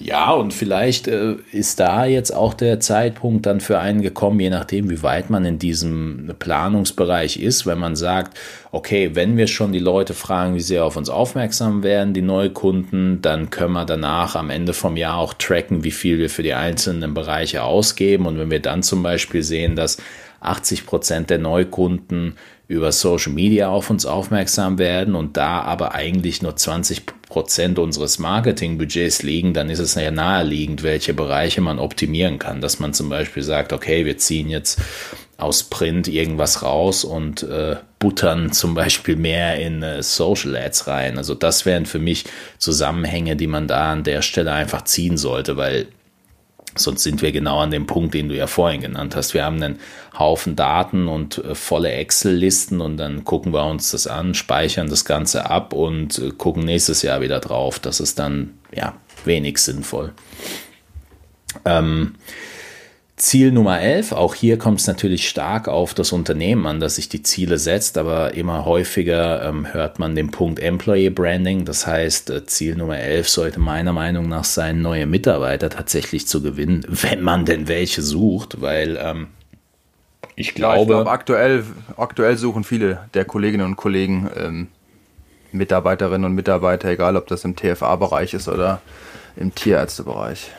Ja, 0.00 0.30
und 0.30 0.54
vielleicht 0.54 1.08
äh, 1.08 1.34
ist 1.50 1.80
da 1.80 2.04
jetzt 2.04 2.30
auch 2.30 2.54
der 2.54 2.78
Zeitpunkt 2.78 3.46
dann 3.46 3.60
für 3.60 3.80
einen 3.80 4.00
gekommen, 4.00 4.38
je 4.38 4.48
nachdem, 4.48 4.90
wie 4.90 5.02
weit 5.02 5.28
man 5.28 5.44
in 5.44 5.58
diesem 5.58 6.34
Planungsbereich 6.38 7.38
ist, 7.38 7.66
wenn 7.66 7.78
man 7.78 7.96
sagt, 7.96 8.38
okay, 8.70 9.10
wenn 9.14 9.36
wir 9.36 9.48
schon 9.48 9.72
die 9.72 9.80
Leute 9.80 10.14
fragen, 10.14 10.54
wie 10.54 10.60
sie 10.60 10.78
auf 10.78 10.96
uns 10.96 11.10
aufmerksam 11.10 11.82
werden, 11.82 12.14
die 12.14 12.22
Neukunden, 12.22 13.20
dann 13.22 13.50
können 13.50 13.72
wir 13.72 13.86
danach 13.86 14.36
am 14.36 14.50
Ende 14.50 14.72
vom 14.72 14.96
Jahr 14.96 15.16
auch 15.16 15.34
tracken, 15.34 15.82
wie 15.82 15.90
viel 15.90 16.18
wir 16.18 16.30
für 16.30 16.44
die 16.44 16.54
einzelnen 16.54 17.12
Bereiche 17.12 17.64
ausgeben. 17.64 18.26
Und 18.26 18.38
wenn 18.38 18.52
wir 18.52 18.60
dann 18.60 18.84
zum 18.84 19.02
Beispiel 19.02 19.42
sehen, 19.42 19.74
dass 19.74 19.96
80 20.40 20.86
Prozent 20.86 21.30
der 21.30 21.38
Neukunden 21.38 22.36
über 22.68 22.92
Social 22.92 23.32
Media 23.32 23.68
auf 23.68 23.90
uns 23.90 24.06
aufmerksam 24.06 24.78
werden 24.78 25.16
und 25.16 25.36
da 25.36 25.62
aber 25.62 25.94
eigentlich 25.94 26.42
nur 26.42 26.54
20 26.54 27.04
Prozent 27.28 27.78
unseres 27.78 28.18
Marketingbudgets 28.18 29.22
liegen, 29.22 29.52
dann 29.52 29.68
ist 29.70 29.78
es 29.80 29.94
ja 29.94 30.10
naheliegend, 30.10 30.82
welche 30.82 31.12
Bereiche 31.14 31.60
man 31.60 31.78
optimieren 31.78 32.38
kann. 32.38 32.60
Dass 32.60 32.78
man 32.78 32.94
zum 32.94 33.08
Beispiel 33.08 33.42
sagt, 33.42 33.72
okay, 33.72 34.06
wir 34.06 34.18
ziehen 34.18 34.48
jetzt 34.48 34.80
aus 35.36 35.62
Print 35.62 36.08
irgendwas 36.08 36.62
raus 36.62 37.04
und 37.04 37.44
äh, 37.44 37.76
buttern 37.98 38.52
zum 38.52 38.74
Beispiel 38.74 39.16
mehr 39.16 39.60
in 39.60 39.82
äh, 39.82 40.02
Social 40.02 40.56
Ads 40.56 40.88
rein. 40.88 41.16
Also 41.16 41.34
das 41.34 41.64
wären 41.64 41.86
für 41.86 42.00
mich 42.00 42.24
Zusammenhänge, 42.58 43.36
die 43.36 43.46
man 43.46 43.68
da 43.68 43.92
an 43.92 44.02
der 44.02 44.22
Stelle 44.22 44.52
einfach 44.52 44.82
ziehen 44.82 45.16
sollte, 45.16 45.56
weil 45.56 45.86
Sonst 46.78 47.02
sind 47.02 47.22
wir 47.22 47.32
genau 47.32 47.60
an 47.60 47.70
dem 47.70 47.86
Punkt, 47.86 48.14
den 48.14 48.28
du 48.28 48.36
ja 48.36 48.46
vorhin 48.46 48.80
genannt 48.80 49.16
hast. 49.16 49.34
Wir 49.34 49.44
haben 49.44 49.62
einen 49.62 49.78
Haufen 50.18 50.56
Daten 50.56 51.08
und 51.08 51.38
äh, 51.38 51.54
volle 51.54 51.90
Excel-Listen 51.92 52.80
und 52.80 52.96
dann 52.96 53.24
gucken 53.24 53.52
wir 53.52 53.64
uns 53.64 53.90
das 53.90 54.06
an, 54.06 54.34
speichern 54.34 54.88
das 54.88 55.04
Ganze 55.04 55.50
ab 55.50 55.72
und 55.72 56.18
äh, 56.18 56.30
gucken 56.30 56.64
nächstes 56.64 57.02
Jahr 57.02 57.20
wieder 57.20 57.40
drauf. 57.40 57.78
Das 57.78 58.00
ist 58.00 58.18
dann 58.18 58.58
ja 58.74 58.94
wenig 59.24 59.58
sinnvoll. 59.58 60.12
Ähm, 61.64 62.14
Ziel 63.18 63.52
Nummer 63.52 63.80
11, 63.80 64.12
auch 64.12 64.34
hier 64.34 64.58
kommt 64.58 64.80
es 64.80 64.86
natürlich 64.86 65.28
stark 65.28 65.68
auf 65.68 65.92
das 65.92 66.12
Unternehmen 66.12 66.66
an, 66.66 66.80
das 66.80 66.96
sich 66.96 67.08
die 67.08 67.22
Ziele 67.22 67.58
setzt, 67.58 67.98
aber 67.98 68.34
immer 68.34 68.64
häufiger 68.64 69.44
ähm, 69.44 69.72
hört 69.72 69.98
man 69.98 70.14
den 70.14 70.30
Punkt 70.30 70.60
Employee 70.60 71.10
Branding. 71.10 71.64
Das 71.64 71.86
heißt, 71.86 72.30
äh, 72.30 72.46
Ziel 72.46 72.76
Nummer 72.76 72.98
11 72.98 73.28
sollte 73.28 73.60
meiner 73.60 73.92
Meinung 73.92 74.28
nach 74.28 74.44
sein, 74.44 74.80
neue 74.80 75.06
Mitarbeiter 75.06 75.68
tatsächlich 75.68 76.26
zu 76.26 76.42
gewinnen, 76.42 76.84
wenn 76.88 77.20
man 77.20 77.44
denn 77.44 77.68
welche 77.68 78.02
sucht, 78.02 78.60
weil 78.60 78.98
ähm, 79.00 79.26
ich 80.36 80.54
glaube, 80.54 80.76
ja, 80.76 80.82
ich 80.82 80.88
glaube 80.88 81.10
aktuell, 81.10 81.64
aktuell 81.96 82.36
suchen 82.36 82.62
viele 82.62 83.00
der 83.14 83.24
Kolleginnen 83.24 83.66
und 83.66 83.76
Kollegen 83.76 84.30
ähm, 84.36 84.68
Mitarbeiterinnen 85.50 86.24
und 86.24 86.34
Mitarbeiter, 86.34 86.88
egal 86.88 87.16
ob 87.16 87.26
das 87.26 87.44
im 87.44 87.56
TFA-Bereich 87.56 88.34
ist 88.34 88.48
oder 88.48 88.80
im 89.36 89.54
Tierärztebereich. 89.54 90.50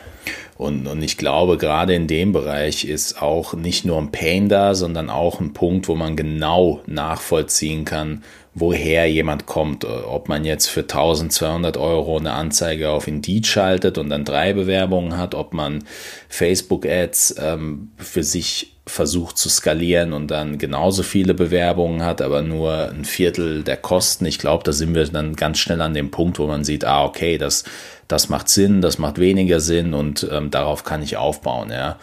Und, 0.60 0.86
und 0.86 1.00
ich 1.02 1.16
glaube, 1.16 1.56
gerade 1.56 1.94
in 1.94 2.06
dem 2.06 2.32
Bereich 2.32 2.84
ist 2.84 3.22
auch 3.22 3.54
nicht 3.54 3.86
nur 3.86 3.96
ein 3.96 4.12
Pain 4.12 4.50
da, 4.50 4.74
sondern 4.74 5.08
auch 5.08 5.40
ein 5.40 5.54
Punkt, 5.54 5.88
wo 5.88 5.94
man 5.94 6.16
genau 6.16 6.82
nachvollziehen 6.84 7.86
kann, 7.86 8.22
woher 8.52 9.10
jemand 9.10 9.46
kommt. 9.46 9.86
Ob 9.86 10.28
man 10.28 10.44
jetzt 10.44 10.66
für 10.66 10.82
1200 10.82 11.78
Euro 11.78 12.18
eine 12.18 12.32
Anzeige 12.32 12.90
auf 12.90 13.08
Indeed 13.08 13.46
schaltet 13.46 13.96
und 13.96 14.10
dann 14.10 14.26
drei 14.26 14.52
Bewerbungen 14.52 15.16
hat, 15.16 15.34
ob 15.34 15.54
man 15.54 15.82
Facebook-Ads 16.28 17.36
ähm, 17.38 17.92
für 17.96 18.22
sich 18.22 18.69
versucht 18.90 19.38
zu 19.38 19.48
skalieren 19.48 20.12
und 20.12 20.30
dann 20.30 20.58
genauso 20.58 21.02
viele 21.02 21.34
Bewerbungen 21.34 22.02
hat, 22.02 22.20
aber 22.20 22.42
nur 22.42 22.90
ein 22.90 23.04
Viertel 23.04 23.62
der 23.62 23.76
Kosten. 23.76 24.26
Ich 24.26 24.38
glaube, 24.38 24.64
da 24.64 24.72
sind 24.72 24.94
wir 24.94 25.06
dann 25.06 25.36
ganz 25.36 25.58
schnell 25.58 25.80
an 25.80 25.94
dem 25.94 26.10
Punkt, 26.10 26.38
wo 26.38 26.46
man 26.46 26.64
sieht, 26.64 26.84
ah, 26.84 27.04
okay, 27.04 27.38
das, 27.38 27.64
das 28.08 28.28
macht 28.28 28.48
Sinn, 28.48 28.80
das 28.80 28.98
macht 28.98 29.18
weniger 29.18 29.60
Sinn 29.60 29.94
und 29.94 30.28
ähm, 30.30 30.50
darauf 30.50 30.84
kann 30.84 31.02
ich 31.02 31.16
aufbauen, 31.16 31.70
ja. 31.70 31.98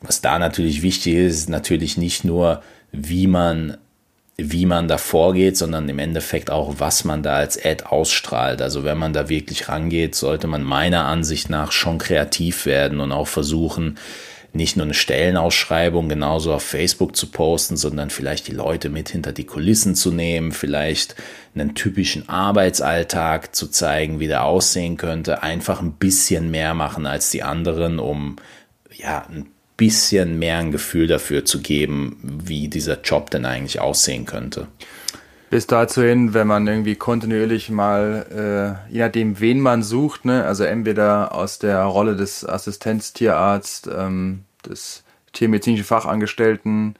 Was 0.00 0.20
da 0.20 0.38
natürlich 0.38 0.82
wichtig 0.82 1.14
ist, 1.14 1.34
ist 1.34 1.48
natürlich 1.48 1.96
nicht 1.96 2.24
nur, 2.24 2.62
wie 2.92 3.26
man 3.26 3.78
wie 4.36 4.66
man 4.66 4.88
da 4.88 4.98
vorgeht, 4.98 5.56
sondern 5.56 5.88
im 5.88 6.00
Endeffekt 6.00 6.50
auch, 6.50 6.74
was 6.78 7.04
man 7.04 7.22
da 7.22 7.34
als 7.34 7.62
Ad 7.62 7.84
ausstrahlt. 7.84 8.60
Also 8.62 8.82
wenn 8.82 8.98
man 8.98 9.12
da 9.12 9.28
wirklich 9.28 9.68
rangeht, 9.68 10.16
sollte 10.16 10.48
man 10.48 10.64
meiner 10.64 11.04
Ansicht 11.04 11.50
nach 11.50 11.70
schon 11.70 11.98
kreativ 11.98 12.66
werden 12.66 12.98
und 12.98 13.12
auch 13.12 13.28
versuchen, 13.28 13.96
nicht 14.54 14.76
nur 14.76 14.84
eine 14.84 14.94
Stellenausschreibung 14.94 16.08
genauso 16.08 16.54
auf 16.54 16.62
Facebook 16.62 17.16
zu 17.16 17.30
posten, 17.30 17.76
sondern 17.76 18.10
vielleicht 18.10 18.46
die 18.46 18.52
Leute 18.52 18.88
mit 18.88 19.08
hinter 19.08 19.32
die 19.32 19.44
Kulissen 19.44 19.94
zu 19.94 20.12
nehmen, 20.12 20.52
vielleicht 20.52 21.16
einen 21.54 21.74
typischen 21.74 22.28
Arbeitsalltag 22.28 23.54
zu 23.54 23.68
zeigen, 23.68 24.20
wie 24.20 24.28
der 24.28 24.44
aussehen 24.44 24.96
könnte, 24.96 25.42
einfach 25.42 25.80
ein 25.80 25.92
bisschen 25.92 26.50
mehr 26.50 26.74
machen 26.74 27.06
als 27.06 27.30
die 27.30 27.42
anderen, 27.42 27.98
um 27.98 28.36
ja 28.92 29.26
ein 29.28 29.46
bisschen 29.76 30.38
mehr 30.38 30.58
ein 30.58 30.70
Gefühl 30.70 31.08
dafür 31.08 31.44
zu 31.44 31.60
geben, 31.60 32.18
wie 32.22 32.68
dieser 32.68 33.00
Job 33.00 33.30
denn 33.30 33.44
eigentlich 33.44 33.80
aussehen 33.80 34.24
könnte. 34.24 34.68
Bis 35.54 35.68
dazu 35.68 36.02
hin, 36.02 36.34
wenn 36.34 36.48
man 36.48 36.66
irgendwie 36.66 36.96
kontinuierlich 36.96 37.70
mal, 37.70 38.26
äh, 38.88 38.92
je 38.92 38.98
nachdem, 38.98 39.38
wen 39.38 39.60
man 39.60 39.84
sucht, 39.84 40.24
ne, 40.24 40.44
also 40.44 40.64
entweder 40.64 41.32
aus 41.32 41.60
der 41.60 41.80
Rolle 41.84 42.16
des 42.16 42.44
Assistenztierarzt, 42.44 43.88
ähm, 43.96 44.46
des 44.66 45.04
tiermedizinischen 45.32 45.84
Fachangestellten, 45.84 46.96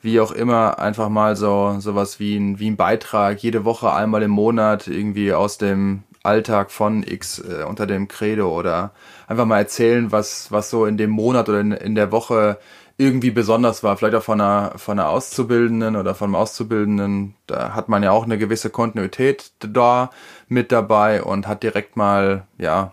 wie 0.00 0.18
auch 0.18 0.32
immer, 0.32 0.78
einfach 0.78 1.10
mal 1.10 1.36
so 1.36 1.76
sowas 1.80 2.18
wie 2.18 2.38
ein, 2.38 2.58
wie 2.58 2.70
ein 2.70 2.78
Beitrag, 2.78 3.42
jede 3.42 3.66
Woche 3.66 3.92
einmal 3.92 4.22
im 4.22 4.30
Monat 4.30 4.88
irgendwie 4.88 5.34
aus 5.34 5.58
dem 5.58 6.04
Alltag 6.22 6.70
von 6.70 7.02
X 7.02 7.38
äh, 7.40 7.64
unter 7.64 7.86
dem 7.86 8.08
Credo 8.08 8.48
oder 8.48 8.92
einfach 9.26 9.44
mal 9.44 9.58
erzählen, 9.58 10.10
was, 10.10 10.50
was 10.50 10.70
so 10.70 10.86
in 10.86 10.96
dem 10.96 11.10
Monat 11.10 11.50
oder 11.50 11.60
in, 11.60 11.72
in 11.72 11.94
der 11.94 12.12
Woche 12.12 12.56
irgendwie 13.00 13.30
besonders 13.30 13.82
war. 13.82 13.96
Vielleicht 13.96 14.14
auch 14.14 14.22
von 14.22 14.40
einer, 14.40 14.74
von 14.76 14.98
einer 14.98 15.08
Auszubildenden 15.08 15.96
oder 15.96 16.14
von 16.14 16.26
einem 16.26 16.34
Auszubildenden. 16.34 17.34
Da 17.46 17.74
hat 17.74 17.88
man 17.88 18.02
ja 18.02 18.10
auch 18.10 18.24
eine 18.24 18.36
gewisse 18.36 18.68
Kontinuität 18.68 19.52
da 19.60 20.10
mit 20.48 20.70
dabei 20.70 21.22
und 21.22 21.48
hat 21.48 21.62
direkt 21.62 21.96
mal, 21.96 22.46
ja, 22.58 22.92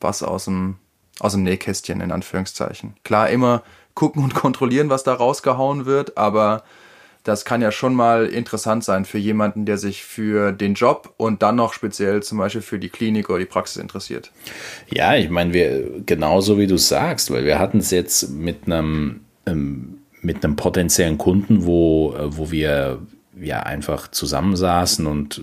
was 0.00 0.22
aus 0.22 0.46
dem, 0.46 0.76
aus 1.20 1.32
dem 1.32 1.42
Nähkästchen 1.42 2.00
in 2.00 2.10
Anführungszeichen. 2.10 2.94
Klar, 3.04 3.28
immer 3.28 3.62
gucken 3.94 4.24
und 4.24 4.34
kontrollieren, 4.46 4.88
was 4.88 5.04
da 5.04 5.12
rausgehauen 5.12 5.84
wird, 5.84 6.16
aber 6.16 6.62
das 7.24 7.44
kann 7.44 7.62
ja 7.62 7.70
schon 7.70 7.94
mal 7.94 8.26
interessant 8.26 8.84
sein 8.84 9.04
für 9.04 9.18
jemanden, 9.18 9.64
der 9.64 9.78
sich 9.78 10.02
für 10.02 10.52
den 10.52 10.74
Job 10.74 11.14
und 11.16 11.42
dann 11.42 11.56
noch 11.56 11.72
speziell 11.72 12.22
zum 12.22 12.38
Beispiel 12.38 12.62
für 12.62 12.78
die 12.78 12.88
Klinik 12.88 13.30
oder 13.30 13.38
die 13.38 13.44
Praxis 13.44 13.80
interessiert. 13.80 14.32
Ja, 14.90 15.14
ich 15.14 15.30
meine, 15.30 15.52
wir 15.52 16.02
genauso 16.04 16.58
wie 16.58 16.66
du 16.66 16.76
sagst, 16.76 17.30
weil 17.30 17.44
wir 17.44 17.58
hatten 17.58 17.78
es 17.78 17.90
jetzt 17.90 18.30
mit 18.30 18.66
einem 18.66 19.20
ähm, 19.46 19.98
mit 20.22 20.44
einem 20.44 20.56
potenziellen 20.56 21.18
Kunden, 21.18 21.64
wo, 21.66 22.14
äh, 22.14 22.36
wo 22.36 22.50
wir 22.50 23.00
ja 23.40 23.60
einfach 23.60 24.08
zusammensaßen 24.08 25.06
und 25.06 25.42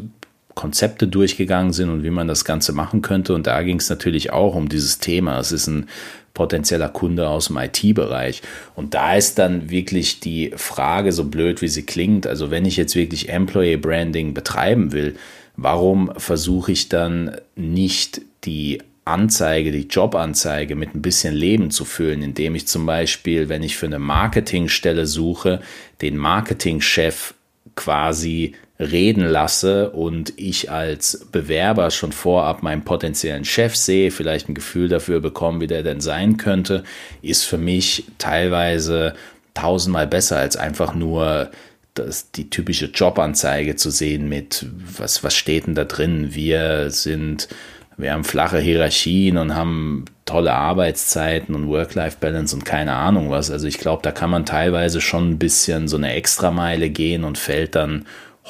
Konzepte 0.55 1.07
durchgegangen 1.07 1.73
sind 1.73 1.89
und 1.89 2.03
wie 2.03 2.09
man 2.09 2.27
das 2.27 2.43
Ganze 2.43 2.73
machen 2.73 3.01
könnte. 3.01 3.33
Und 3.33 3.47
da 3.47 3.61
ging 3.61 3.77
es 3.77 3.89
natürlich 3.89 4.31
auch 4.31 4.55
um 4.55 4.67
dieses 4.67 4.99
Thema. 4.99 5.39
Es 5.39 5.51
ist 5.51 5.67
ein 5.67 5.87
potenzieller 6.33 6.89
Kunde 6.89 7.27
aus 7.27 7.47
dem 7.47 7.57
IT-Bereich. 7.57 8.41
Und 8.75 8.93
da 8.93 9.15
ist 9.15 9.39
dann 9.39 9.69
wirklich 9.69 10.19
die 10.19 10.51
Frage, 10.55 11.11
so 11.11 11.25
blöd 11.25 11.61
wie 11.61 11.67
sie 11.67 11.83
klingt, 11.83 12.27
also 12.27 12.51
wenn 12.51 12.65
ich 12.65 12.77
jetzt 12.77 12.95
wirklich 12.95 13.29
Employee 13.29 13.77
Branding 13.77 14.33
betreiben 14.33 14.91
will, 14.91 15.15
warum 15.55 16.11
versuche 16.17 16.71
ich 16.71 16.89
dann 16.89 17.35
nicht 17.55 18.21
die 18.45 18.81
Anzeige, 19.05 19.71
die 19.71 19.87
Jobanzeige 19.87 20.75
mit 20.75 20.93
ein 20.95 21.01
bisschen 21.01 21.33
Leben 21.33 21.71
zu 21.71 21.83
füllen, 21.83 22.21
indem 22.21 22.55
ich 22.55 22.67
zum 22.67 22.85
Beispiel, 22.85 23.49
wenn 23.49 23.63
ich 23.63 23.75
für 23.75 23.87
eine 23.87 23.99
Marketingstelle 23.99 25.07
suche, 25.07 25.61
den 26.01 26.15
Marketingchef 26.15 27.33
quasi 27.75 28.53
reden 28.79 29.25
lasse 29.25 29.89
und 29.89 30.33
ich 30.37 30.71
als 30.71 31.27
Bewerber 31.31 31.91
schon 31.91 32.13
vorab 32.13 32.63
meinen 32.63 32.83
potenziellen 32.83 33.43
Chef 33.43 33.75
sehe, 33.75 34.09
vielleicht 34.09 34.47
ein 34.47 34.55
Gefühl 34.55 34.87
dafür 34.87 35.19
bekomme, 35.19 35.59
wie 35.59 35.67
der 35.67 35.83
denn 35.83 35.99
sein 35.99 36.37
könnte, 36.37 36.83
ist 37.21 37.43
für 37.43 37.57
mich 37.57 38.05
teilweise 38.17 39.13
tausendmal 39.53 40.07
besser 40.07 40.37
als 40.37 40.55
einfach 40.55 40.95
nur 40.95 41.51
das, 41.93 42.31
die 42.31 42.49
typische 42.49 42.85
Jobanzeige 42.85 43.75
zu 43.75 43.89
sehen 43.89 44.29
mit, 44.29 44.65
was, 44.97 45.23
was 45.23 45.35
steht 45.35 45.67
denn 45.67 45.75
da 45.75 45.83
drin? 45.83 46.33
Wir 46.33 46.89
sind, 46.91 47.49
wir 47.97 48.13
haben 48.13 48.23
flache 48.23 48.59
Hierarchien 48.59 49.37
und 49.37 49.55
haben 49.55 50.05
tolle 50.25 50.53
Arbeitszeiten 50.53 51.53
und 51.55 51.67
Work-Life-Balance 51.67 52.55
und 52.55 52.63
keine 52.63 52.93
Ahnung 52.93 53.29
was. 53.29 53.51
Also 53.51 53.67
ich 53.67 53.79
glaube, 53.79 54.03
da 54.03 54.11
kann 54.11 54.29
man 54.29 54.45
teilweise 54.45 55.01
schon 55.01 55.31
ein 55.31 55.39
bisschen 55.39 55.89
so 55.89 55.97
eine 55.97 56.13
Extrameile 56.13 56.89
gehen 56.89 57.25
und 57.25 57.37
fällt 57.37 57.75
dann 57.75 58.05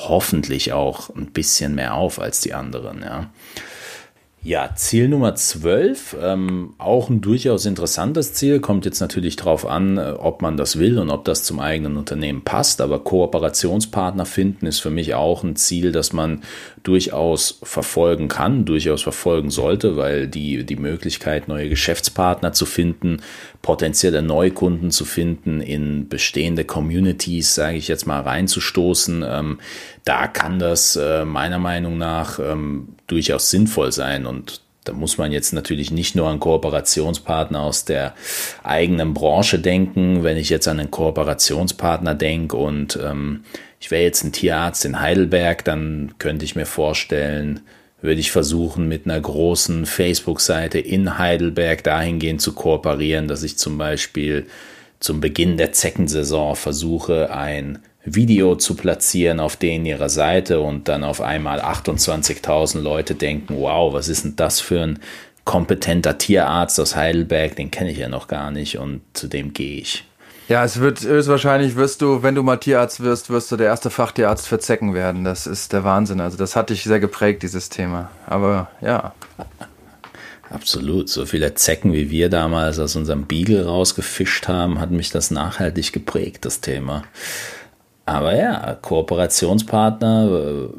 hoffentlich 0.08 0.74
auch 0.74 1.10
ein 1.16 1.28
bisschen 1.28 1.76
mehr 1.76 1.96
auf 1.96 2.20
als 2.20 2.42
die 2.42 2.54
anderen. 2.54 3.02
Ja. 3.02 3.30
Ja, 4.42 4.74
Ziel 4.74 5.10
Nummer 5.10 5.36
12, 5.36 6.16
ähm, 6.22 6.74
auch 6.78 7.10
ein 7.10 7.20
durchaus 7.20 7.66
interessantes 7.66 8.34
Ziel, 8.34 8.62
kommt 8.62 8.86
jetzt 8.86 9.02
natürlich 9.02 9.36
darauf 9.36 9.66
an, 9.66 9.98
äh, 9.98 10.14
ob 10.18 10.42
man 10.42 10.56
das 10.56 10.80
will 10.80 10.98
und 10.98 11.10
ob 11.10 11.26
das 11.26 11.44
zum 11.44 11.60
eigenen 11.60 11.98
Unternehmen 11.98 12.46
passt, 12.46 12.80
aber 12.80 13.00
Kooperationspartner 13.00 14.26
finden 14.26 14.66
ist 14.66 14.80
für 14.80 14.92
mich 14.92 15.14
auch 15.14 15.44
ein 15.44 15.58
Ziel, 15.58 15.92
das 15.92 16.14
man 16.14 16.42
durchaus 16.84 17.60
verfolgen 17.64 18.30
kann, 18.30 18.64
durchaus 18.64 19.02
verfolgen 19.02 19.50
sollte, 19.50 19.98
weil 19.98 20.30
die, 20.30 20.66
die 20.66 20.78
Möglichkeit, 20.78 21.50
neue 21.50 21.68
Geschäftspartner 21.68 22.54
zu 22.54 22.66
finden, 22.66 23.18
potenzielle 23.62 24.22
Neukunden 24.22 24.92
zu 24.92 25.06
finden, 25.06 25.62
in 25.62 26.08
bestehende 26.08 26.64
Communities, 26.64 27.56
sage 27.56 27.78
ich 27.78 27.88
jetzt 27.88 28.08
mal, 28.08 28.22
reinzustoßen, 28.22 29.26
ähm, 29.28 29.60
da 30.06 30.28
kann 30.28 30.60
das 30.60 30.96
äh, 30.96 31.26
meiner 31.26 31.60
Meinung 31.60 31.98
nach 31.98 32.40
ähm, 32.40 32.90
durchaus 33.08 33.50
sinnvoll 33.50 33.92
sein 33.92 34.26
und 34.26 34.62
da 34.86 34.94
muss 34.94 35.18
man 35.18 35.32
jetzt 35.32 35.54
natürlich 35.54 35.92
nicht 35.92 36.16
nur 36.16 36.28
an 36.28 36.40
Kooperationspartner 36.40 37.60
aus 37.60 37.86
der 37.86 38.16
eigenen 38.64 39.14
Branche 39.14 39.60
denken. 39.60 40.24
Wenn 40.24 40.38
ich 40.38 40.50
jetzt 40.50 40.68
an 40.68 40.80
einen 40.80 40.90
Kooperationspartner 40.90 42.16
denke 42.16 42.58
und 42.58 42.98
ähm, 43.04 43.44
ich 43.80 43.92
wäre 43.92 44.04
jetzt 44.04 44.24
ein 44.24 44.32
Tierarzt 44.32 44.86
in 44.86 45.00
Heidelberg, 45.00 45.64
dann 45.64 46.14
könnte 46.18 46.44
ich 46.44 46.56
mir 46.56 46.66
vorstellen, 46.66 47.60
würde 48.02 48.20
ich 48.20 48.32
versuchen, 48.32 48.88
mit 48.88 49.06
einer 49.06 49.20
großen 49.20 49.86
Facebook-Seite 49.86 50.80
in 50.80 51.18
Heidelberg 51.18 51.84
dahingehend 51.84 52.42
zu 52.42 52.54
kooperieren, 52.54 53.28
dass 53.28 53.44
ich 53.44 53.58
zum 53.58 53.78
Beispiel 53.78 54.48
zum 55.00 55.22
Beginn 55.22 55.58
der 55.58 55.74
Zeckensaison 55.74 56.56
versuche, 56.56 57.34
ein 57.34 57.80
Video 58.06 58.56
zu 58.56 58.76
platzieren 58.76 59.40
auf 59.40 59.56
denen 59.56 59.86
ihrer 59.86 60.10
Seite 60.10 60.62
und 60.62 60.88
dann 60.88 61.04
auf 61.04 61.22
einmal 61.22 61.60
28.000 61.60 62.80
Leute 62.80 63.16
denken, 63.16 63.56
wow, 63.58 63.94
was 63.94 64.08
ist 64.08 64.24
denn 64.24 64.36
das 64.36 64.60
für 64.62 64.82
ein 64.82 65.00
kompetenter 65.44 66.18
Tierarzt 66.18 66.80
aus 66.80 66.96
Heidelberg, 66.96 67.56
den 67.56 67.72
kenne 67.72 67.92
ich 67.92 67.98
ja 67.98 68.08
noch 68.08 68.28
gar 68.28 68.52
nicht 68.52 68.78
und 68.78 69.02
zu 69.14 69.28
dem 69.28 69.54
gehe 69.54 69.80
ich. 69.82 70.09
Ja, 70.50 70.64
es 70.64 70.80
wird 70.80 71.04
höchstwahrscheinlich 71.04 71.76
wirst 71.76 72.02
du, 72.02 72.24
wenn 72.24 72.34
du 72.34 72.42
mal 72.42 72.58
Tierarzt 72.58 73.02
wirst, 73.02 73.30
wirst 73.30 73.52
du 73.52 73.56
der 73.56 73.68
erste 73.68 73.92
Fachtierarzt 73.92 74.48
für 74.48 74.58
Zecken 74.58 74.96
werden. 74.96 75.24
Das 75.24 75.46
ist 75.46 75.74
der 75.74 75.84
Wahnsinn. 75.84 76.20
Also 76.20 76.38
das 76.38 76.56
hat 76.56 76.72
dich 76.72 76.84
sehr 76.84 77.00
geprägt, 77.00 77.44
dieses 77.44 77.70
Thema. 77.70 78.10
Aber 78.26 78.72
ja. 78.82 79.14
Absolut. 80.50 81.08
So 81.08 81.28
viele 81.28 81.54
Zecken, 81.54 81.94
wie 81.94 82.10
wir 82.10 82.30
damals 82.30 82.80
aus 82.80 82.96
unserem 82.96 83.26
Beagle 83.26 83.64
rausgefischt 83.64 84.48
haben, 84.48 84.80
hat 84.80 84.90
mich 84.90 85.12
das 85.12 85.30
nachhaltig 85.30 85.94
geprägt, 85.94 86.46
das 86.46 86.62
Thema. 86.62 87.04
Aber 88.10 88.36
ja, 88.36 88.76
Kooperationspartner, 88.82 90.70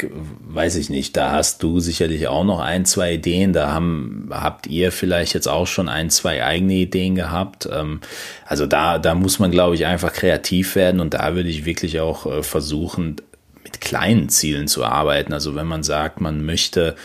äh, 0.00 0.06
weiß 0.40 0.76
ich 0.76 0.88
nicht, 0.88 1.16
da 1.18 1.30
hast 1.30 1.62
du 1.62 1.80
sicherlich 1.80 2.28
auch 2.28 2.44
noch 2.44 2.60
ein, 2.60 2.86
zwei 2.86 3.12
Ideen. 3.12 3.52
Da 3.52 3.72
haben, 3.72 4.30
habt 4.30 4.66
ihr 4.66 4.90
vielleicht 4.90 5.34
jetzt 5.34 5.48
auch 5.48 5.66
schon 5.66 5.90
ein, 5.90 6.08
zwei 6.08 6.42
eigene 6.42 6.74
Ideen 6.74 7.14
gehabt. 7.14 7.68
Ähm, 7.70 8.00
also 8.46 8.64
da, 8.64 8.98
da 8.98 9.14
muss 9.14 9.38
man, 9.38 9.50
glaube 9.50 9.74
ich, 9.74 9.84
einfach 9.84 10.14
kreativ 10.14 10.74
werden 10.74 11.00
und 11.00 11.12
da 11.12 11.34
würde 11.34 11.50
ich 11.50 11.66
wirklich 11.66 12.00
auch 12.00 12.24
äh, 12.24 12.42
versuchen, 12.42 13.16
mit 13.62 13.82
kleinen 13.82 14.30
Zielen 14.30 14.66
zu 14.66 14.82
arbeiten. 14.82 15.34
Also 15.34 15.54
wenn 15.54 15.66
man 15.66 15.82
sagt, 15.82 16.22
man 16.22 16.42
möchte 16.42 16.96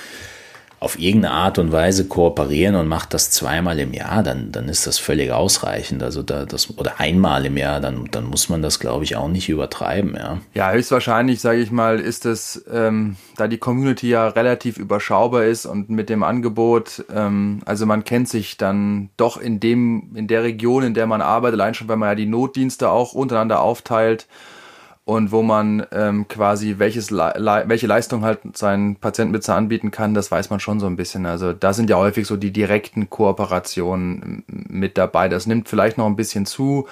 auf 0.79 0.99
irgendeine 0.99 1.33
Art 1.33 1.57
und 1.57 1.71
Weise 1.71 2.07
kooperieren 2.07 2.75
und 2.75 2.87
macht 2.87 3.13
das 3.15 3.31
zweimal 3.31 3.79
im 3.79 3.93
Jahr, 3.93 4.21
dann, 4.21 4.51
dann 4.51 4.69
ist 4.69 4.85
das 4.85 4.99
völlig 4.99 5.31
ausreichend. 5.31 6.03
Also 6.03 6.21
da, 6.21 6.45
das, 6.45 6.77
oder 6.77 6.99
einmal 6.99 7.45
im 7.47 7.57
Jahr, 7.57 7.79
dann, 7.79 8.07
dann 8.11 8.25
muss 8.25 8.47
man 8.47 8.61
das, 8.61 8.79
glaube 8.79 9.03
ich, 9.03 9.15
auch 9.15 9.27
nicht 9.27 9.49
übertreiben, 9.49 10.15
ja. 10.15 10.37
Ja, 10.53 10.71
höchstwahrscheinlich, 10.71 11.41
sage 11.41 11.59
ich 11.59 11.71
mal, 11.71 11.99
ist 11.99 12.27
es, 12.27 12.63
ähm, 12.71 13.15
da 13.37 13.47
die 13.47 13.57
Community 13.57 14.09
ja 14.09 14.27
relativ 14.27 14.77
überschaubar 14.77 15.45
ist 15.45 15.65
und 15.65 15.89
mit 15.89 16.09
dem 16.09 16.21
Angebot, 16.21 17.05
ähm, 17.11 17.61
also 17.65 17.87
man 17.87 18.03
kennt 18.03 18.29
sich 18.29 18.57
dann 18.57 19.09
doch 19.17 19.37
in 19.37 19.59
dem, 19.59 20.11
in 20.15 20.27
der 20.27 20.43
Region, 20.43 20.83
in 20.83 20.93
der 20.93 21.07
man 21.07 21.21
arbeitet, 21.21 21.59
allein 21.59 21.73
schon, 21.73 21.87
weil 21.87 21.97
man 21.97 22.09
ja 22.09 22.15
die 22.15 22.27
Notdienste 22.27 22.89
auch 22.91 23.13
untereinander 23.13 23.61
aufteilt 23.61 24.27
und 25.07 25.31
wo 25.31 25.41
man 25.41 25.87
ähm, 25.93 26.27
quasi 26.27 26.79
welches 26.79 27.11
Le 27.11 27.63
welche 27.67 27.87
Leistung 27.87 28.25
halt 28.25 28.39
seinen 28.57 28.97
Patienten 28.97 29.31
bitte 29.31 29.53
anbieten 29.53 29.89
kann, 29.89 30.13
das 30.13 30.31
weiß 30.31 30.49
man 30.49 30.59
schon 30.59 30.81
so 30.81 30.85
ein 30.85 30.97
bisschen. 30.97 31.25
Also 31.25 31.53
da 31.53 31.71
sind 31.71 31.89
ja 31.89 31.95
häufig 31.95 32.27
so 32.27 32.35
die 32.35 32.51
direkten 32.51 33.09
Kooperationen 33.09 34.43
mit 34.47 34.97
dabei. 34.97 35.29
Das 35.29 35.47
nimmt 35.47 35.69
vielleicht 35.69 35.97
noch 35.97 36.07
ein 36.07 36.17
bisschen 36.17 36.45
zu, 36.45 36.89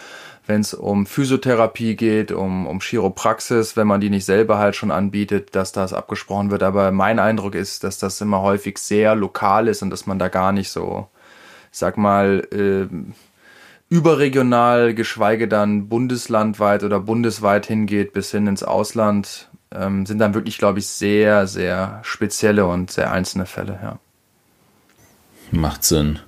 wenn 0.47 0.61
es 0.61 0.73
um 0.73 1.05
Physiotherapie 1.05 1.97
geht, 1.97 2.31
um, 2.31 2.67
um 2.67 2.79
Chiropraxis, 2.79 3.75
wenn 3.75 3.87
man 3.87 3.99
die 3.99 4.09
nicht 4.09 4.23
selber 4.23 4.59
halt 4.59 4.77
schon 4.77 4.91
anbietet, 4.91 5.53
dass 5.53 5.73
das 5.73 5.91
abgesprochen 5.91 6.51
wird. 6.51 6.63
Aber 6.63 6.93
mein 6.93 7.19
Eindruck 7.19 7.53
ist, 7.53 7.83
dass 7.83 7.97
das 7.97 8.21
immer 8.21 8.41
häufig 8.41 8.77
sehr 8.77 9.13
lokal 9.15 9.67
ist 9.67 9.83
und 9.83 9.89
dass 9.89 10.05
man 10.05 10.19
da 10.19 10.29
gar 10.29 10.53
nicht 10.53 10.69
so, 10.69 11.09
sag 11.69 11.97
mal, 11.97 12.47
äh, 12.53 12.87
überregional, 13.89 14.93
geschweige 14.93 15.47
dann 15.47 15.87
bundeslandweit 15.87 16.83
oder 16.83 16.99
bundesweit 16.99 17.67
hingeht 17.67 18.13
bis 18.13 18.31
hin 18.31 18.47
ins 18.47 18.63
Ausland, 18.63 19.49
ähm, 19.71 20.05
sind 20.05 20.19
dann 20.19 20.33
wirklich, 20.33 20.57
glaube 20.57 20.79
ich, 20.79 20.87
sehr, 20.87 21.47
sehr 21.47 21.99
spezielle 22.03 22.65
und 22.65 22.91
sehr 22.91 23.11
einzelne 23.11 23.45
Fälle, 23.45 23.79
ja. 23.81 23.99
Macht 25.51 25.83
Sinn. 25.83 26.19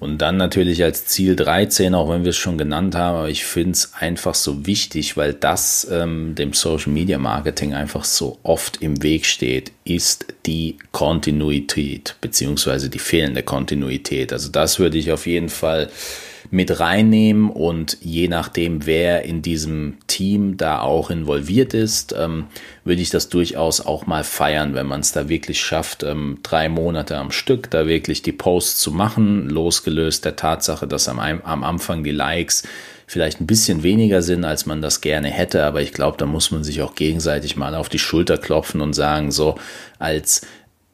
Und 0.00 0.18
dann 0.18 0.38
natürlich 0.38 0.82
als 0.82 1.04
Ziel 1.04 1.36
13, 1.36 1.94
auch 1.94 2.08
wenn 2.08 2.24
wir 2.24 2.30
es 2.30 2.36
schon 2.38 2.56
genannt 2.56 2.94
haben, 2.94 3.18
aber 3.18 3.28
ich 3.28 3.44
finde 3.44 3.72
es 3.72 3.92
einfach 3.92 4.34
so 4.34 4.66
wichtig, 4.66 5.18
weil 5.18 5.34
das 5.34 5.86
ähm, 5.90 6.34
dem 6.34 6.54
Social 6.54 6.90
Media 6.90 7.18
Marketing 7.18 7.74
einfach 7.74 8.04
so 8.04 8.38
oft 8.42 8.78
im 8.80 9.02
Weg 9.02 9.26
steht, 9.26 9.72
ist 9.84 10.24
die 10.46 10.78
Kontinuität, 10.90 12.16
beziehungsweise 12.22 12.88
die 12.88 12.98
fehlende 12.98 13.42
Kontinuität. 13.42 14.32
Also 14.32 14.48
das 14.50 14.78
würde 14.78 14.96
ich 14.96 15.12
auf 15.12 15.26
jeden 15.26 15.50
Fall 15.50 15.90
mit 16.50 16.80
reinnehmen 16.80 17.48
und 17.48 17.96
je 18.00 18.26
nachdem, 18.26 18.84
wer 18.84 19.22
in 19.22 19.40
diesem 19.40 19.98
Team 20.08 20.56
da 20.56 20.80
auch 20.80 21.10
involviert 21.10 21.74
ist, 21.74 22.12
ähm, 22.18 22.46
würde 22.84 23.02
ich 23.02 23.10
das 23.10 23.28
durchaus 23.28 23.80
auch 23.80 24.06
mal 24.06 24.24
feiern, 24.24 24.74
wenn 24.74 24.86
man 24.86 25.00
es 25.00 25.12
da 25.12 25.28
wirklich 25.28 25.60
schafft, 25.60 26.02
ähm, 26.02 26.38
drei 26.42 26.68
Monate 26.68 27.16
am 27.16 27.30
Stück 27.30 27.70
da 27.70 27.86
wirklich 27.86 28.22
die 28.22 28.32
Posts 28.32 28.80
zu 28.80 28.90
machen, 28.90 29.48
losgelöst 29.48 30.24
der 30.24 30.34
Tatsache, 30.34 30.88
dass 30.88 31.08
am, 31.08 31.20
am 31.20 31.62
Anfang 31.62 32.02
die 32.02 32.10
Likes 32.10 32.64
vielleicht 33.06 33.40
ein 33.40 33.46
bisschen 33.46 33.82
weniger 33.82 34.22
sind, 34.22 34.44
als 34.44 34.66
man 34.66 34.82
das 34.82 35.00
gerne 35.00 35.28
hätte, 35.28 35.64
aber 35.64 35.82
ich 35.82 35.92
glaube, 35.92 36.16
da 36.16 36.26
muss 36.26 36.52
man 36.52 36.62
sich 36.62 36.80
auch 36.80 36.94
gegenseitig 36.94 37.56
mal 37.56 37.74
auf 37.74 37.88
die 37.88 37.98
Schulter 37.98 38.38
klopfen 38.38 38.80
und 38.80 38.92
sagen, 38.92 39.32
so 39.32 39.56
als 39.98 40.42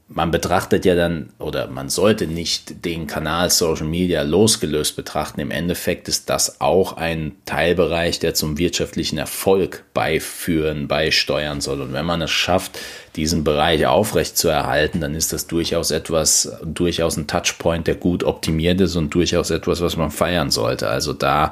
man 0.08 0.30
betrachtet 0.30 0.84
ja 0.84 0.94
dann 0.94 1.30
oder 1.40 1.66
man 1.66 1.88
sollte 1.88 2.28
nicht 2.28 2.84
den 2.84 3.08
Kanal 3.08 3.50
Social 3.50 3.86
Media 3.86 4.22
losgelöst 4.22 4.94
betrachten. 4.94 5.40
Im 5.40 5.50
Endeffekt 5.50 6.06
ist 6.06 6.30
das 6.30 6.60
auch 6.60 6.96
ein 6.96 7.32
Teilbereich, 7.44 8.20
der 8.20 8.32
zum 8.34 8.56
wirtschaftlichen 8.56 9.18
Erfolg 9.18 9.82
beiführen, 9.94 10.86
beisteuern 10.86 11.60
soll. 11.60 11.80
Und 11.80 11.92
wenn 11.92 12.06
man 12.06 12.22
es 12.22 12.30
schafft, 12.30 12.78
diesen 13.16 13.42
Bereich 13.42 13.86
aufrecht 13.86 14.38
zu 14.38 14.48
erhalten, 14.48 15.00
dann 15.00 15.16
ist 15.16 15.32
das 15.32 15.48
durchaus 15.48 15.90
etwas, 15.90 16.52
durchaus 16.64 17.16
ein 17.16 17.26
Touchpoint, 17.26 17.88
der 17.88 17.96
gut 17.96 18.22
optimiert 18.22 18.80
ist 18.80 18.94
und 18.94 19.12
durchaus 19.12 19.50
etwas, 19.50 19.80
was 19.80 19.96
man 19.96 20.12
feiern 20.12 20.52
sollte. 20.52 20.88
Also 20.88 21.14
da 21.14 21.50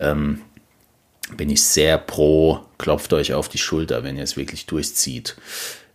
ähm, 0.00 0.40
bin 1.36 1.48
ich 1.48 1.62
sehr 1.62 1.96
pro, 1.96 2.60
klopft 2.76 3.12
euch 3.12 3.34
auf 3.34 3.48
die 3.48 3.58
Schulter, 3.58 4.02
wenn 4.02 4.16
ihr 4.16 4.24
es 4.24 4.36
wirklich 4.36 4.66
durchzieht. 4.66 5.36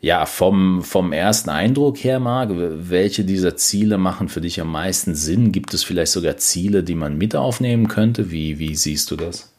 Ja, 0.04 0.26
vom, 0.26 0.84
vom 0.84 1.14
ersten 1.14 1.49
Eindruck 1.49 2.04
her, 2.04 2.20
Marc, 2.20 2.49
welche 2.51 3.24
dieser 3.24 3.56
Ziele 3.56 3.97
machen 3.97 4.28
für 4.28 4.41
dich 4.41 4.60
am 4.60 4.70
meisten 4.70 5.16
Sinn? 5.16 5.54
Gibt 5.54 5.74
es 5.74 5.86
vielleicht 5.86 6.12
sogar 6.12 6.36
Ziele, 6.36 6.84
die 6.84 6.93
man 6.93 7.18
mit 7.18 7.38
aufnehmen 7.38 7.88
könnte? 7.88 8.30
Wie, 8.30 8.60
wie 8.60 8.76
siehst 8.76 9.10
du 9.12 9.16
das? 9.16 9.54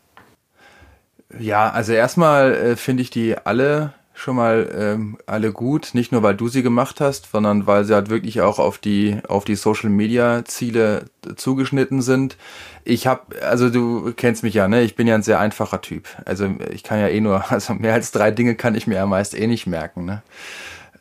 Ja, 1.38 1.70
also 1.70 1.94
erstmal 1.94 2.52
äh, 2.52 2.76
finde 2.76 3.02
ich 3.02 3.08
die 3.08 3.38
alle 3.38 3.94
schon 4.14 4.36
mal 4.36 4.70
ähm, 4.76 5.18
alle 5.26 5.52
gut, 5.52 5.90
nicht 5.92 6.12
nur 6.12 6.22
weil 6.22 6.36
du 6.36 6.48
sie 6.48 6.62
gemacht 6.62 7.00
hast, 7.00 7.30
sondern 7.32 7.66
weil 7.66 7.84
sie 7.84 7.94
halt 7.94 8.10
wirklich 8.10 8.40
auch 8.40 8.60
auf 8.60 8.78
die 8.78 9.18
auf 9.28 9.44
die 9.44 9.56
Social 9.56 9.90
Media 9.90 10.44
Ziele 10.44 11.06
zugeschnitten 11.36 12.00
sind. 12.00 12.36
Ich 12.84 13.06
habe 13.08 13.42
also 13.42 13.70
du 13.70 14.12
kennst 14.16 14.44
mich 14.44 14.54
ja, 14.54 14.68
ne? 14.68 14.82
Ich 14.82 14.94
bin 14.94 15.08
ja 15.08 15.16
ein 15.16 15.22
sehr 15.22 15.40
einfacher 15.40 15.80
Typ. 15.80 16.08
Also 16.24 16.48
ich 16.72 16.84
kann 16.84 17.00
ja 17.00 17.08
eh 17.08 17.20
nur 17.20 17.50
also 17.50 17.74
mehr 17.74 17.94
als 17.94 18.12
drei 18.12 18.30
Dinge 18.30 18.54
kann 18.54 18.76
ich 18.76 18.86
mir 18.86 18.96
ja 18.96 19.06
meist 19.06 19.34
eh 19.34 19.48
nicht 19.48 19.66
merken, 19.66 20.04
ne? 20.04 20.22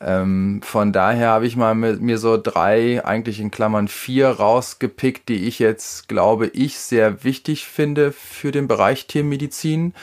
Ähm, 0.01 0.61
von 0.64 0.91
daher 0.91 1.30
habe 1.30 1.45
ich 1.45 1.55
mal 1.55 1.76
mit 1.76 2.01
mir 2.01 2.18
so 2.18 2.38
drei, 2.38 3.05
eigentlich 3.05 3.39
in 3.39 3.51
Klammern 3.51 3.88
vier 3.88 4.28
rausgepickt, 4.28 5.30
die 5.30 5.45
ich 5.45 5.59
jetzt 5.59 6.09
glaube 6.09 6.47
ich 6.47 6.80
sehr 6.80 7.24
wichtig 7.24 7.68
finde 7.68 8.11
für 8.11 8.51
den 8.51 8.68
Bereich 8.68 9.07
Tiermedizin. 9.07 9.93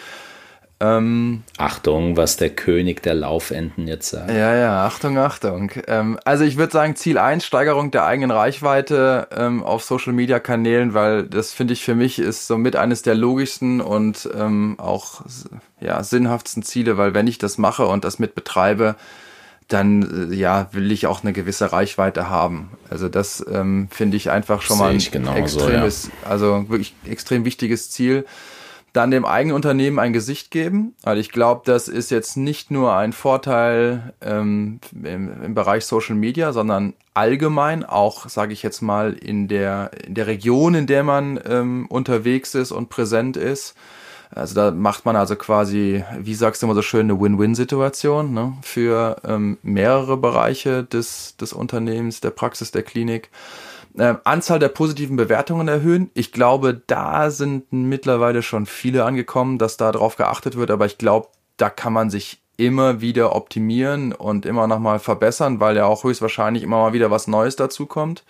Ähm, 0.82 1.42
Achtung, 1.58 2.16
was 2.16 2.38
der 2.38 2.48
König 2.48 3.02
der 3.02 3.12
Laufenden 3.12 3.86
jetzt 3.86 4.08
sagt. 4.08 4.30
Ja, 4.30 4.56
ja, 4.56 4.86
Achtung, 4.86 5.18
Achtung. 5.18 5.70
Ähm, 5.86 6.18
also 6.24 6.44
ich 6.44 6.56
würde 6.56 6.72
sagen, 6.72 6.96
Ziel 6.96 7.18
1, 7.18 7.44
Steigerung 7.44 7.90
der 7.90 8.06
eigenen 8.06 8.30
Reichweite 8.30 9.28
ähm, 9.36 9.62
auf 9.62 9.84
Social-Media-Kanälen, 9.84 10.94
weil 10.94 11.24
das 11.24 11.52
finde 11.52 11.74
ich 11.74 11.84
für 11.84 11.94
mich 11.94 12.18
ist 12.18 12.46
somit 12.46 12.76
eines 12.76 13.02
der 13.02 13.14
logischsten 13.14 13.82
und 13.82 14.26
ähm, 14.34 14.76
auch 14.78 15.20
ja, 15.80 16.02
sinnhaftsten 16.02 16.62
Ziele, 16.62 16.96
weil 16.96 17.12
wenn 17.12 17.26
ich 17.26 17.36
das 17.36 17.58
mache 17.58 17.86
und 17.86 18.04
das 18.04 18.18
mit 18.18 18.34
betreibe, 18.34 18.96
dann 19.68 20.30
äh, 20.32 20.34
ja 20.34 20.68
will 20.72 20.90
ich 20.92 21.06
auch 21.06 21.22
eine 21.22 21.34
gewisse 21.34 21.72
Reichweite 21.72 22.30
haben. 22.30 22.70
Also 22.88 23.10
das 23.10 23.44
ähm, 23.52 23.88
finde 23.90 24.16
ich 24.16 24.30
einfach 24.30 24.62
schon 24.62 24.78
mal 24.78 24.90
ein 24.90 24.96
extremes, 24.96 26.02
so, 26.04 26.08
ja. 26.08 26.30
also 26.30 26.70
wirklich 26.70 26.94
extrem 27.04 27.44
wichtiges 27.44 27.90
Ziel 27.90 28.24
dann 28.92 29.10
dem 29.10 29.24
eigenen 29.24 29.54
Unternehmen 29.54 29.98
ein 29.98 30.12
Gesicht 30.12 30.50
geben. 30.50 30.94
Also 31.02 31.20
ich 31.20 31.30
glaube, 31.30 31.62
das 31.64 31.88
ist 31.88 32.10
jetzt 32.10 32.36
nicht 32.36 32.70
nur 32.70 32.94
ein 32.94 33.12
Vorteil 33.12 34.12
ähm, 34.20 34.80
im, 34.92 35.42
im, 35.42 35.54
Bereich 35.54 35.84
Social 35.84 36.16
Media, 36.16 36.52
sondern 36.52 36.94
allgemein 37.14 37.84
auch, 37.84 38.28
sage 38.28 38.52
ich 38.52 38.62
jetzt 38.62 38.80
mal, 38.80 39.12
in 39.12 39.48
der, 39.48 39.90
in 40.06 40.14
der 40.14 40.26
Region, 40.26 40.74
in 40.74 40.86
der 40.86 41.04
man 41.04 41.38
ähm, 41.46 41.86
unterwegs 41.88 42.54
ist 42.54 42.72
und 42.72 42.88
präsent 42.88 43.36
ist. 43.36 43.74
Also 44.32 44.54
da 44.54 44.70
macht 44.70 45.04
man 45.04 45.16
also 45.16 45.34
quasi, 45.34 46.04
wie 46.18 46.34
sagst 46.34 46.62
du 46.62 46.66
immer 46.66 46.74
so 46.74 46.82
schön, 46.82 47.10
eine 47.10 47.20
Win-Win-Situation 47.20 48.32
ne, 48.32 48.52
für 48.62 49.16
ähm, 49.24 49.58
mehrere 49.62 50.16
Bereiche 50.16 50.84
des, 50.84 51.36
des 51.36 51.52
Unternehmens, 51.52 52.20
der 52.20 52.30
Praxis, 52.30 52.70
der 52.70 52.84
Klinik 52.84 53.30
äh, 53.96 54.14
Anzahl 54.24 54.58
der 54.58 54.68
positiven 54.68 55.16
Bewertungen 55.16 55.68
erhöhen. 55.68 56.10
Ich 56.14 56.32
glaube, 56.32 56.80
da 56.86 57.30
sind 57.30 57.72
mittlerweile 57.72 58.42
schon 58.42 58.66
viele 58.66 59.04
angekommen, 59.04 59.58
dass 59.58 59.76
da 59.76 59.92
drauf 59.92 60.16
geachtet 60.16 60.56
wird, 60.56 60.70
aber 60.70 60.86
ich 60.86 60.98
glaube, 60.98 61.28
da 61.56 61.70
kann 61.70 61.92
man 61.92 62.10
sich 62.10 62.40
immer 62.56 63.00
wieder 63.00 63.34
optimieren 63.34 64.12
und 64.12 64.44
immer 64.44 64.66
nochmal 64.66 64.98
verbessern, 64.98 65.60
weil 65.60 65.76
ja 65.76 65.86
auch 65.86 66.04
höchstwahrscheinlich 66.04 66.62
immer 66.62 66.78
mal 66.78 66.92
wieder 66.92 67.10
was 67.10 67.26
Neues 67.26 67.56
dazu 67.56 67.86
kommt. 67.86 68.24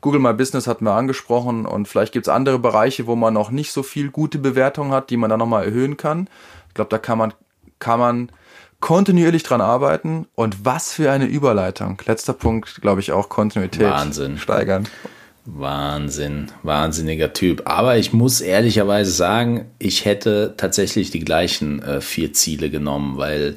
Google 0.00 0.20
My 0.20 0.32
Business 0.32 0.66
hatten 0.66 0.86
wir 0.86 0.94
angesprochen 0.94 1.66
und 1.66 1.86
vielleicht 1.86 2.12
gibt 2.12 2.26
es 2.26 2.32
andere 2.32 2.58
Bereiche, 2.58 3.06
wo 3.06 3.14
man 3.14 3.34
noch 3.34 3.50
nicht 3.50 3.72
so 3.72 3.82
viel 3.82 4.10
gute 4.10 4.38
Bewertungen 4.38 4.92
hat, 4.92 5.10
die 5.10 5.18
man 5.18 5.30
dann 5.30 5.38
nochmal 5.38 5.64
erhöhen 5.64 5.96
kann. 5.98 6.28
Ich 6.68 6.74
glaube, 6.74 6.88
da 6.88 6.98
kann 6.98 7.18
man, 7.18 7.34
kann 7.78 8.00
man 8.00 8.32
kontinuierlich 8.84 9.44
dran 9.44 9.62
arbeiten 9.62 10.26
und 10.34 10.66
was 10.66 10.92
für 10.92 11.10
eine 11.10 11.24
Überleitung. 11.24 11.96
Letzter 12.04 12.34
Punkt, 12.34 12.82
glaube 12.82 13.00
ich, 13.00 13.12
auch 13.12 13.30
Kontinuität 13.30 13.88
Wahnsinn. 13.88 14.36
steigern. 14.36 14.86
Wahnsinn, 15.46 16.48
wahnsinniger 16.62 17.32
Typ. 17.32 17.62
Aber 17.64 17.96
ich 17.96 18.12
muss 18.12 18.42
ehrlicherweise 18.42 19.10
sagen, 19.10 19.70
ich 19.78 20.04
hätte 20.04 20.52
tatsächlich 20.58 21.10
die 21.10 21.20
gleichen 21.20 21.82
äh, 21.82 22.02
vier 22.02 22.34
Ziele 22.34 22.68
genommen, 22.68 23.16
weil 23.16 23.56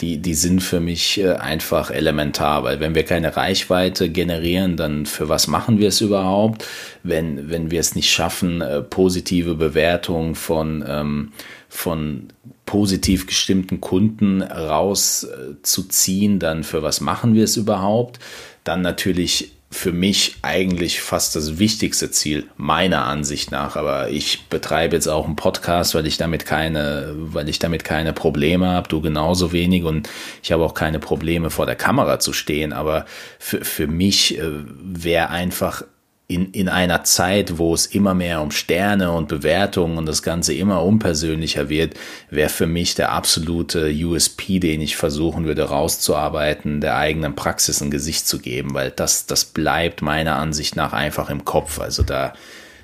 die, 0.00 0.16
die 0.22 0.34
sind 0.34 0.62
für 0.62 0.80
mich 0.80 1.20
äh, 1.20 1.32
einfach 1.34 1.90
elementar, 1.90 2.64
weil 2.64 2.80
wenn 2.80 2.94
wir 2.94 3.04
keine 3.04 3.36
Reichweite 3.36 4.08
generieren, 4.08 4.78
dann 4.78 5.04
für 5.04 5.28
was 5.28 5.48
machen 5.48 5.80
wir 5.80 5.88
es 5.88 6.00
überhaupt? 6.00 6.66
Wenn, 7.02 7.50
wenn 7.50 7.70
wir 7.70 7.80
es 7.80 7.94
nicht 7.94 8.10
schaffen, 8.10 8.62
äh, 8.62 8.80
positive 8.80 9.54
Bewertungen 9.54 10.34
von, 10.34 10.82
ähm, 10.88 11.32
von 11.68 12.28
positiv 12.66 13.26
gestimmten 13.26 13.80
Kunden 13.80 14.42
rauszuziehen, 14.42 16.38
dann 16.38 16.64
für 16.64 16.82
was 16.82 17.00
machen 17.00 17.34
wir 17.34 17.44
es 17.44 17.56
überhaupt? 17.56 18.18
Dann 18.64 18.80
natürlich 18.80 19.52
für 19.72 19.92
mich 19.92 20.36
eigentlich 20.42 21.00
fast 21.00 21.34
das 21.34 21.58
wichtigste 21.58 22.10
Ziel, 22.10 22.44
meiner 22.58 23.06
Ansicht 23.06 23.50
nach. 23.50 23.74
Aber 23.74 24.10
ich 24.10 24.44
betreibe 24.50 24.94
jetzt 24.94 25.08
auch 25.08 25.24
einen 25.24 25.34
Podcast, 25.34 25.94
weil 25.94 26.06
ich 26.06 26.18
damit 26.18 26.44
keine, 26.44 27.14
weil 27.16 27.48
ich 27.48 27.58
damit 27.58 27.82
keine 27.82 28.12
Probleme 28.12 28.68
habe, 28.68 28.88
du 28.88 29.00
genauso 29.00 29.50
wenig 29.50 29.84
und 29.84 30.10
ich 30.42 30.52
habe 30.52 30.62
auch 30.62 30.74
keine 30.74 30.98
Probleme 30.98 31.48
vor 31.48 31.64
der 31.64 31.74
Kamera 31.74 32.20
zu 32.20 32.34
stehen. 32.34 32.74
Aber 32.74 33.06
für, 33.38 33.64
für 33.64 33.86
mich 33.86 34.38
äh, 34.38 34.42
wäre 34.82 35.30
einfach 35.30 35.84
in, 36.32 36.50
in 36.52 36.68
einer 36.68 37.04
Zeit, 37.04 37.58
wo 37.58 37.74
es 37.74 37.86
immer 37.86 38.14
mehr 38.14 38.40
um 38.40 38.50
Sterne 38.50 39.12
und 39.12 39.28
Bewertungen 39.28 39.98
und 39.98 40.06
das 40.06 40.22
Ganze 40.22 40.54
immer 40.54 40.82
unpersönlicher 40.82 41.68
wird, 41.68 41.94
wäre 42.30 42.48
für 42.48 42.66
mich 42.66 42.94
der 42.94 43.12
absolute 43.12 43.92
USP, 43.92 44.58
den 44.58 44.80
ich 44.80 44.96
versuchen 44.96 45.44
würde 45.44 45.64
rauszuarbeiten, 45.64 46.80
der 46.80 46.96
eigenen 46.96 47.34
Praxis 47.34 47.80
ein 47.80 47.90
Gesicht 47.90 48.26
zu 48.26 48.38
geben, 48.38 48.74
weil 48.74 48.90
das, 48.90 49.26
das 49.26 49.44
bleibt 49.44 50.02
meiner 50.02 50.36
Ansicht 50.36 50.76
nach 50.76 50.92
einfach 50.92 51.30
im 51.30 51.44
Kopf. 51.44 51.80
Also 51.80 52.02
da, 52.02 52.32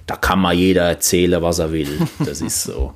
da 0.06 0.16
kann 0.16 0.40
mal 0.40 0.54
jeder 0.54 0.82
erzählen, 0.82 1.42
was 1.42 1.58
er 1.58 1.72
will. 1.72 2.08
Das 2.24 2.40
ist 2.40 2.64
so. 2.64 2.92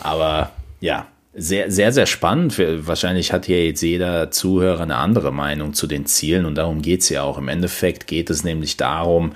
Aber 0.00 0.52
ja, 0.80 1.06
sehr, 1.36 1.70
sehr, 1.70 1.92
sehr 1.92 2.06
spannend. 2.06 2.58
Wahrscheinlich 2.58 3.32
hat 3.32 3.46
hier 3.46 3.66
jetzt 3.66 3.82
jeder 3.82 4.30
Zuhörer 4.30 4.82
eine 4.82 4.96
andere 4.96 5.32
Meinung 5.32 5.74
zu 5.74 5.86
den 5.86 6.06
Zielen 6.06 6.44
und 6.44 6.54
darum 6.54 6.80
geht 6.80 7.00
es 7.00 7.08
ja 7.08 7.22
auch. 7.22 7.38
Im 7.38 7.48
Endeffekt 7.48 8.06
geht 8.06 8.30
es 8.30 8.44
nämlich 8.44 8.76
darum, 8.76 9.32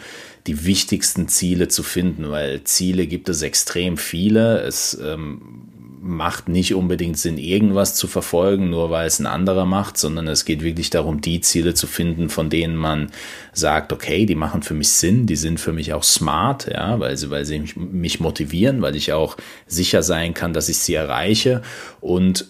die 0.49 0.65
wichtigsten 0.65 1.29
Ziele 1.29 1.69
zu 1.69 1.83
finden, 1.83 2.31
weil 2.31 2.65
Ziele 2.65 3.07
gibt 3.07 3.29
es 3.29 3.43
extrem 3.43 3.99
viele. 3.99 4.61
Es 4.63 4.99
ähm, 5.01 5.69
macht 6.01 6.49
nicht 6.49 6.75
unbedingt 6.75 7.19
Sinn, 7.19 7.39
irgendwas 7.39 7.95
zu 7.95 8.07
verfolgen, 8.07 8.71
nur 8.71 8.91
weil 8.91 9.07
es 9.07 9.19
ein 9.19 9.27
anderer 9.27 9.67
macht, 9.67 9.99
sondern 9.99 10.27
es 10.27 10.45
geht 10.45 10.63
wirklich 10.63 10.91
darum, 10.91 11.21
die 11.21 11.41
Ziele 11.41 11.75
zu 11.75 11.87
finden, 11.87 12.31
von 12.31 12.51
denen 12.51 12.77
man 12.77 13.11
sagt, 13.53 13.93
okay, 13.93 14.25
die 14.25 14.35
machen 14.35 14.63
für 14.63 14.75
mich 14.75 14.89
Sinn, 14.89 15.27
die 15.27 15.37
sind 15.37 15.61
für 15.61 15.73
mich 15.73 15.93
auch 15.93 16.03
smart, 16.03 16.69
ja, 16.73 16.99
weil 16.99 17.17
sie, 17.17 17.31
weil 17.31 17.45
sie 17.45 17.59
mich, 17.59 17.77
mich 17.77 18.21
motivieren, 18.21 18.81
weil 18.81 18.97
ich 18.97 19.13
auch 19.13 19.37
sicher 19.67 20.03
sein 20.03 20.35
kann, 20.35 20.55
dass 20.55 20.69
ich 20.69 20.79
sie 20.79 20.95
erreiche 20.95 21.63
und 22.01 22.47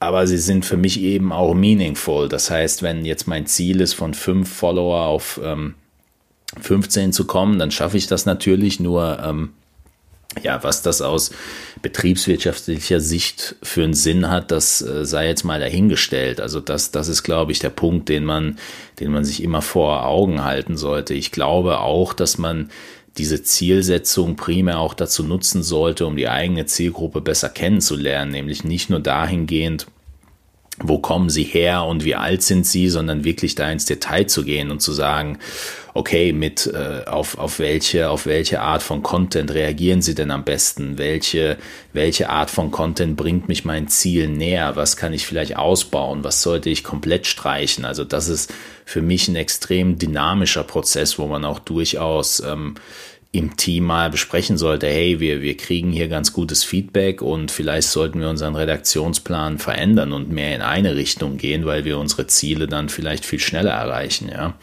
aber 0.00 0.28
sie 0.28 0.38
sind 0.38 0.64
für 0.64 0.76
mich 0.76 1.00
eben 1.00 1.32
auch 1.32 1.54
meaningful. 1.54 2.28
Das 2.28 2.52
heißt, 2.52 2.84
wenn 2.84 3.04
jetzt 3.04 3.26
mein 3.26 3.46
Ziel 3.46 3.80
ist, 3.80 3.94
von 3.94 4.14
fünf 4.14 4.48
Follower 4.48 5.06
auf 5.06 5.40
ähm, 5.42 5.74
15 6.60 7.12
zu 7.12 7.26
kommen, 7.26 7.58
dann 7.58 7.70
schaffe 7.70 7.96
ich 7.96 8.06
das 8.06 8.26
natürlich 8.26 8.80
nur. 8.80 9.18
Ähm, 9.22 9.50
ja, 10.42 10.62
was 10.62 10.82
das 10.82 11.00
aus 11.00 11.30
betriebswirtschaftlicher 11.82 13.00
Sicht 13.00 13.56
für 13.62 13.82
einen 13.82 13.94
Sinn 13.94 14.30
hat, 14.30 14.50
das 14.50 14.82
äh, 14.82 15.04
sei 15.04 15.26
jetzt 15.26 15.44
mal 15.44 15.58
dahingestellt. 15.58 16.40
Also 16.40 16.60
das, 16.60 16.90
das 16.90 17.08
ist, 17.08 17.22
glaube 17.22 17.50
ich, 17.52 17.58
der 17.58 17.70
Punkt, 17.70 18.08
den 18.08 18.24
man, 18.24 18.58
den 19.00 19.10
man 19.10 19.24
sich 19.24 19.42
immer 19.42 19.62
vor 19.62 20.06
Augen 20.06 20.44
halten 20.44 20.76
sollte. 20.76 21.14
Ich 21.14 21.32
glaube 21.32 21.80
auch, 21.80 22.12
dass 22.12 22.38
man 22.38 22.70
diese 23.16 23.42
Zielsetzung 23.42 24.36
primär 24.36 24.78
auch 24.78 24.94
dazu 24.94 25.24
nutzen 25.24 25.62
sollte, 25.62 26.06
um 26.06 26.16
die 26.16 26.28
eigene 26.28 26.66
Zielgruppe 26.66 27.20
besser 27.20 27.48
kennenzulernen, 27.48 28.30
nämlich 28.30 28.64
nicht 28.64 28.90
nur 28.90 29.00
dahingehend, 29.00 29.86
wo 30.82 30.98
kommen 30.98 31.30
sie 31.30 31.44
her 31.44 31.84
und 31.84 32.04
wie 32.04 32.14
alt 32.14 32.42
sind 32.42 32.66
sie, 32.66 32.88
sondern 32.88 33.24
wirklich 33.24 33.54
da 33.54 33.70
ins 33.70 33.84
Detail 33.84 34.26
zu 34.26 34.44
gehen 34.44 34.70
und 34.70 34.80
zu 34.80 34.92
sagen, 34.92 35.38
okay, 35.94 36.32
mit 36.32 36.66
äh, 36.66 37.04
auf, 37.06 37.38
auf 37.38 37.58
welche 37.58 38.08
auf 38.10 38.26
welche 38.26 38.60
Art 38.60 38.82
von 38.82 39.02
Content 39.02 39.52
reagieren 39.52 40.02
sie 40.02 40.14
denn 40.14 40.30
am 40.30 40.44
besten? 40.44 40.96
Welche 40.96 41.58
welche 41.92 42.30
Art 42.30 42.50
von 42.50 42.70
Content 42.70 43.16
bringt 43.16 43.48
mich 43.48 43.64
mein 43.64 43.88
Ziel 43.88 44.28
näher? 44.28 44.76
Was 44.76 44.96
kann 44.96 45.12
ich 45.12 45.26
vielleicht 45.26 45.56
ausbauen? 45.56 46.22
Was 46.22 46.42
sollte 46.42 46.70
ich 46.70 46.84
komplett 46.84 47.26
streichen? 47.26 47.84
Also 47.84 48.04
das 48.04 48.28
ist 48.28 48.52
für 48.84 49.02
mich 49.02 49.26
ein 49.26 49.36
extrem 49.36 49.98
dynamischer 49.98 50.62
Prozess, 50.62 51.18
wo 51.18 51.26
man 51.26 51.44
auch 51.44 51.58
durchaus 51.58 52.40
ähm, 52.40 52.76
im 53.38 53.56
Team 53.56 53.84
mal 53.84 54.10
besprechen 54.10 54.58
sollte, 54.58 54.88
hey, 54.88 55.20
wir, 55.20 55.42
wir 55.42 55.56
kriegen 55.56 55.92
hier 55.92 56.08
ganz 56.08 56.32
gutes 56.32 56.64
Feedback 56.64 57.22
und 57.22 57.52
vielleicht 57.52 57.88
sollten 57.88 58.20
wir 58.20 58.28
unseren 58.28 58.56
Redaktionsplan 58.56 59.58
verändern 59.58 60.12
und 60.12 60.28
mehr 60.30 60.56
in 60.56 60.60
eine 60.60 60.96
Richtung 60.96 61.36
gehen, 61.36 61.64
weil 61.64 61.84
wir 61.84 61.98
unsere 61.98 62.26
Ziele 62.26 62.66
dann 62.66 62.88
vielleicht 62.88 63.24
viel 63.24 63.38
schneller 63.38 63.70
erreichen, 63.70 64.28
ja. 64.28 64.54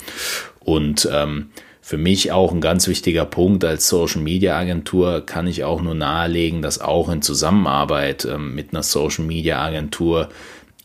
Und 0.59 1.07
ähm, 1.11 1.51
für 1.79 1.97
mich 1.97 2.31
auch 2.31 2.51
ein 2.51 2.59
ganz 2.59 2.87
wichtiger 2.87 3.25
Punkt 3.25 3.63
als 3.63 3.87
Social 3.87 4.21
Media 4.21 4.57
Agentur 4.57 5.25
kann 5.25 5.47
ich 5.47 5.63
auch 5.63 5.81
nur 5.81 5.93
nahelegen, 5.93 6.61
dass 6.61 6.81
auch 6.81 7.09
in 7.09 7.21
Zusammenarbeit 7.21 8.25
ähm, 8.25 8.55
mit 8.55 8.73
einer 8.73 8.83
Social 8.83 9.23
Media 9.23 9.63
Agentur 9.63 10.29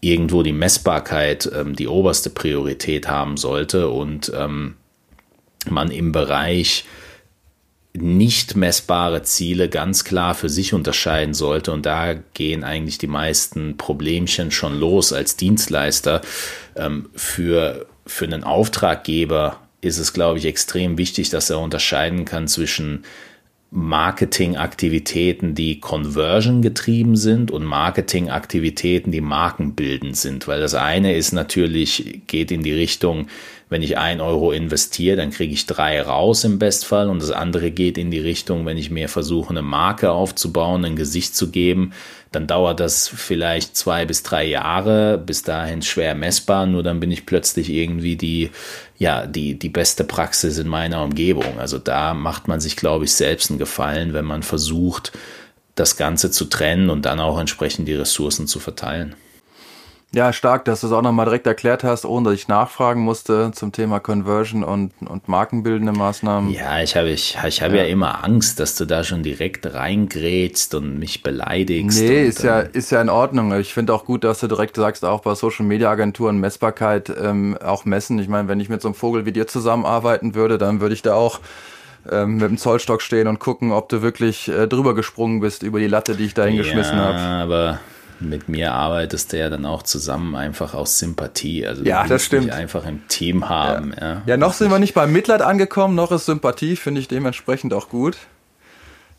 irgendwo 0.01 0.43
die 0.45 0.53
Messbarkeit 0.53 1.51
ähm, 1.53 1.74
die 1.74 1.88
oberste 1.88 2.30
Priorität 2.30 3.09
haben 3.09 3.36
sollte 3.36 3.88
und 3.88 4.30
ähm, 4.36 4.76
man 5.68 5.91
im 5.91 6.12
Bereich 6.12 6.84
nicht 7.93 8.57
messbare 8.57 9.22
Ziele 9.22 9.68
ganz 9.68 10.05
klar 10.05 10.34
für 10.34 10.49
sich 10.49 10.74
unterscheiden 10.74 11.34
sollte. 11.34 11.72
Und 11.72 11.86
da 11.86 12.14
gehen 12.34 12.62
eigentlich 12.62 12.99
die 12.99 13.09
meisten 13.09 13.76
Problemchen 13.76 14.51
schon 14.51 14.78
los 14.78 15.12
als 15.12 15.36
Dienstleister. 15.36 16.20
Ähm, 16.76 17.09
für, 17.14 17.86
für 18.07 18.24
einen 18.24 18.45
Auftraggeber 18.45 19.61
ist 19.80 19.99
es, 19.99 20.12
glaube 20.12 20.38
ich, 20.38 20.45
extrem 20.45 20.99
wichtig, 20.99 21.30
dass 21.30 21.51
er 21.51 21.59
unterscheiden 21.59 22.24
kann 22.24 22.47
zwischen 22.49 23.05
Marketingaktivitäten, 23.72 25.55
die 25.55 25.78
Conversion 25.78 26.61
getrieben 26.61 27.16
sind 27.16 27.53
und 27.53 27.64
Marketingaktivitäten, 27.64 29.12
die 29.12 29.20
markenbildend 29.20 30.16
sind. 30.16 30.49
Weil 30.49 30.61
das 30.61 30.74
eine 30.74 31.14
ist 31.16 31.32
natürlich, 31.32 32.22
geht 32.26 32.51
in 32.51 32.64
die 32.64 32.72
Richtung, 32.72 33.28
wenn 33.71 33.83
ich 33.83 33.97
ein 33.97 34.21
Euro 34.21 34.51
investiere, 34.51 35.16
dann 35.16 35.31
kriege 35.31 35.55
ich 35.55 35.64
drei 35.64 36.03
raus 36.03 36.43
im 36.43 36.59
Bestfall 36.59 37.09
und 37.09 37.23
das 37.23 37.31
andere 37.31 37.71
geht 37.71 37.97
in 37.97 38.11
die 38.11 38.18
Richtung, 38.18 38.66
wenn 38.66 38.77
ich 38.77 38.91
mir 38.91 39.09
versuche, 39.09 39.51
eine 39.51 39.62
Marke 39.62 40.11
aufzubauen, 40.11 40.85
ein 40.85 40.97
Gesicht 40.97 41.37
zu 41.37 41.51
geben, 41.51 41.93
dann 42.33 42.49
dauert 42.49 42.81
das 42.81 43.09
vielleicht 43.09 43.77
zwei 43.77 44.07
bis 44.07 44.25
drei 44.25 44.45
Jahre, 44.45 45.18
bis 45.18 45.45
dahin 45.45 45.83
schwer 45.83 46.16
messbar, 46.16 46.66
nur 46.66 46.83
dann 46.83 46.99
bin 46.99 47.12
ich 47.12 47.27
plötzlich 47.27 47.71
irgendwie 47.71 48.16
die, 48.16 48.51
ja, 48.99 49.27
die, 49.27 49.57
die 49.57 49.68
beste 49.68 50.03
Praxis 50.03 50.59
in 50.59 50.68
meiner 50.68 51.03
Umgebung. 51.05 51.61
Also 51.61 51.79
da 51.79 52.12
macht 52.12 52.49
man 52.49 52.61
sich, 52.61 52.77
glaube 52.77 53.05
ich, 53.05 53.12
selbst 53.12 53.51
einen 53.51 53.61
Gefallen, 53.61 54.12
wenn 54.12 54.25
man 54.25 54.43
versucht, 54.43 55.12
das 55.77 55.97
Ganze 55.97 56.33
zu 56.33 56.47
trennen 56.47 56.91
und 56.91 57.07
dann 57.07 57.21
auch 57.21 57.39
entsprechend 57.39 57.87
die 57.87 57.95
Ressourcen 57.95 58.49
zu 58.49 58.59
verteilen. 58.59 59.14
Ja, 60.12 60.32
stark, 60.32 60.64
dass 60.64 60.80
du 60.80 60.88
es 60.88 60.92
auch 60.92 61.02
nochmal 61.02 61.26
direkt 61.26 61.46
erklärt 61.46 61.84
hast, 61.84 62.04
ohne 62.04 62.30
dass 62.30 62.34
ich 62.34 62.48
nachfragen 62.48 63.00
musste 63.02 63.52
zum 63.52 63.70
Thema 63.70 64.00
Conversion 64.00 64.64
und, 64.64 64.92
und 65.06 65.28
markenbildende 65.28 65.92
Maßnahmen. 65.92 66.50
Ja, 66.50 66.82
ich 66.82 66.96
habe 66.96 67.11
ich, 67.11 67.38
ich 67.46 67.62
hab 67.62 67.70
ja. 67.70 67.78
ja. 67.78 67.84
immer 67.84 68.24
Angst, 68.24 68.58
dass 68.58 68.74
du 68.74 68.86
da 68.86 69.04
schon 69.04 69.22
direkt 69.22 69.72
reingrätst 69.72 70.74
und 70.74 70.98
mich 70.98 71.22
beleidigst. 71.22 72.00
Nee, 72.00 72.24
ist 72.26 72.42
ja, 72.42 72.58
ist 72.58 72.90
ja 72.90 73.00
in 73.00 73.08
Ordnung. 73.08 73.56
Ich 73.61 73.72
finde 73.72 73.94
auch 73.94 74.04
gut, 74.04 74.24
dass 74.24 74.40
du 74.40 74.48
direkt 74.48 74.74
sagst, 74.74 75.04
auch 75.04 75.20
bei 75.20 75.36
Social 75.36 75.64
Media 75.64 75.88
Agenturen 75.88 76.38
Messbarkeit 76.38 77.08
ähm, 77.08 77.56
auch 77.64 77.84
messen. 77.84 78.18
Ich 78.18 78.26
meine, 78.26 78.48
wenn 78.48 78.58
ich 78.58 78.68
mit 78.68 78.82
so 78.82 78.88
einem 78.88 78.96
Vogel 78.96 79.26
wie 79.26 79.32
dir 79.32 79.46
zusammenarbeiten 79.46 80.34
würde, 80.34 80.58
dann 80.58 80.80
würde 80.80 80.94
ich 80.94 81.02
da 81.02 81.14
auch 81.14 81.38
ähm, 82.11 82.38
mit 82.38 82.48
dem 82.48 82.58
Zollstock 82.58 83.00
stehen 83.02 83.28
und 83.28 83.38
gucken, 83.38 83.70
ob 83.70 83.88
du 83.88 84.02
wirklich 84.02 84.48
äh, 84.48 84.66
drüber 84.66 84.96
gesprungen 84.96 85.38
bist 85.38 85.62
über 85.62 85.78
die 85.78 85.86
Latte, 85.86 86.16
die 86.16 86.24
ich 86.24 86.34
da 86.34 86.46
hingeschmissen 86.46 86.96
ja, 86.96 87.04
habe. 87.04 87.18
aber 87.18 87.80
mit 88.21 88.49
mir 88.49 88.73
arbeitest 88.73 89.33
du 89.33 89.39
ja 89.39 89.51
dann 89.51 89.66
auch 89.66 89.83
zusammen 89.83 90.37
einfach 90.37 90.75
aus 90.75 90.99
Sympathie. 90.99 91.66
Also 91.66 91.85
ja, 91.85 92.07
das 92.07 92.25
stimmt. 92.25 92.53
einfach 92.53 92.87
im 92.87 93.07
Team 93.09 93.49
haben. 93.49 93.95
Ja, 93.99 94.09
ja. 94.09 94.23
ja 94.27 94.37
noch 94.37 94.53
sind 94.53 94.71
wir 94.71 94.79
nicht 94.79 94.95
beim 94.95 95.12
Mitleid 95.12 95.43
angekommen, 95.43 95.95
noch 95.95 96.12
ist 96.12 96.27
Sympathie, 96.27 96.77
finde 96.77 97.01
ich 97.01 97.09
dementsprechend 97.09 97.73
auch 97.75 97.89
gut. 97.89 98.16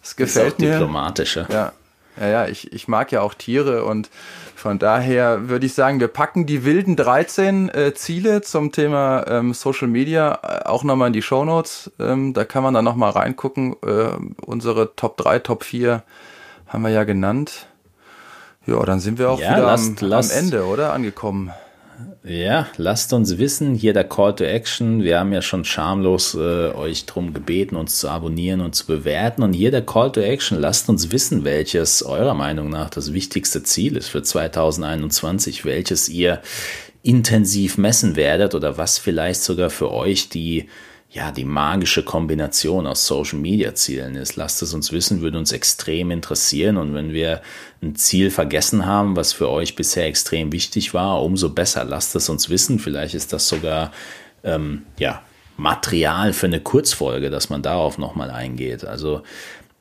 Das 0.01 0.15
gefällt 0.15 0.47
ist 0.47 0.53
auch 0.55 0.59
mir. 0.59 0.71
Diplomatischer. 0.73 1.47
Ja. 1.51 1.73
Ja, 2.19 2.27
ja, 2.27 2.47
ich, 2.47 2.73
ich 2.73 2.89
mag 2.89 3.11
ja 3.11 3.21
auch 3.21 3.33
Tiere 3.33 3.85
und 3.85 4.09
von 4.53 4.79
daher 4.79 5.47
würde 5.49 5.65
ich 5.65 5.73
sagen, 5.73 5.99
wir 5.99 6.09
packen 6.09 6.45
die 6.45 6.65
wilden 6.65 6.95
13 6.95 7.69
äh, 7.69 7.93
Ziele 7.93 8.41
zum 8.41 8.71
Thema 8.71 9.25
ähm, 9.27 9.53
Social 9.53 9.87
Media 9.87 10.39
äh, 10.43 10.67
auch 10.67 10.83
nochmal 10.83 11.07
in 11.07 11.13
die 11.13 11.21
Show 11.21 11.45
Notes. 11.45 11.89
Ähm, 11.99 12.33
da 12.33 12.43
kann 12.43 12.63
man 12.63 12.73
dann 12.73 12.85
nochmal 12.85 13.11
reingucken. 13.11 13.75
Äh, 13.83 14.09
unsere 14.45 14.95
Top 14.95 15.17
3, 15.17 15.39
Top 15.39 15.63
4 15.63 16.03
haben 16.67 16.81
wir 16.83 16.91
ja 16.91 17.05
genannt. 17.05 17.67
Ja, 18.65 18.83
dann 18.85 18.99
sind 18.99 19.17
wir 19.17 19.29
auch 19.29 19.39
ja, 19.39 19.51
wieder 19.51 19.63
lasst, 19.63 20.01
am, 20.01 20.09
lasst, 20.09 20.31
am 20.31 20.37
Ende, 20.37 20.65
oder? 20.65 20.93
Angekommen. 20.93 21.51
Ja, 22.23 22.67
lasst 22.77 23.13
uns 23.13 23.39
wissen, 23.39 23.73
hier 23.73 23.93
der 23.93 24.03
Call 24.03 24.35
to 24.35 24.43
Action. 24.43 25.01
Wir 25.01 25.19
haben 25.19 25.33
ja 25.33 25.41
schon 25.41 25.65
schamlos 25.65 26.35
äh, 26.35 26.69
euch 26.69 27.07
darum 27.07 27.33
gebeten, 27.33 27.75
uns 27.75 27.97
zu 27.99 28.09
abonnieren 28.09 28.61
und 28.61 28.75
zu 28.75 28.85
bewerten. 28.85 29.41
Und 29.41 29.53
hier 29.53 29.71
der 29.71 29.83
Call 29.83 30.11
to 30.11 30.21
Action. 30.21 30.59
Lasst 30.59 30.87
uns 30.87 31.11
wissen, 31.11 31.43
welches 31.43 32.03
eurer 32.03 32.35
Meinung 32.35 32.69
nach 32.69 32.91
das 32.91 33.13
wichtigste 33.13 33.63
Ziel 33.63 33.97
ist 33.97 34.09
für 34.09 34.21
2021, 34.21 35.65
welches 35.65 36.09
ihr 36.09 36.41
intensiv 37.01 37.79
messen 37.79 38.15
werdet 38.15 38.53
oder 38.53 38.77
was 38.77 38.99
vielleicht 38.99 39.41
sogar 39.41 39.71
für 39.71 39.91
euch 39.91 40.29
die 40.29 40.69
ja, 41.13 41.31
die 41.33 41.43
magische 41.43 42.03
Kombination 42.03 42.87
aus 42.87 43.05
Social 43.05 43.37
Media 43.37 43.75
Zielen 43.75 44.15
ist. 44.15 44.37
Lasst 44.37 44.61
es 44.61 44.73
uns 44.73 44.93
wissen, 44.93 45.21
würde 45.21 45.37
uns 45.37 45.51
extrem 45.51 46.09
interessieren. 46.09 46.77
Und 46.77 46.93
wenn 46.93 47.11
wir 47.11 47.41
ein 47.81 47.95
Ziel 47.95 48.31
vergessen 48.31 48.85
haben, 48.85 49.17
was 49.17 49.33
für 49.33 49.49
euch 49.49 49.75
bisher 49.75 50.05
extrem 50.05 50.53
wichtig 50.53 50.93
war, 50.93 51.21
umso 51.21 51.49
besser. 51.49 51.83
Lasst 51.83 52.15
es 52.15 52.29
uns 52.29 52.49
wissen. 52.49 52.79
Vielleicht 52.79 53.13
ist 53.13 53.33
das 53.33 53.49
sogar, 53.49 53.91
ähm, 54.45 54.83
ja, 54.99 55.21
Material 55.57 56.31
für 56.31 56.47
eine 56.47 56.61
Kurzfolge, 56.61 57.29
dass 57.29 57.49
man 57.49 57.61
darauf 57.61 57.97
nochmal 57.97 58.31
eingeht. 58.31 58.85
Also 58.85 59.21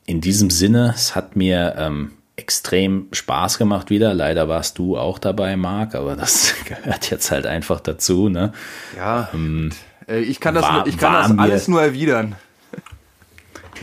in 0.05 0.19
diesem 0.19 0.49
Sinne, 0.49 0.91
es 0.93 1.15
hat 1.15 1.37
mir 1.37 1.75
ähm, 1.77 2.11
extrem 2.35 3.07
Spaß 3.13 3.57
gemacht 3.57 3.89
wieder. 3.89 4.13
Leider 4.13 4.49
warst 4.49 4.77
du 4.77 4.97
auch 4.97 5.17
dabei, 5.17 5.55
Marc, 5.55 5.95
aber 5.95 6.17
das 6.17 6.53
gehört 6.65 7.09
jetzt 7.09 7.31
halt 7.31 7.45
einfach 7.45 7.79
dazu. 7.79 8.27
Ne? 8.27 8.51
Ja, 8.97 9.29
ähm, 9.33 9.71
ich 10.19 10.39
kann 10.39 10.55
das, 10.55 10.63
war, 10.63 10.87
ich 10.87 10.97
kann 10.97 11.13
das 11.13 11.37
alles 11.37 11.67
nur 11.67 11.81
erwidern. 11.81 12.35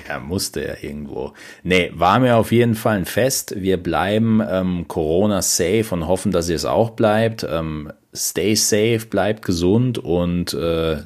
Ja, 0.07 0.21
musste 0.21 0.65
ja 0.65 0.75
irgendwo. 0.81 1.33
Nee, 1.63 1.91
war 1.95 2.21
mir 2.21 2.37
auf 2.37 2.53
jeden 2.53 2.75
Fall 2.75 2.99
ein 2.99 3.05
Fest. 3.05 3.55
Wir 3.57 3.77
bleiben 3.79 4.41
ähm, 4.49 4.87
Corona 4.87 5.43
safe 5.43 5.87
und 5.91 6.07
hoffen, 6.07 6.31
dass 6.31 6.49
ihr 6.49 6.57
es 6.57 6.65
auch 6.65 6.91
bleibt. 6.91 7.47
Ähm, 7.49 7.91
stay 8.15 8.55
safe, 8.55 9.07
bleibt 9.11 9.45
gesund 9.45 9.99
und 9.99 10.55
äh, 10.55 10.99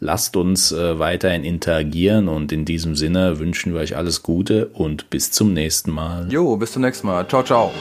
lasst 0.00 0.36
uns 0.36 0.72
äh, 0.72 0.98
weiterhin 0.98 1.44
interagieren. 1.44 2.28
Und 2.28 2.52
in 2.52 2.64
diesem 2.64 2.94
Sinne 2.96 3.38
wünschen 3.38 3.72
wir 3.72 3.80
euch 3.80 3.96
alles 3.96 4.22
Gute 4.22 4.66
und 4.68 5.10
bis 5.10 5.30
zum 5.30 5.52
nächsten 5.52 5.90
Mal. 5.90 6.26
Jo, 6.30 6.56
bis 6.56 6.72
zum 6.72 6.82
nächsten 6.82 7.06
Mal. 7.06 7.26
Ciao, 7.26 7.42
ciao. 7.42 7.72